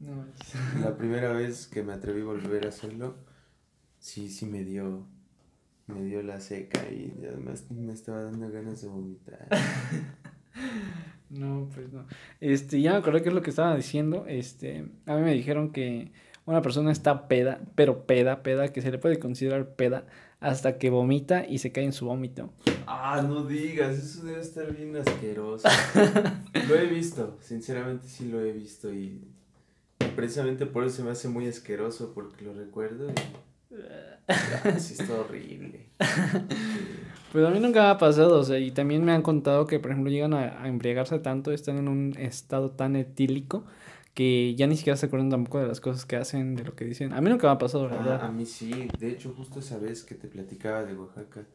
No. 0.00 0.26
La 0.82 0.94
primera 0.98 1.32
vez 1.32 1.66
que 1.66 1.82
me 1.82 1.94
atreví 1.94 2.20
a 2.20 2.24
volver 2.24 2.66
a 2.66 2.68
hacerlo, 2.68 3.14
sí, 3.98 4.28
sí 4.28 4.44
me 4.44 4.64
dio, 4.64 5.06
me 5.86 6.02
dio 6.04 6.22
la 6.22 6.40
seca 6.40 6.90
y 6.90 7.24
además 7.26 7.70
me 7.70 7.94
estaba 7.94 8.24
dando 8.24 8.50
ganas 8.50 8.82
de 8.82 8.88
vomitar. 8.88 9.48
No, 11.30 11.68
pues 11.74 11.90
no. 11.92 12.04
Este, 12.40 12.80
ya 12.82 12.92
me 12.92 12.98
acordé 12.98 13.22
qué 13.22 13.30
es 13.30 13.34
lo 13.34 13.42
que 13.42 13.50
estaba 13.50 13.74
diciendo. 13.74 14.26
Este, 14.28 14.84
a 15.06 15.16
mí 15.16 15.22
me 15.22 15.32
dijeron 15.32 15.72
que 15.72 16.12
una 16.44 16.60
persona 16.60 16.92
está 16.92 17.28
peda, 17.28 17.60
pero 17.74 18.06
peda, 18.06 18.42
peda, 18.42 18.68
que 18.68 18.82
se 18.82 18.90
le 18.90 18.98
puede 18.98 19.18
considerar 19.18 19.74
peda 19.74 20.04
hasta 20.40 20.76
que 20.76 20.90
vomita 20.90 21.46
y 21.46 21.58
se 21.58 21.72
cae 21.72 21.84
en 21.84 21.92
su 21.92 22.06
vómito. 22.06 22.52
Ah, 22.86 23.24
no 23.26 23.44
digas, 23.44 23.96
eso 23.96 24.26
debe 24.26 24.40
estar 24.40 24.74
bien 24.76 24.96
asqueroso. 24.96 25.68
lo 26.68 26.74
he 26.74 26.86
visto, 26.86 27.38
sinceramente 27.40 28.08
sí 28.08 28.28
lo 28.28 28.40
he 28.40 28.52
visto 28.52 28.92
y 28.92 29.22
precisamente 30.16 30.66
por 30.66 30.84
eso 30.84 30.96
se 30.96 31.02
me 31.04 31.10
hace 31.12 31.28
muy 31.28 31.46
asqueroso 31.46 32.12
porque 32.12 32.44
lo 32.44 32.52
recuerdo 32.52 33.08
y 33.10 33.14
sí 34.78 34.94
está 34.98 35.14
horrible. 35.20 35.86
Pues 37.32 37.46
a 37.46 37.50
mí 37.50 37.60
nunca 37.60 37.80
me 37.80 37.88
ha 37.88 37.96
pasado, 37.96 38.40
o 38.40 38.44
sea, 38.44 38.58
y 38.58 38.72
también 38.72 39.06
me 39.06 39.12
han 39.12 39.22
contado 39.22 39.66
que, 39.66 39.80
por 39.80 39.90
ejemplo, 39.90 40.12
llegan 40.12 40.34
a, 40.34 40.68
embriagarse 40.68 41.18
tanto, 41.18 41.50
están 41.50 41.78
en 41.78 41.88
un 41.88 42.14
estado 42.18 42.72
tan 42.72 42.94
etílico 42.94 43.64
que 44.12 44.54
ya 44.54 44.66
ni 44.66 44.76
siquiera 44.76 44.98
se 44.98 45.06
acuerdan 45.06 45.30
tampoco 45.30 45.58
de 45.58 45.66
las 45.66 45.80
cosas 45.80 46.04
que 46.04 46.16
hacen, 46.16 46.56
de 46.56 46.64
lo 46.64 46.76
que 46.76 46.84
dicen. 46.84 47.14
A 47.14 47.22
mí 47.22 47.30
nunca 47.30 47.46
me 47.46 47.54
ha 47.54 47.58
pasado, 47.58 47.84
¿verdad? 47.84 48.20
Ah, 48.22 48.26
a 48.26 48.32
mí 48.32 48.44
sí, 48.44 48.86
de 48.98 49.10
hecho, 49.10 49.32
justo 49.34 49.60
esa 49.60 49.78
vez 49.78 50.04
que 50.04 50.14
te 50.14 50.28
platicaba 50.28 50.84
de 50.84 50.94
Oaxaca, 50.94 51.46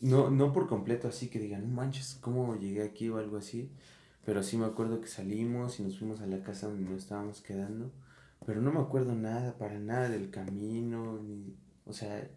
no, 0.00 0.30
no 0.30 0.50
por 0.54 0.66
completo 0.66 1.08
así 1.08 1.28
que 1.28 1.38
digan, 1.38 1.68
no 1.68 1.74
manches, 1.74 2.16
¿cómo 2.22 2.56
llegué 2.56 2.82
aquí 2.82 3.10
o 3.10 3.18
algo 3.18 3.36
así? 3.36 3.70
Pero 4.24 4.42
sí 4.42 4.56
me 4.56 4.64
acuerdo 4.64 5.02
que 5.02 5.08
salimos 5.08 5.78
y 5.78 5.82
nos 5.82 5.98
fuimos 5.98 6.22
a 6.22 6.26
la 6.26 6.42
casa 6.42 6.68
donde 6.68 6.88
nos 6.88 7.02
estábamos 7.02 7.42
quedando, 7.42 7.90
pero 8.46 8.60
no 8.60 8.72
me 8.72 8.80
acuerdo 8.80 9.14
nada, 9.14 9.56
para 9.58 9.78
nada 9.78 10.08
del 10.08 10.30
camino, 10.30 11.20
ni, 11.22 11.54
o 11.84 11.92
sea, 11.92 12.28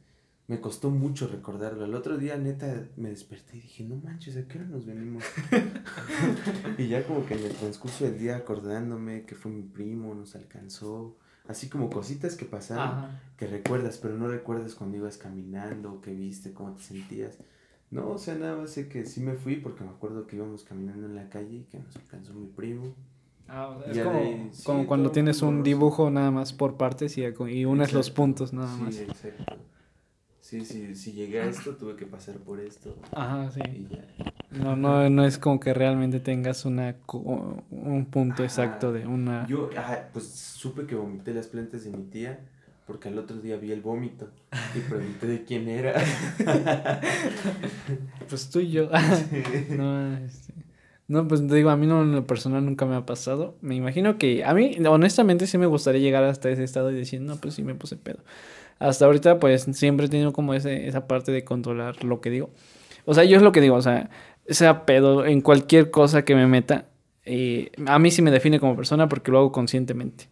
me 0.48 0.60
costó 0.60 0.90
mucho 0.90 1.28
recordarlo. 1.28 1.86
El 1.86 1.96
otro 1.96 2.18
día, 2.18 2.38
neta, 2.38 2.88
me 2.98 3.10
desperté 3.10 3.58
y 3.58 3.62
dije, 3.62 3.84
no 3.86 3.96
manches, 3.96 4.36
¿a 4.36 4.48
qué 4.48 4.58
hora 4.58 4.68
nos 4.68 4.86
venimos? 4.86 5.24
y 6.78 6.88
ya 6.90 7.06
como 7.06 7.26
que 7.26 7.36
en 7.36 7.46
el 7.46 7.56
transcurso 7.56 8.04
del 8.04 8.20
día 8.20 8.36
acordándome 8.36 9.24
que 9.24 9.36
fue 9.36 9.52
mi 9.52 9.64
primo, 9.64 10.14
nos 10.14 10.36
alcanzó. 10.36 11.16
Así 11.48 11.70
como 11.70 11.90
cositas 11.90 12.36
que 12.36 12.46
pasaron, 12.46 13.18
que 13.38 13.48
recuerdas, 13.48 13.98
pero 13.98 14.18
no 14.18 14.28
recuerdas 14.28 14.76
cuando 14.76 14.98
ibas 14.98 15.18
caminando, 15.18 16.02
qué 16.02 16.14
viste, 16.14 16.54
cómo 16.54 16.74
te 16.74 16.84
sentías. 16.84 17.38
No, 17.90 18.10
o 18.10 18.18
sea, 18.18 18.36
nada 18.36 18.56
más 18.56 18.72
sé 18.72 18.88
que 18.88 19.06
sí 19.06 19.22
me 19.22 19.36
fui 19.36 19.58
porque 19.58 19.84
me 19.84 19.90
acuerdo 19.90 20.28
que 20.28 20.36
íbamos 20.36 20.64
caminando 20.64 21.08
en 21.08 21.16
la 21.16 21.30
calle 21.30 21.58
y 21.58 21.64
que 21.64 21.80
nos 21.80 21.96
alcanzó 21.96 22.34
mi 22.34 22.48
primo. 22.48 22.94
Ah, 23.48 23.78
es 23.86 24.64
como, 24.64 24.88
cuando 24.88 25.12
tienes 25.12 25.42
un 25.42 25.64
dibujo 25.64 26.10
nada 26.10 26.32
más 26.32 26.54
por 26.54 26.78
partes 26.78 27.18
y, 27.18 27.24
y 27.26 27.66
unes 27.66 27.94
los 27.94 28.10
puntos 28.10 28.54
nada 28.54 28.76
más. 28.78 28.96
Sí, 28.96 29.04
exacto. 29.04 29.58
Sí, 30.40 30.66
sí, 30.66 30.96
si 30.96 31.14
llegué 31.14 31.40
a 31.42 31.46
esto, 31.46 31.78
tuve 31.78 31.96
que 31.96 32.06
pasar 32.06 32.36
por 32.36 32.60
esto. 32.60 32.98
Ajá, 33.14 33.50
sí. 33.52 33.62
No, 34.52 34.76
no, 34.76 35.10
no 35.10 35.26
es 35.26 35.38
como 35.38 35.62
que 35.62 35.74
realmente 35.74 36.20
tengas 36.20 36.66
una 36.66 36.98
un 37.14 38.06
punto 38.12 38.44
exacto 38.44 38.92
de 38.92 39.08
una... 39.08 39.48
Yo, 39.48 39.70
ajá, 39.78 40.10
pues 40.12 40.28
supe 40.28 40.86
que 40.86 40.96
vomité 40.96 41.34
las 41.34 41.48
plantas 41.48 41.86
de 41.86 41.92
mi 41.92 42.04
tía 42.04 42.40
porque 42.92 43.08
al 43.08 43.18
otro 43.18 43.38
día 43.38 43.56
vi 43.56 43.72
el 43.72 43.82
vómito 43.82 44.30
y 44.76 44.80
pregunté 44.80 45.26
de 45.26 45.46
quién 45.46 45.70
era. 45.70 45.94
pues 48.30 48.50
tú 48.50 48.60
y 48.60 48.72
yo. 48.72 48.90
no, 49.70 50.18
este... 50.18 50.51
No, 51.12 51.28
pues 51.28 51.46
te 51.46 51.54
digo, 51.54 51.70
a 51.70 51.78
mí 51.78 51.88
no 51.88 52.02
en 52.02 52.14
lo 52.14 52.26
personal 52.26 52.66
nunca 52.66 52.86
me 52.86 52.96
ha 52.96 53.06
pasado. 53.06 53.56
Me 53.62 53.76
imagino 53.76 54.18
que 54.18 54.44
a 54.44 54.54
mí, 54.54 54.78
honestamente, 54.88 55.46
sí 55.46 55.58
me 55.58 55.66
gustaría 55.66 56.02
llegar 56.02 56.24
hasta 56.24 56.50
ese 56.50 56.64
estado 56.64 56.92
y 56.92 56.96
decir, 56.96 57.22
no, 57.22 57.36
pues 57.36 57.54
sí 57.54 57.64
me 57.64 57.76
puse 57.76 57.98
pedo 57.98 58.20
hasta 58.82 59.06
ahorita 59.06 59.40
pues 59.40 59.68
siempre 59.74 60.08
he 60.08 60.10
tenido 60.10 60.34
como 60.34 60.54
ese, 60.54 60.88
esa 60.88 61.08
parte 61.08 61.32
de 61.32 61.44
controlar 61.44 62.04
lo 62.04 62.20
que 62.20 62.32
digo. 62.32 62.50
O 63.06 63.14
sea, 63.14 63.24
yo 63.24 63.38
es 63.38 63.44
lo 63.44 63.52
que 63.52 63.62
digo, 63.62 63.76
o 63.76 63.82
sea, 63.82 64.10
sea 64.48 64.86
pedo 64.86 65.26
en 65.26 65.42
cualquier 65.42 65.92
cosa 65.92 66.26
que 66.26 66.34
me 66.36 66.48
meta, 66.48 66.86
eh, 67.24 67.72
a 67.86 68.00
mí 68.00 68.10
sí 68.10 68.24
me 68.24 68.32
define 68.32 68.60
como 68.60 68.76
persona 68.76 69.08
porque 69.08 69.32
lo 69.32 69.38
hago 69.38 69.52
conscientemente. 69.52 70.28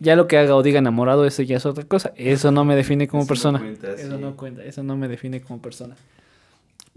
Ya 0.00 0.16
lo 0.16 0.26
que 0.26 0.36
haga 0.36 0.56
o 0.56 0.62
diga 0.64 0.80
enamorado, 0.80 1.24
eso 1.24 1.42
ya 1.42 1.56
es 1.56 1.64
otra 1.64 1.84
cosa. 1.84 2.12
Eso 2.16 2.50
no 2.50 2.64
me 2.64 2.74
define 2.74 3.06
como 3.06 3.28
persona. 3.28 3.62
eso 3.96 4.18
no 4.18 4.36
cuenta, 4.36 4.64
eso 4.64 4.82
no 4.82 4.96
me 4.96 5.06
define 5.06 5.40
como 5.40 5.62
persona. 5.62 5.94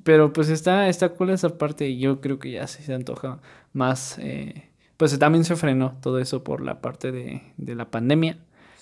Pero 0.03 0.33
pues 0.33 0.49
está, 0.49 0.89
está 0.89 1.09
cool 1.09 1.29
esa 1.29 1.57
parte 1.57 1.87
y 1.87 1.99
yo 1.99 2.21
creo 2.21 2.39
que 2.39 2.51
ya 2.51 2.67
se 2.67 2.93
antoja 2.93 3.39
más. 3.73 4.17
Eh, 4.19 4.69
pues 4.97 5.17
también 5.19 5.43
se 5.43 5.55
frenó 5.55 5.97
todo 6.01 6.19
eso 6.19 6.43
por 6.43 6.61
la 6.61 6.81
parte 6.81 7.11
de, 7.11 7.43
de 7.57 7.75
la 7.75 7.89
pandemia 7.89 8.37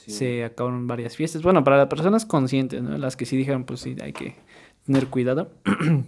se 0.09 0.43
acabaron 0.43 0.87
varias 0.87 1.15
fiestas. 1.15 1.41
Bueno, 1.41 1.63
para 1.63 1.77
las 1.77 1.87
personas 1.87 2.25
conscientes, 2.25 2.81
¿no? 2.81 2.97
Las 2.97 3.15
que 3.15 3.25
sí 3.25 3.37
dijeron, 3.37 3.63
pues 3.63 3.81
sí, 3.81 3.95
hay 4.01 4.13
que 4.13 4.35
tener 4.85 5.07
cuidado. 5.07 5.51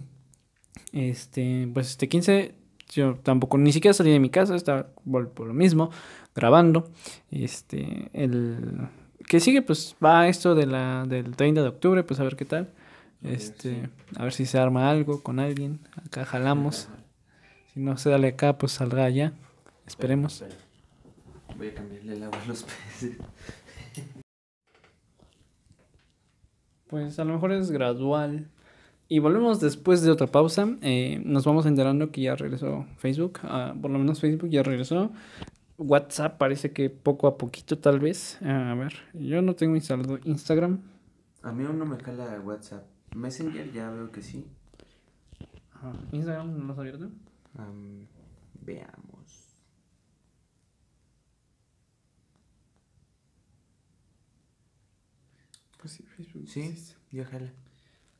Este, 0.90 1.70
pues 1.72 1.90
este 1.90 2.08
15 2.08 2.54
yo 2.90 3.14
tampoco 3.22 3.56
ni 3.56 3.72
siquiera 3.72 3.94
salí 3.94 4.10
de 4.10 4.20
mi 4.20 4.28
casa, 4.28 4.54
estaba 4.54 4.88
por, 5.10 5.46
lo 5.46 5.54
mismo, 5.54 5.90
grabando. 6.34 6.90
Este, 7.30 8.10
el 8.12 8.88
que 9.26 9.40
sigue 9.40 9.62
pues 9.62 9.96
va 10.04 10.28
esto 10.28 10.54
de 10.54 10.66
la 10.66 11.04
del 11.06 11.34
30 11.34 11.62
de 11.62 11.68
octubre, 11.68 12.02
pues 12.02 12.20
a 12.20 12.24
ver 12.24 12.36
qué 12.36 12.44
tal. 12.44 12.70
Este, 13.24 13.88
a 14.16 14.24
ver 14.24 14.32
si 14.32 14.46
se 14.46 14.58
arma 14.58 14.90
algo 14.90 15.22
con 15.22 15.38
alguien. 15.38 15.80
Acá 16.04 16.24
jalamos. 16.24 16.88
Si 17.72 17.80
no 17.80 17.96
se 17.96 18.10
dale 18.10 18.28
acá, 18.28 18.58
pues 18.58 18.72
saldrá 18.72 19.04
allá. 19.04 19.32
Esperemos. 19.86 20.44
Voy 21.56 21.68
a 21.68 21.74
cambiarle 21.74 22.14
el 22.14 22.22
agua 22.22 22.38
a 22.42 22.46
los 22.46 22.64
peces. 22.64 23.16
Pues 26.88 27.18
a 27.18 27.24
lo 27.24 27.32
mejor 27.32 27.52
es 27.52 27.70
gradual. 27.70 28.50
Y 29.08 29.18
volvemos 29.18 29.60
después 29.60 30.02
de 30.02 30.10
otra 30.10 30.26
pausa. 30.26 30.76
Eh, 30.82 31.22
nos 31.24 31.46
vamos 31.46 31.64
enterando 31.64 32.10
que 32.10 32.20
ya 32.20 32.36
regresó 32.36 32.84
Facebook. 32.98 33.40
Ah, 33.44 33.74
por 33.80 33.90
lo 33.90 33.98
menos 33.98 34.20
Facebook 34.20 34.50
ya 34.50 34.62
regresó. 34.62 35.10
WhatsApp 35.78 36.36
parece 36.36 36.72
que 36.72 36.90
poco 36.90 37.28
a 37.28 37.38
poquito 37.38 37.78
tal 37.78 37.98
vez. 37.98 38.38
a 38.42 38.74
ver, 38.74 38.92
yo 39.14 39.40
no 39.40 39.54
tengo 39.54 39.74
instalado 39.74 40.18
Instagram. 40.24 40.80
A 41.42 41.50
mí 41.50 41.64
aún 41.64 41.78
no 41.78 41.86
me 41.86 41.96
cala 41.96 42.38
WhatsApp. 42.44 42.91
Messenger 43.14 43.72
ya 43.72 43.90
veo 43.90 44.10
que 44.10 44.22
sí. 44.22 44.46
¿Instagram 46.12 46.58
no 46.58 46.64
lo 46.64 46.72
has 46.72 46.78
abierto? 46.78 47.10
veamos. 48.60 49.56
Pues 55.78 55.92
sí, 55.94 56.04
Facebook. 56.04 56.48
Sí, 56.48 56.74
ya 57.10 57.24
jala. 57.24 57.52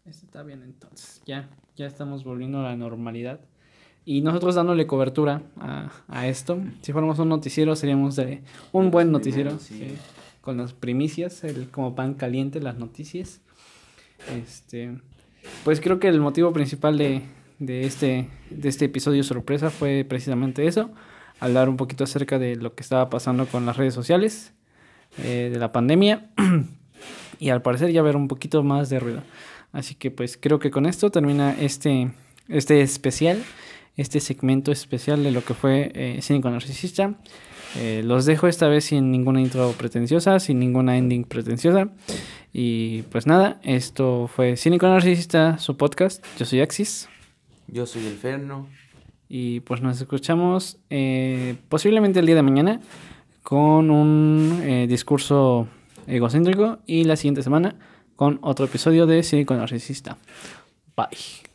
Este 0.05 0.27
está 0.27 0.43
bien 0.43 0.63
entonces. 0.63 1.23
Ya, 1.27 1.49
ya 1.77 1.87
estamos 1.87 2.25
volviendo 2.25 2.59
a 2.59 2.65
la 2.65 2.77
normalidad. 2.77 3.41
Y 4.05 4.21
nosotros 4.23 4.57
dándole 4.57 4.89
cobertura 4.89 5.43
a, 5.59 5.93
a 6.09 6.27
esto. 6.27 6.61
Si 6.83 6.91
fuéramos 6.91 7.21
un 7.21 7.29
noticiero, 7.29 7.77
seríamos 7.77 8.17
de 8.17 8.43
un 8.73 8.91
buen 8.91 9.13
noticiero. 9.13 9.59
Sí. 9.61 9.97
con 10.41 10.57
las 10.57 10.73
primicias, 10.73 11.45
el, 11.45 11.71
como 11.71 11.95
pan 11.95 12.15
caliente, 12.15 12.61
las 12.61 12.77
noticias. 12.79 13.41
Este, 14.31 14.93
pues 15.65 15.81
creo 15.81 15.99
que 15.99 16.09
el 16.09 16.21
motivo 16.21 16.53
principal 16.53 16.99
de, 16.99 17.23
de, 17.59 17.85
este, 17.85 18.29
de 18.51 18.69
este 18.69 18.87
episodio 18.87 19.23
sorpresa 19.25 19.71
fue 19.71 20.05
precisamente 20.09 20.67
eso. 20.67 20.91
Hablar 21.41 21.69
un 21.69 21.77
poquito 21.77 22.05
acerca 22.05 22.39
de 22.39 22.57
lo 22.57 22.75
que 22.75 22.83
estaba 22.83 23.11
pasando 23.11 23.47
con 23.47 23.67
las 23.67 23.77
redes 23.77 23.95
sociales, 23.95 24.53
eh, 25.19 25.51
de 25.53 25.59
la 25.59 25.73
pandemia. 25.73 26.31
y 27.39 27.51
al 27.51 27.63
parecer 27.63 27.91
ya 27.91 28.03
ver 28.03 28.17
un 28.17 28.29
poquito 28.29 28.63
más 28.63 28.89
de 28.89 29.01
ruido. 29.01 29.23
Así 29.73 29.95
que 29.95 30.11
pues 30.11 30.39
creo 30.41 30.59
que 30.59 30.71
con 30.71 30.87
esto 30.87 31.11
termina 31.11 31.55
este, 31.59 32.13
este 32.49 32.83
especial, 32.83 33.43
este 33.97 34.21
segmento 34.21 34.73
especial 34.73 35.23
de 35.23 35.31
lo 35.31 35.45
que 35.45 35.55
fue 35.55 35.93
eh, 35.95 36.19
Cínico 36.23 36.51
Narcisista. 36.51 37.15
Eh, 37.77 38.03
los 38.05 38.27
dejo 38.27 38.49
esta 38.49 38.69
vez 38.69 38.85
sin 38.85 39.11
ninguna 39.11 39.41
intro 39.41 39.73
pretenciosa, 39.73 40.39
sin 40.41 40.59
ninguna 40.59 40.97
ending 40.97 41.25
pretenciosa. 41.25 41.89
Y 42.53 43.03
pues 43.03 43.27
nada, 43.27 43.61
esto 43.63 44.29
fue 44.29 44.57
Cínico 44.57 44.87
Narcisista, 44.87 45.59
su 45.59 45.77
podcast. 45.77 46.25
Yo 46.39 46.45
soy 46.45 46.61
Axis. 46.61 47.09
Yo 47.67 47.87
soy 47.87 48.07
El 48.07 48.17
Ferno. 48.17 48.69
Y 49.29 49.61
pues 49.61 49.81
nos 49.81 49.99
escuchamos 49.99 50.79
eh, 50.91 51.57
posiblemente 51.71 52.21
el 52.21 52.27
día 52.27 52.35
de 52.35 52.43
mañana 52.43 52.81
con 53.43 53.91
un 53.91 54.61
eh, 54.63 54.87
discurso 54.87 55.69
egocéntrico 56.07 56.81
y 56.87 57.05
la 57.05 57.17
siguiente 57.17 57.43
semana 57.43 57.77
con 58.15 58.39
otro 58.43 58.67
episodio 58.67 59.07
de 59.07 59.23
Cínico 59.23 59.55
Narcisista. 59.55 60.19
Bye. 60.95 61.52